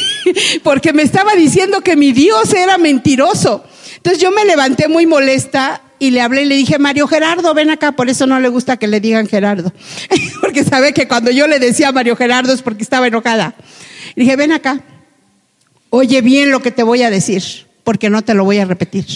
porque 0.64 0.92
me 0.92 1.02
estaba 1.02 1.34
diciendo 1.34 1.82
que 1.82 1.94
mi 1.94 2.12
Dios 2.12 2.52
era 2.52 2.78
mentiroso. 2.78 3.64
Entonces 3.96 4.20
yo 4.20 4.32
me 4.32 4.44
levanté 4.44 4.88
muy 4.88 5.06
molesta 5.06 5.82
y 5.98 6.10
le 6.10 6.20
hablé 6.20 6.42
y 6.42 6.46
le 6.46 6.56
dije, 6.56 6.78
Mario 6.78 7.06
Gerardo, 7.06 7.54
ven 7.54 7.70
acá, 7.70 7.92
por 7.92 8.08
eso 8.08 8.26
no 8.26 8.40
le 8.40 8.48
gusta 8.48 8.76
que 8.76 8.88
le 8.88 9.00
digan 9.00 9.28
Gerardo, 9.28 9.72
porque 10.40 10.64
sabe 10.64 10.92
que 10.92 11.06
cuando 11.06 11.30
yo 11.30 11.46
le 11.46 11.60
decía 11.60 11.92
Mario 11.92 12.16
Gerardo 12.16 12.52
es 12.52 12.62
porque 12.62 12.82
estaba 12.82 13.06
enojada. 13.06 13.54
Le 14.16 14.24
dije, 14.24 14.36
ven 14.36 14.52
acá, 14.52 14.80
oye 15.90 16.20
bien 16.22 16.50
lo 16.50 16.60
que 16.60 16.72
te 16.72 16.82
voy 16.82 17.02
a 17.02 17.10
decir, 17.10 17.42
porque 17.84 18.10
no 18.10 18.22
te 18.22 18.34
lo 18.34 18.44
voy 18.44 18.58
a 18.58 18.64
repetir. 18.64 19.06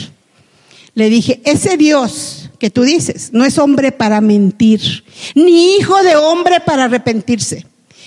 Le 0.95 1.11
dije, 1.11 1.41
ese 1.45 1.77
Dios 1.77 2.40
que 2.61 2.71
tú 2.71 2.83
dices 2.83 3.31
no 3.33 3.45
es 3.45 3.59
hombre 3.59 3.91
para 3.91 4.21
mentir, 4.21 5.05
ni 5.35 5.77
hijo 5.77 6.01
de 6.05 6.15
hombre 6.15 6.61
para 6.61 6.85
arrepentirse. 6.85 7.67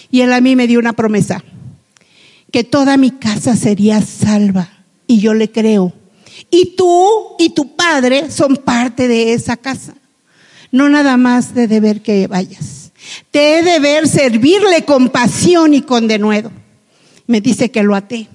Y 0.09 0.21
él 0.21 0.31
a 0.31 0.39
mí 0.39 0.55
me 0.55 0.67
dio 0.67 0.79
una 0.79 0.93
promesa, 0.93 1.43
que 2.51 2.63
toda 2.63 2.95
mi 2.95 3.11
casa 3.11 3.57
sería 3.57 4.01
salva. 4.01 4.69
Y 5.07 5.19
yo 5.19 5.33
le 5.33 5.51
creo 5.51 5.91
y 6.49 6.75
tú 6.75 7.35
y 7.39 7.49
tu 7.49 7.75
padre 7.75 8.29
son 8.29 8.57
parte 8.57 9.07
de 9.07 9.33
esa 9.33 9.57
casa. 9.57 9.95
No 10.71 10.89
nada 10.89 11.17
más 11.17 11.53
de 11.53 11.67
deber 11.67 12.01
que 12.01 12.27
vayas. 12.27 12.91
Te 13.31 13.57
he 13.57 13.63
de 13.63 13.79
ver 13.79 14.07
servirle 14.07 14.85
con 14.85 15.09
pasión 15.09 15.73
y 15.73 15.81
con 15.81 16.07
denuedo. 16.07 16.51
Me 17.27 17.41
dice 17.41 17.71
que 17.71 17.83
lo 17.83 17.95
até. 17.95 18.27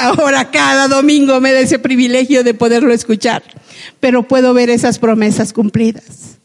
Ahora 0.00 0.50
cada 0.50 0.88
domingo 0.88 1.40
me 1.40 1.52
da 1.52 1.60
ese 1.60 1.78
privilegio 1.78 2.44
de 2.44 2.54
poderlo 2.54 2.92
escuchar, 2.92 3.42
pero 4.00 4.26
puedo 4.26 4.54
ver 4.54 4.70
esas 4.70 4.98
promesas 4.98 5.52
cumplidas. 5.52 6.38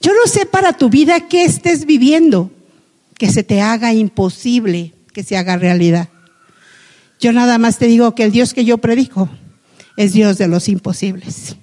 Yo 0.00 0.12
no 0.12 0.30
sé 0.30 0.46
para 0.46 0.72
tu 0.72 0.88
vida 0.88 1.28
qué 1.28 1.44
estés 1.44 1.84
viviendo, 1.84 2.50
que 3.18 3.30
se 3.30 3.42
te 3.42 3.60
haga 3.60 3.92
imposible 3.92 4.94
que 5.12 5.22
se 5.22 5.36
haga 5.36 5.56
realidad. 5.56 6.08
Yo 7.18 7.32
nada 7.32 7.58
más 7.58 7.78
te 7.78 7.86
digo 7.86 8.14
que 8.14 8.24
el 8.24 8.32
Dios 8.32 8.54
que 8.54 8.64
yo 8.64 8.78
predico 8.78 9.28
es 9.96 10.12
Dios 10.12 10.38
de 10.38 10.48
los 10.48 10.68
imposibles. 10.68 11.56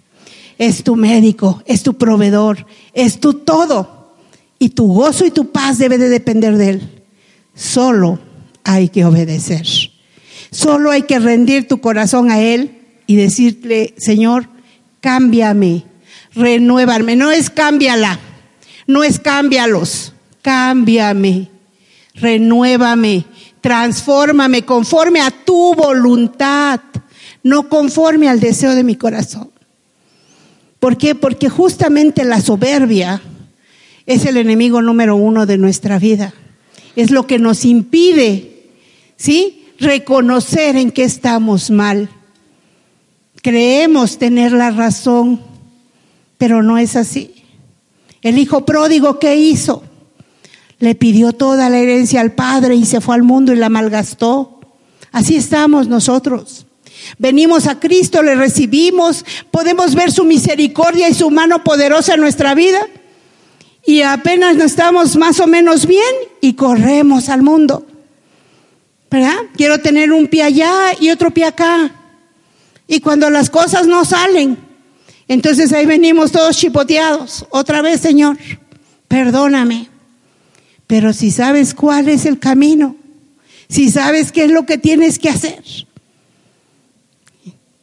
Es 0.58 0.84
tu 0.84 0.95
médico, 0.95 1.64
es 1.66 1.84
tu 1.84 1.97
proveedor, 1.97 2.66
es 2.93 3.20
tu 3.20 3.34
todo. 3.34 4.16
Y 4.60 4.70
tu 4.70 4.88
gozo 4.88 5.26
y 5.26 5.32
tu 5.32 5.51
paz 5.51 5.78
debe 5.78 5.97
de 5.97 6.10
depender 6.10 6.58
de 6.58 6.70
Él. 6.70 7.03
Solo 7.55 8.20
hay 8.64 8.89
que 8.89 9.05
obedecer. 9.05 9.66
Solo 10.52 10.91
hay 10.91 11.04
que 11.04 11.20
rendir 11.20 11.68
tu 11.68 11.80
corazón 11.80 12.32
a 12.32 12.39
Él 12.39 12.72
y 13.06 13.16
decirle, 13.16 13.93
Señor, 13.98 14.48
cámbiame, 15.02 15.84
renuévame. 16.34 17.16
No 17.16 17.32
es 17.32 17.50
cámbiala, 17.50 18.20
no 18.86 19.04
es 19.04 19.20
cámbialos, 19.20 20.14
cámbiame, 20.41 21.50
renuévame 22.16 23.26
transfórmame 23.68 24.64
conforme 24.64 25.20
a 25.20 25.30
tu 25.30 25.74
voluntad, 25.74 26.80
no 27.43 27.68
conforme 27.68 28.30
al 28.30 28.39
deseo 28.39 28.76
de 28.76 28.84
mi 28.86 28.95
corazón. 28.95 29.52
¿Por 30.80 30.98
qué? 30.98 31.16
Porque 31.16 31.50
justamente 31.50 32.24
la 32.24 32.39
soberbia 32.39 33.22
es 34.06 34.26
el 34.26 34.38
enemigo 34.38 34.82
número 34.82 35.18
uno 35.18 35.45
de 35.45 35.58
nuestra 35.58 36.00
vida. 36.00 36.34
es 36.95 37.12
lo 37.12 37.28
que 37.28 37.39
nos 37.39 37.66
impide, 37.66 38.72
¿sí? 39.18 39.66
Reconocer 39.80 40.75
en 40.75 40.91
qué 40.91 41.03
estamos 41.03 41.69
mal. 41.69 42.09
Creemos 43.41 44.17
tener 44.17 44.51
la 44.51 44.71
razón, 44.71 45.41
pero 46.38 46.63
no 46.63 46.78
es 46.78 46.95
así. 46.95 47.34
El 48.21 48.38
hijo 48.38 48.65
pródigo, 48.65 49.19
¿qué 49.19 49.36
hizo? 49.36 49.84
Le 50.80 50.95
pidió 50.95 51.34
toda 51.34 51.69
la 51.69 51.78
herencia 51.78 52.21
al 52.21 52.34
padre 52.34 52.75
y 52.75 52.86
se 52.86 53.01
fue 53.01 53.15
al 53.15 53.23
mundo 53.23 53.53
y 53.53 53.55
la 53.55 53.69
malgastó. 53.69 54.59
Así 55.11 55.36
estamos 55.36 55.88
nosotros. 55.88 56.65
Venimos 57.17 57.67
a 57.67 57.80
Cristo, 57.80 58.21
le 58.21 58.36
recibimos, 58.36 59.23
podemos 59.51 59.95
ver 59.95 60.11
su 60.11 60.25
misericordia 60.25 61.09
y 61.09 61.13
su 61.13 61.30
mano 61.30 61.63
poderosa 61.63 62.15
en 62.15 62.21
nuestra 62.21 62.53
vida 62.53 62.80
y 63.86 64.01
apenas 64.01 64.57
no 64.57 64.65
estamos 64.65 65.15
más 65.15 65.39
o 65.39 65.47
menos 65.47 65.86
bien 65.86 66.13
y 66.41 66.53
corremos 66.53 67.30
al 67.30 67.41
mundo. 67.41 67.86
¿Verdad? 69.10 69.38
Quiero 69.55 69.80
tener 69.80 70.12
un 70.12 70.28
pie 70.28 70.43
allá 70.43 70.91
y 70.99 71.10
otro 71.10 71.32
pie 71.32 71.45
acá. 71.45 71.91
Y 72.88 72.99
cuando 72.99 73.30
las 73.30 73.49
cosas 73.49 73.88
no 73.88 74.05
salen, 74.05 74.58
entonces 75.28 75.74
ahí 75.74 75.86
venimos 75.86 76.32
todos 76.32 76.58
chipoteados. 76.58 77.45
Otra 77.49 77.82
vez, 77.82 78.01
Señor, 78.01 78.38
perdóname. 79.08 79.89
Pero 80.88 81.12
si 81.14 81.32
sabes 81.32 81.74
cuál 81.74 82.08
es 82.08 82.26
el 82.26 82.39
camino, 82.39 82.95
si 83.70 83.91
sabes 83.91 84.32
qué 84.32 84.45
es 84.45 84.51
lo 84.51 84.66
que 84.66 84.78
tienes 84.78 85.20
que 85.20 85.30
hacer, 85.30 85.62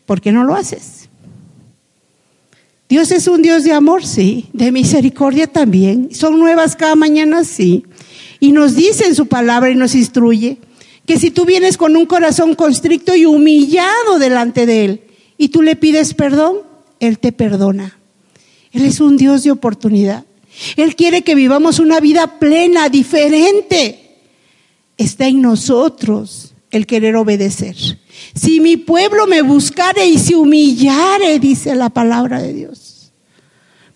¿por 0.07 0.21
qué 0.21 0.33
no 0.33 0.45
lo 0.45 0.55
haces? 0.55 1.09
Dios 2.89 3.11
es 3.11 3.27
un 3.29 3.43
Dios 3.43 3.65
de 3.65 3.73
amor, 3.73 4.07
sí, 4.07 4.49
de 4.53 4.71
misericordia 4.73 5.47
también. 5.47 6.15
Son 6.15 6.39
nuevas 6.39 6.77
cada 6.77 6.95
mañana, 6.95 7.45
sí. 7.45 7.85
Y 8.41 8.53
nos 8.53 8.75
dice 8.75 9.07
en 9.07 9.15
su 9.15 9.27
palabra 9.27 9.71
y 9.71 9.75
nos 9.75 9.95
instruye 9.95 10.59
que 11.07 11.19
si 11.19 11.31
tú 11.31 11.45
vienes 11.45 11.77
con 11.77 11.97
un 11.97 12.07
corazón 12.07 12.55
constricto 12.55 13.15
y 13.15 13.27
humillado 13.27 14.19
delante 14.19 14.67
de 14.67 14.85
Él 14.85 15.01
y 15.37 15.49
tú 15.49 15.63
le 15.63 15.77
pides 15.77 16.15
perdón, 16.15 16.59
Él 17.01 17.19
te 17.19 17.33
perdona. 17.33 17.99
Él 18.73 18.85
es 18.85 19.01
un 19.01 19.17
Dios 19.17 19.45
de 19.45 19.51
oportunidad. 19.51 20.25
Él 20.77 20.97
quiere 20.97 21.23
que 21.23 21.35
vivamos 21.35 21.79
una 21.79 22.01
vida 22.01 22.39
plena, 22.39 22.89
diferente. 22.89 24.19
Está 24.97 25.27
en 25.27 25.43
nosotros 25.43 26.55
el 26.71 26.87
querer 26.87 27.17
obedecer. 27.17 27.77
Si 28.35 28.61
mi 28.61 28.77
pueblo 28.77 29.27
me 29.27 29.43
buscare 29.43 30.07
y 30.07 30.19
se 30.19 30.35
humillare, 30.35 31.39
dice 31.39 31.75
la 31.75 31.91
palabra 31.91 32.41
de 32.41 32.53
Dios. 32.53 33.13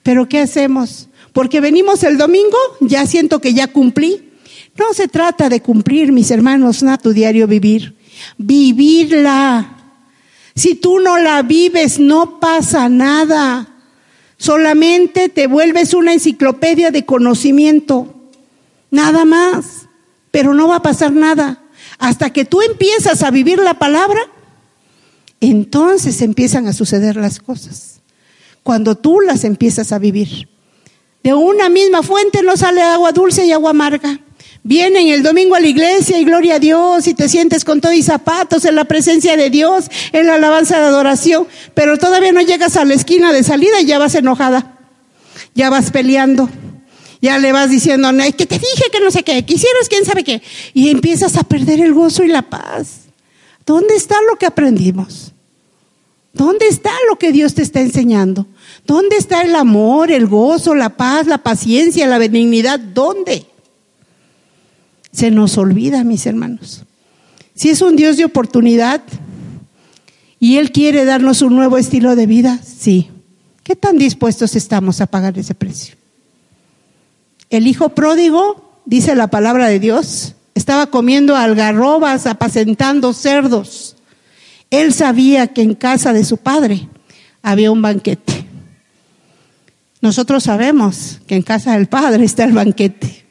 Pero 0.03 0.29
¿qué 0.29 0.41
hacemos? 0.41 1.09
Porque 1.33 1.61
venimos 1.61 2.03
el 2.03 2.19
domingo, 2.19 2.57
ya 2.81 3.07
siento 3.07 3.41
que 3.41 3.55
ya 3.55 3.69
cumplí. 3.69 4.28
No 4.79 4.95
se 4.95 5.09
trata 5.09 5.49
de 5.49 5.61
cumplir, 5.61 6.13
mis 6.13 6.31
hermanos, 6.31 6.83
a 6.85 6.99
tu 6.99 7.13
diario 7.13 7.49
vivir. 7.49 7.97
Vivirla. 8.37 9.77
Si 10.55 10.77
tú 10.77 11.01
no 11.01 11.19
la 11.19 11.43
vives, 11.43 11.99
no 11.99 12.39
pasa 12.39 12.89
nada. 12.89 13.69
Solamente 14.37 15.29
te 15.29 15.49
vuelves 15.49 15.95
una 15.95 16.13
enciclopedia 16.13 16.93
de 16.93 17.05
conocimiento. 17.05 18.15
Nada 18.91 19.25
más. 19.25 19.89
Pero 20.31 20.55
no 20.55 20.69
va 20.69 20.77
a 20.77 20.83
pasar 20.83 21.13
nada. 21.13 21.61
Hasta 21.99 22.31
que 22.33 22.45
tú 22.45 22.63
empiezas 22.63 23.25
a 23.25 23.33
vivir 23.33 23.59
la 23.59 23.75
palabra, 23.75 24.21
entonces 25.41 26.23
empiezan 26.23 26.69
a 26.69 26.73
suceder 26.73 27.17
las 27.17 27.41
cosas. 27.41 28.01
Cuando 28.63 28.97
tú 28.97 29.21
las 29.21 29.43
empiezas 29.43 29.91
a 29.91 29.99
vivir. 29.99 30.49
De 31.25 31.35
una 31.35 31.69
misma 31.69 32.05
fuente 32.05 32.45
no 32.45 32.57
sale 32.57 32.81
agua 32.81 33.11
dulce 33.11 33.45
y 33.45 33.51
agua 33.51 33.71
amarga. 33.71 34.21
Vienen 34.69 35.09
el 35.09 35.23
domingo 35.23 35.55
a 35.55 35.61
la 35.61 35.67
iglesia 35.67 36.19
y 36.19 36.25
gloria 36.27 36.57
a 36.57 36.59
Dios 36.59 37.07
y 37.07 37.15
te 37.15 37.27
sientes 37.31 37.65
con 37.65 37.81
todo 37.81 37.95
y 37.95 38.03
zapatos 38.03 38.67
en 38.67 38.75
la 38.75 38.85
presencia 38.85 39.35
de 39.35 39.49
Dios, 39.49 39.87
en 40.13 40.27
la 40.27 40.35
alabanza 40.35 40.79
de 40.79 40.85
adoración, 40.85 41.49
pero 41.73 41.97
todavía 41.97 42.33
no 42.33 42.43
llegas 42.43 42.77
a 42.77 42.85
la 42.85 42.93
esquina 42.93 43.33
de 43.33 43.43
salida 43.43 43.81
y 43.81 43.87
ya 43.87 43.99
vas 43.99 44.15
enojada, 44.15 44.79
ya 45.55 45.71
vas 45.71 45.91
peleando, 45.91 46.51
ya 47.23 47.39
le 47.39 47.51
vas 47.51 47.71
diciendo, 47.71 48.11
que 48.37 48.45
te 48.45 48.59
dije 48.59 48.91
que 48.93 49.01
no 49.01 49.11
sé 49.11 49.23
qué, 49.23 49.43
quisieras 49.43 49.89
quién 49.89 50.05
sabe 50.05 50.23
qué, 50.23 50.43
y 50.75 50.91
empiezas 50.91 51.39
a 51.39 51.45
perder 51.45 51.81
el 51.81 51.95
gozo 51.95 52.23
y 52.23 52.29
la 52.29 52.43
paz. 52.43 53.07
¿Dónde 53.65 53.97
está 53.97 54.17
lo 54.31 54.37
que 54.37 54.45
aprendimos? 54.45 55.33
¿Dónde 56.35 56.69
está 56.69 56.93
lo 57.09 57.19
que 57.19 57.33
Dios 57.33 57.55
te 57.55 57.63
está 57.63 57.81
enseñando? 57.81 58.47
¿Dónde 58.87 59.17
está 59.17 59.41
el 59.41 59.57
amor, 59.57 60.13
el 60.13 60.27
gozo, 60.27 60.75
la 60.75 60.91
paz, 60.91 61.27
la 61.27 61.39
paciencia, 61.39 62.07
la 62.07 62.19
benignidad? 62.19 62.79
¿Dónde? 62.79 63.47
Se 65.13 65.31
nos 65.31 65.59
olvida, 65.59 66.05
mis 66.05 66.27
hermanos. 66.27 66.85
Si 67.55 67.71
es 67.71 67.83
un 67.83 67.97
Dios 67.97 68.17
de 68.17 68.25
oportunidad 68.25 69.03
y 70.39 70.59
Él 70.59 70.71
quiere 70.71 71.05
darnos 71.05 71.43
un 71.43 71.57
nuevo 71.57 71.79
estilo 71.79 72.15
de 72.15 72.27
vida, 72.27 72.61
sí. 72.65 73.11
¿Qué 73.65 73.75
tan 73.75 73.99
dispuestos 73.99 74.55
estamos 74.57 75.01
a 75.01 75.07
pagar 75.07 75.37
ese 75.39 75.55
precio? 75.55 75.97
El 77.51 77.67
hijo 77.67 77.91
pródigo, 77.91 78.81
dice 78.85 79.15
la 79.15 79.29
palabra 79.29 79.69
de 79.69 79.81
Dios, 79.81 80.35
estaba 80.55 80.87
comiendo 80.87 81.37
algarrobas, 81.37 82.27
apacentando 82.27 83.13
cerdos. 83.13 83.97
Él 84.71 84.93
sabía 84.93 85.49
que 85.49 85.63
en 85.63 85.75
casa 85.75 86.13
de 86.13 86.25
su 86.25 86.37
padre 86.37 86.89
había 87.43 87.71
un 87.71 87.83
banquete. 87.83 88.47
Nosotros 90.01 90.45
sabemos 90.45 91.21
que 91.27 91.37
en 91.37 91.43
casa 91.43 91.73
del 91.73 91.89
padre 91.89 92.25
está 92.25 92.45
el 92.45 92.53
banquete 92.53 93.28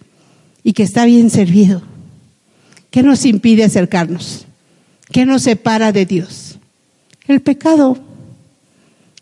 y 0.67 0.73
que 0.73 0.83
está 0.83 1.05
bien 1.05 1.29
servido. 1.29 1.81
¿Qué 2.91 3.01
nos 3.01 3.23
impide 3.23 3.63
acercarnos? 3.63 4.47
¿Qué 5.13 5.25
nos 5.25 5.43
separa 5.43 5.93
de 5.93 6.05
Dios? 6.05 6.57
El 7.25 7.39
pecado. 7.39 7.97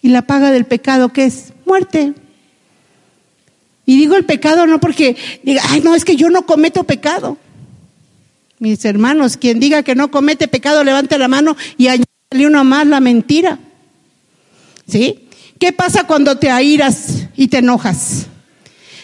¿Y 0.01 0.09
la 0.09 0.23
paga 0.23 0.49
del 0.49 0.65
pecado 0.65 1.13
qué 1.13 1.25
es? 1.25 1.53
Muerte. 1.67 2.15
Y 3.85 3.95
digo 3.95 4.15
el 4.15 4.25
pecado 4.25 4.65
no 4.65 4.79
porque 4.79 5.17
diga, 5.43 5.61
ay, 5.69 5.81
no, 5.81 5.93
es 5.93 6.03
que 6.03 6.15
yo 6.15 6.31
no 6.31 6.47
cometo 6.47 6.83
pecado. 6.83 7.37
Mis 8.57 8.83
hermanos, 8.83 9.37
quien 9.37 9.59
diga 9.59 9.83
que 9.83 9.93
no 9.93 10.09
comete 10.09 10.47
pecado, 10.47 10.83
levante 10.83 11.19
la 11.19 11.27
mano 11.27 11.55
y 11.77 11.89
añade 11.89 12.07
uno 12.31 12.63
más 12.63 12.87
la 12.87 12.99
mentira. 12.99 13.59
¿Sí? 14.87 15.27
¿Qué 15.59 15.71
pasa 15.73 16.07
cuando 16.07 16.39
te 16.39 16.49
airas 16.49 17.27
y 17.35 17.49
te 17.49 17.59
enojas? 17.59 18.29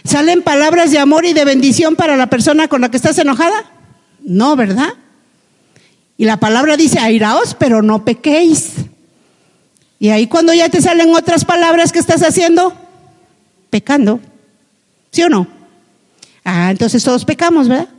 ¿Salen 0.03 0.41
palabras 0.41 0.91
de 0.91 0.99
amor 0.99 1.25
y 1.25 1.33
de 1.33 1.45
bendición 1.45 1.95
para 1.95 2.17
la 2.17 2.27
persona 2.27 2.67
con 2.67 2.81
la 2.81 2.89
que 2.89 2.97
estás 2.97 3.17
enojada? 3.19 3.71
No, 4.23 4.55
¿verdad? 4.55 4.93
Y 6.17 6.25
la 6.25 6.37
palabra 6.37 6.77
dice, 6.77 6.99
airaos, 6.99 7.55
pero 7.57 7.81
no 7.81 8.03
pequéis. 8.03 8.73
Y 9.99 10.09
ahí 10.09 10.27
cuando 10.27 10.53
ya 10.53 10.69
te 10.69 10.81
salen 10.81 11.13
otras 11.13 11.45
palabras 11.45 11.91
que 11.91 11.99
estás 11.99 12.23
haciendo, 12.23 12.73
pecando. 13.69 14.19
¿Sí 15.11 15.23
o 15.23 15.29
no? 15.29 15.47
Ah, 16.43 16.71
entonces 16.71 17.03
todos 17.03 17.25
pecamos, 17.25 17.67
¿verdad? 17.67 17.89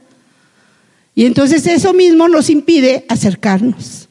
Y 1.15 1.27
entonces 1.27 1.67
eso 1.67 1.93
mismo 1.93 2.29
nos 2.29 2.51
impide 2.51 3.05
acercarnos. 3.09 4.09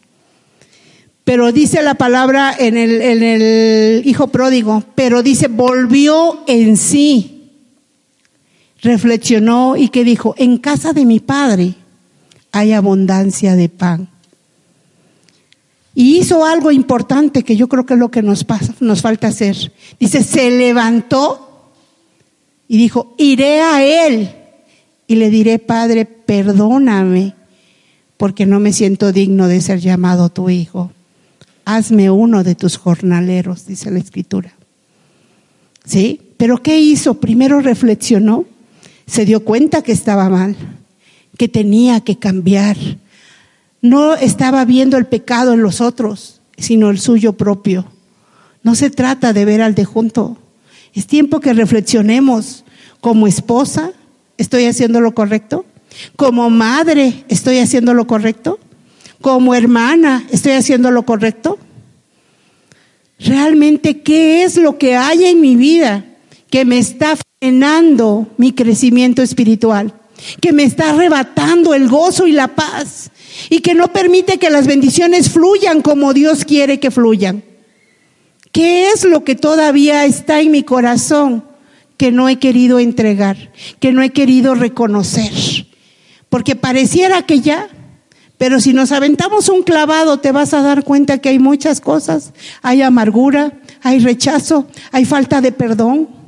Pero 1.23 1.51
dice 1.51 1.81
la 1.81 1.95
palabra 1.95 2.55
en 2.57 2.77
el, 2.77 3.01
en 3.01 3.23
el 3.23 4.01
hijo 4.05 4.27
pródigo, 4.27 4.83
pero 4.95 5.23
dice, 5.23 5.47
volvió 5.47 6.43
en 6.47 6.77
sí 6.77 7.40
reflexionó 8.81 9.77
y 9.77 9.89
que 9.89 10.03
dijo, 10.03 10.35
en 10.37 10.57
casa 10.57 10.93
de 10.93 11.05
mi 11.05 11.19
padre 11.19 11.75
hay 12.51 12.73
abundancia 12.73 13.55
de 13.55 13.69
pan. 13.69 14.09
Y 15.93 16.17
hizo 16.17 16.45
algo 16.45 16.71
importante 16.71 17.43
que 17.43 17.55
yo 17.55 17.67
creo 17.67 17.85
que 17.85 17.95
es 17.95 17.99
lo 17.99 18.11
que 18.11 18.21
nos, 18.21 18.45
falta 18.45 19.27
hacer. 19.27 19.71
Dice, 19.99 20.23
se 20.23 20.49
levantó 20.49 21.73
y 22.67 22.77
dijo, 22.77 23.13
iré 23.17 23.61
a 23.61 23.83
él 23.83 24.31
y 25.07 25.15
le 25.15 25.29
diré, 25.29 25.59
Padre, 25.59 26.05
perdóname 26.05 27.35
porque 28.15 28.45
no 28.45 28.59
me 28.59 28.71
siento 28.71 29.11
digno 29.11 29.47
de 29.47 29.59
ser 29.59 29.79
llamado 29.79 30.29
tu 30.29 30.49
hijo. 30.49 30.91
Hazme 31.65 32.09
uno 32.09 32.43
de 32.43 32.55
tus 32.55 32.77
jornaleros, 32.77 33.65
dice 33.65 33.91
la 33.91 33.99
escritura. 33.99 34.53
¿Sí? 35.83 36.21
Pero 36.37 36.61
¿qué 36.63 36.79
hizo? 36.79 37.15
Primero 37.15 37.59
reflexionó 37.59 38.45
se 39.11 39.25
dio 39.25 39.43
cuenta 39.43 39.81
que 39.81 39.91
estaba 39.91 40.29
mal, 40.29 40.55
que 41.37 41.49
tenía 41.49 41.99
que 41.99 42.17
cambiar. 42.17 42.77
No 43.81 44.13
estaba 44.15 44.63
viendo 44.63 44.95
el 44.95 45.05
pecado 45.05 45.51
en 45.51 45.61
los 45.61 45.81
otros, 45.81 46.39
sino 46.57 46.89
el 46.89 46.97
suyo 46.97 47.33
propio. 47.33 47.91
No 48.63 48.73
se 48.73 48.89
trata 48.89 49.33
de 49.33 49.43
ver 49.43 49.61
al 49.61 49.75
de 49.75 49.83
junto. 49.83 50.37
Es 50.93 51.07
tiempo 51.07 51.41
que 51.41 51.51
reflexionemos. 51.51 52.63
Como 53.01 53.27
esposa, 53.27 53.91
¿estoy 54.37 54.63
haciendo 54.63 55.01
lo 55.01 55.13
correcto? 55.13 55.65
Como 56.15 56.49
madre, 56.49 57.25
¿estoy 57.27 57.57
haciendo 57.57 57.93
lo 57.93 58.07
correcto? 58.07 58.59
Como 59.19 59.55
hermana, 59.55 60.25
¿estoy 60.31 60.53
haciendo 60.53 60.89
lo 60.89 61.03
correcto? 61.03 61.59
Realmente, 63.19 64.03
¿qué 64.03 64.43
es 64.43 64.55
lo 64.55 64.77
que 64.77 64.95
hay 64.95 65.25
en 65.25 65.41
mi 65.41 65.57
vida 65.57 66.05
que 66.49 66.63
me 66.63 66.77
está 66.77 67.17
mi 68.37 68.51
crecimiento 68.53 69.21
espiritual? 69.21 69.93
que 70.39 70.53
me 70.53 70.63
está 70.63 70.91
arrebatando 70.91 71.73
el 71.73 71.87
gozo 71.87 72.27
y 72.27 72.31
la 72.31 72.49
paz 72.49 73.11
y 73.49 73.59
que 73.59 73.73
no 73.73 73.91
permite 73.91 74.37
que 74.37 74.49
las 74.49 74.67
bendiciones 74.67 75.29
fluyan 75.29 75.81
como 75.81 76.13
Dios 76.13 76.45
quiere 76.45 76.79
que 76.79 76.91
fluyan. 76.91 77.43
¿Qué 78.51 78.89
es 78.89 79.05
lo 79.05 79.23
que 79.23 79.35
todavía 79.35 80.05
está 80.05 80.41
en 80.41 80.51
mi 80.51 80.63
corazón 80.63 81.43
que 81.97 82.11
no 82.11 82.27
he 82.27 82.37
querido 82.37 82.79
entregar, 82.79 83.51
que 83.79 83.93
no 83.93 84.01
he 84.01 84.11
querido 84.11 84.55
reconocer? 84.55 85.31
Porque 86.29 86.55
pareciera 86.55 87.25
que 87.25 87.41
ya, 87.41 87.69
pero 88.37 88.59
si 88.59 88.73
nos 88.73 88.91
aventamos 88.91 89.49
un 89.49 89.63
clavado 89.63 90.17
te 90.17 90.31
vas 90.31 90.53
a 90.53 90.61
dar 90.61 90.83
cuenta 90.83 91.19
que 91.19 91.29
hay 91.29 91.39
muchas 91.39 91.79
cosas. 91.79 92.33
Hay 92.61 92.81
amargura, 92.81 93.53
hay 93.81 93.99
rechazo, 93.99 94.67
hay 94.91 95.05
falta 95.05 95.41
de 95.41 95.51
perdón. 95.51 96.20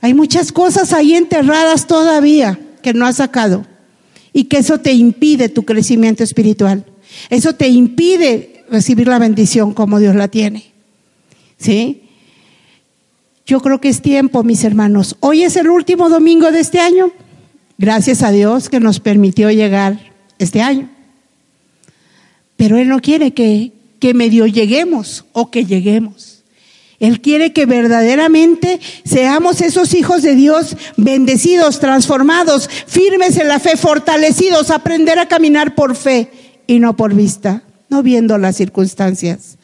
Hay 0.00 0.14
muchas 0.14 0.52
cosas 0.52 0.92
ahí 0.92 1.14
enterradas 1.14 1.86
todavía 1.86 2.58
que 2.82 2.94
no 2.94 3.06
has 3.06 3.16
sacado 3.16 3.66
y 4.32 4.44
que 4.44 4.58
eso 4.58 4.78
te 4.78 4.92
impide 4.92 5.48
tu 5.48 5.64
crecimiento 5.64 6.22
espiritual. 6.22 6.84
Eso 7.30 7.54
te 7.54 7.68
impide 7.68 8.64
recibir 8.70 9.08
la 9.08 9.18
bendición 9.18 9.74
como 9.74 9.98
Dios 9.98 10.14
la 10.14 10.28
tiene. 10.28 10.72
¿Sí? 11.58 12.02
Yo 13.46 13.60
creo 13.60 13.80
que 13.80 13.88
es 13.88 14.02
tiempo, 14.02 14.44
mis 14.44 14.62
hermanos. 14.62 15.16
Hoy 15.20 15.42
es 15.42 15.56
el 15.56 15.68
último 15.68 16.08
domingo 16.08 16.52
de 16.52 16.60
este 16.60 16.80
año. 16.80 17.10
Gracias 17.78 18.22
a 18.22 18.30
Dios 18.30 18.68
que 18.68 18.78
nos 18.78 19.00
permitió 19.00 19.50
llegar 19.50 20.12
este 20.38 20.60
año. 20.60 20.90
Pero 22.56 22.76
Él 22.76 22.88
no 22.88 23.00
quiere 23.00 23.32
que, 23.32 23.72
que 23.98 24.14
medio 24.14 24.46
lleguemos 24.46 25.24
o 25.32 25.50
que 25.50 25.64
lleguemos. 25.64 26.37
Él 27.00 27.20
quiere 27.20 27.52
que 27.52 27.64
verdaderamente 27.64 28.80
seamos 29.04 29.60
esos 29.60 29.94
hijos 29.94 30.22
de 30.22 30.34
Dios 30.34 30.76
bendecidos, 30.96 31.78
transformados, 31.78 32.68
firmes 32.86 33.36
en 33.36 33.46
la 33.46 33.60
fe, 33.60 33.76
fortalecidos, 33.76 34.70
aprender 34.70 35.18
a 35.18 35.28
caminar 35.28 35.76
por 35.76 35.94
fe 35.94 36.30
y 36.66 36.80
no 36.80 36.96
por 36.96 37.14
vista, 37.14 37.62
no 37.88 38.02
viendo 38.02 38.36
las 38.36 38.56
circunstancias, 38.56 39.58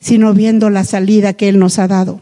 sino 0.00 0.34
viendo 0.34 0.70
la 0.70 0.84
salida 0.84 1.34
que 1.34 1.48
Él 1.48 1.60
nos 1.60 1.78
ha 1.78 1.86
dado. 1.86 2.20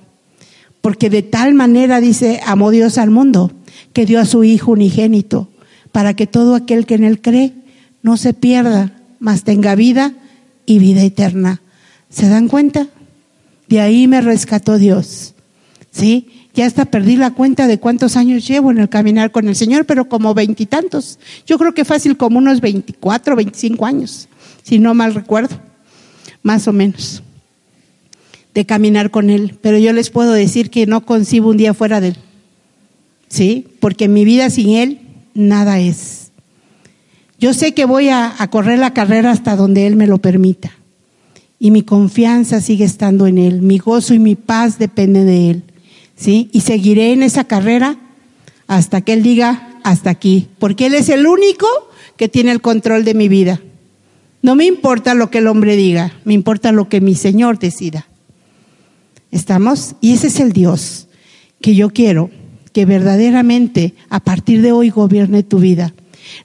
Porque 0.83 1.09
de 1.09 1.23
tal 1.23 1.55
manera, 1.55 2.01
dice, 2.01 2.41
amó 2.45 2.71
Dios 2.71 2.99
al 2.99 3.11
mundo, 3.11 3.53
que 3.95 4.05
dio 4.05 4.21
a 4.21 4.27
su 4.27 4.45
Hijo 4.45 4.73
unigénito, 4.73 5.49
para 5.91 6.15
que 6.15 6.27
todo 6.27 6.55
aquel 6.55 6.85
que 6.85 6.95
en 6.95 7.05
Él 7.05 7.23
cree 7.23 7.55
no 8.03 8.19
se 8.19 8.35
pierda, 8.35 8.93
mas 9.19 9.45
tenga 9.45 9.75
vida 9.75 10.13
y 10.67 10.79
vida 10.79 11.03
eterna. 11.03 11.63
¿Se 12.11 12.29
dan 12.29 12.49
cuenta? 12.49 12.89
De 13.71 13.81
ahí 13.81 14.09
me 14.09 14.21
rescató 14.21 14.79
Dios. 14.79 15.35
¿Sí? 15.93 16.27
Ya 16.55 16.67
hasta 16.67 16.87
perdí 16.87 17.15
la 17.15 17.31
cuenta 17.31 17.69
de 17.69 17.79
cuántos 17.79 18.17
años 18.17 18.47
llevo 18.47 18.73
en 18.73 18.79
el 18.79 18.89
caminar 18.89 19.31
con 19.31 19.49
el 19.49 19.55
Señor, 19.55 19.87
pero 19.87 20.09
como 20.09 20.35
veintitantos. 20.35 21.21
Yo 21.47 21.57
creo 21.57 21.73
que 21.73 21.85
fácil 21.85 22.17
como 22.17 22.39
unos 22.39 22.61
veinticuatro, 22.61 23.37
veinticinco 23.37 23.87
años, 23.87 24.29
si 24.65 24.81
no 24.81 24.93
mal 24.93 25.15
recuerdo, 25.15 25.57
más 26.43 26.67
o 26.67 26.73
menos, 26.73 27.23
de 28.55 28.67
caminar 28.67 29.13
con 29.13 29.31
Él. 29.31 29.57
Pero 29.63 29.79
yo 29.79 29.93
les 29.93 30.11
puedo 30.11 30.33
decir 30.33 30.71
que 30.71 30.87
no 30.87 31.07
concibo 31.07 31.51
un 31.51 31.57
día 31.57 31.73
fuera 31.73 32.01
de 32.01 32.09
Él. 32.09 32.17
¿Sí? 33.29 33.69
Porque 33.79 34.09
mi 34.09 34.25
vida 34.25 34.51
sin 34.51 34.71
Él, 34.71 35.01
nada 35.35 35.79
es. 35.79 36.33
Yo 37.39 37.55
sé 37.55 37.73
que 37.73 37.85
voy 37.85 38.09
a, 38.09 38.35
a 38.37 38.51
correr 38.51 38.81
la 38.81 38.93
carrera 38.93 39.31
hasta 39.31 39.55
donde 39.55 39.87
Él 39.87 39.95
me 39.95 40.09
lo 40.09 40.19
permita 40.19 40.73
y 41.63 41.71
mi 41.71 41.83
confianza 41.83 42.63
sigue 42.63 42.87
estando 42.87 43.27
en 43.27 43.37
Él, 43.37 43.61
mi 43.61 43.79
gozo 43.79 44.15
y 44.15 44.19
mi 44.19 44.35
paz 44.35 44.79
dependen 44.79 45.27
de 45.27 45.51
Él. 45.51 45.63
¿Sí? 46.17 46.49
Y 46.53 46.63
seguiré 46.63 47.13
en 47.13 47.23
esa 47.23 47.45
carrera 47.45 47.97
hasta 48.67 49.03
que 49.03 49.13
Él 49.13 49.23
diga 49.23 49.79
hasta 49.85 50.11
aquí, 50.11 50.49
porque 50.59 50.87
Él 50.87 50.95
es 50.95 51.11
el 51.11 51.27
único 51.27 51.67
que 52.17 52.29
tiene 52.29 52.51
el 52.51 52.63
control 52.63 53.05
de 53.05 53.15
mi 53.15 53.29
vida. 53.29 53.61
No 54.43 54.55
me 54.55 54.65
importa 54.65 55.15
lo 55.15 55.31
que 55.31 55.39
el 55.39 55.47
hombre 55.47 55.77
diga, 55.77 56.15
me 56.25 56.33
importa 56.33 56.73
lo 56.73 56.89
que 56.89 57.03
mi 57.03 57.15
Señor 57.15 57.59
decida. 57.59 58.09
¿Estamos? 59.31 59.97
Y 60.01 60.15
ese 60.15 60.29
es 60.29 60.41
el 60.41 60.53
Dios 60.53 61.09
que 61.61 61.75
yo 61.75 61.91
quiero 61.91 62.31
que 62.73 62.87
verdaderamente 62.87 63.95
a 64.09 64.21
partir 64.21 64.63
de 64.63 64.73
hoy 64.73 64.89
gobierne 64.89 65.43
tu 65.43 65.59
vida. 65.59 65.93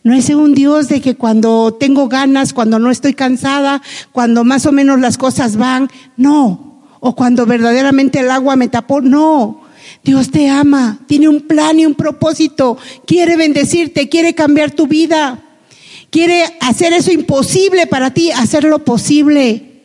No 0.04 0.14
es 0.14 0.30
un 0.30 0.54
Dios 0.54 0.88
de 0.88 1.02
que 1.02 1.16
cuando 1.16 1.74
tengo 1.74 2.08
ganas, 2.08 2.54
cuando 2.54 2.80
no 2.80 2.92
estoy 2.92 3.14
cansada, 3.14 3.82
cuando 4.12 4.44
más 4.44 4.66
o 4.66 4.72
menos 4.72 5.00
las 5.00 5.18
cosas 5.18 5.58
van, 5.58 5.90
no. 6.18 6.84
O 7.00 7.16
cuando 7.16 7.46
verdaderamente 7.46 8.20
el 8.20 8.32
agua 8.32 8.56
me 8.56 8.68
tapó, 8.68 9.02
no. 9.02 9.62
Dios 10.04 10.32
te 10.32 10.50
ama, 10.50 11.00
tiene 11.08 11.28
un 11.28 11.42
plan 11.42 11.80
y 11.80 11.86
un 11.86 11.96
propósito, 11.96 12.78
quiere 13.08 13.38
bendecirte, 13.38 14.10
quiere 14.10 14.36
cambiar 14.36 14.72
tu 14.72 14.88
vida, 14.88 15.44
quiere 16.12 16.44
hacer 16.62 16.94
eso 16.94 17.12
imposible 17.12 17.88
para 17.88 18.12
ti, 18.12 18.32
hacerlo 18.32 18.86
posible. 18.86 19.82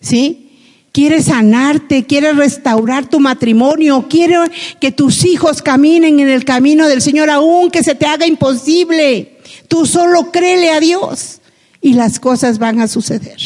¿Sí? 0.00 0.49
Quiere 0.92 1.22
sanarte, 1.22 2.04
quiere 2.04 2.32
restaurar 2.32 3.08
tu 3.08 3.20
matrimonio, 3.20 4.06
quiere 4.08 4.36
que 4.80 4.92
tus 4.92 5.24
hijos 5.24 5.62
caminen 5.62 6.20
en 6.20 6.28
el 6.28 6.44
camino 6.44 6.88
del 6.88 7.02
Señor, 7.02 7.30
aun 7.30 7.70
que 7.70 7.82
se 7.82 7.94
te 7.94 8.06
haga 8.06 8.26
imposible. 8.26 9.38
Tú 9.68 9.86
solo 9.86 10.30
créele 10.32 10.70
a 10.70 10.80
Dios 10.80 11.40
y 11.80 11.94
las 11.94 12.20
cosas 12.20 12.58
van 12.58 12.80
a 12.80 12.88
suceder. 12.88 13.38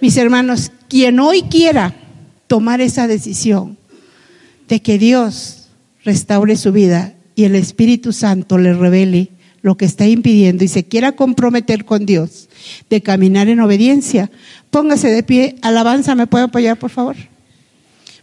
Mis 0.00 0.16
hermanos, 0.16 0.70
quien 0.88 1.18
hoy 1.20 1.42
quiera 1.42 1.94
tomar 2.46 2.80
esa 2.80 3.06
decisión 3.06 3.78
de 4.68 4.80
que 4.80 4.98
Dios 4.98 5.68
restaure 6.04 6.56
su 6.56 6.72
vida 6.72 7.14
y 7.34 7.44
el 7.44 7.54
Espíritu 7.54 8.12
Santo 8.12 8.58
le 8.58 8.74
revele 8.74 9.30
lo 9.62 9.76
que 9.76 9.84
está 9.84 10.06
impidiendo 10.06 10.62
y 10.62 10.68
se 10.68 10.84
quiera 10.84 11.12
comprometer 11.12 11.84
con 11.84 12.06
Dios 12.06 12.48
de 12.88 13.00
caminar 13.00 13.48
en 13.48 13.60
obediencia, 13.60 14.30
Póngase 14.76 15.08
de 15.08 15.22
pie. 15.22 15.56
Alabanza, 15.62 16.14
¿me 16.14 16.26
puede 16.26 16.44
apoyar, 16.44 16.76
por 16.76 16.90
favor? 16.90 17.16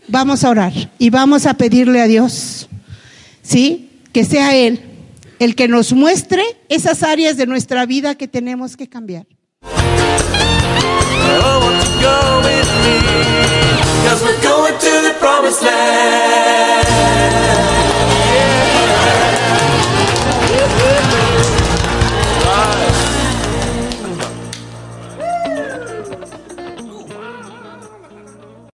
Vamos 0.08 0.44
a 0.44 0.52
orar 0.52 0.72
y 1.00 1.10
vamos 1.10 1.48
a 1.48 1.56
pedirle 1.56 2.00
a 2.00 2.06
Dios, 2.06 2.70
¿sí? 3.42 3.90
Que 4.12 4.24
sea 4.24 4.56
Él 4.56 4.80
el 5.40 5.56
que 5.56 5.68
nos 5.68 5.94
muestre 5.94 6.44
esas 6.70 7.02
áreas 7.02 7.38
de 7.38 7.48
nuestra 7.48 7.88
vida 7.88 8.14
que 8.14 8.28
tenemos 8.28 8.78
que 8.78 8.88
cambiar. 8.88 9.26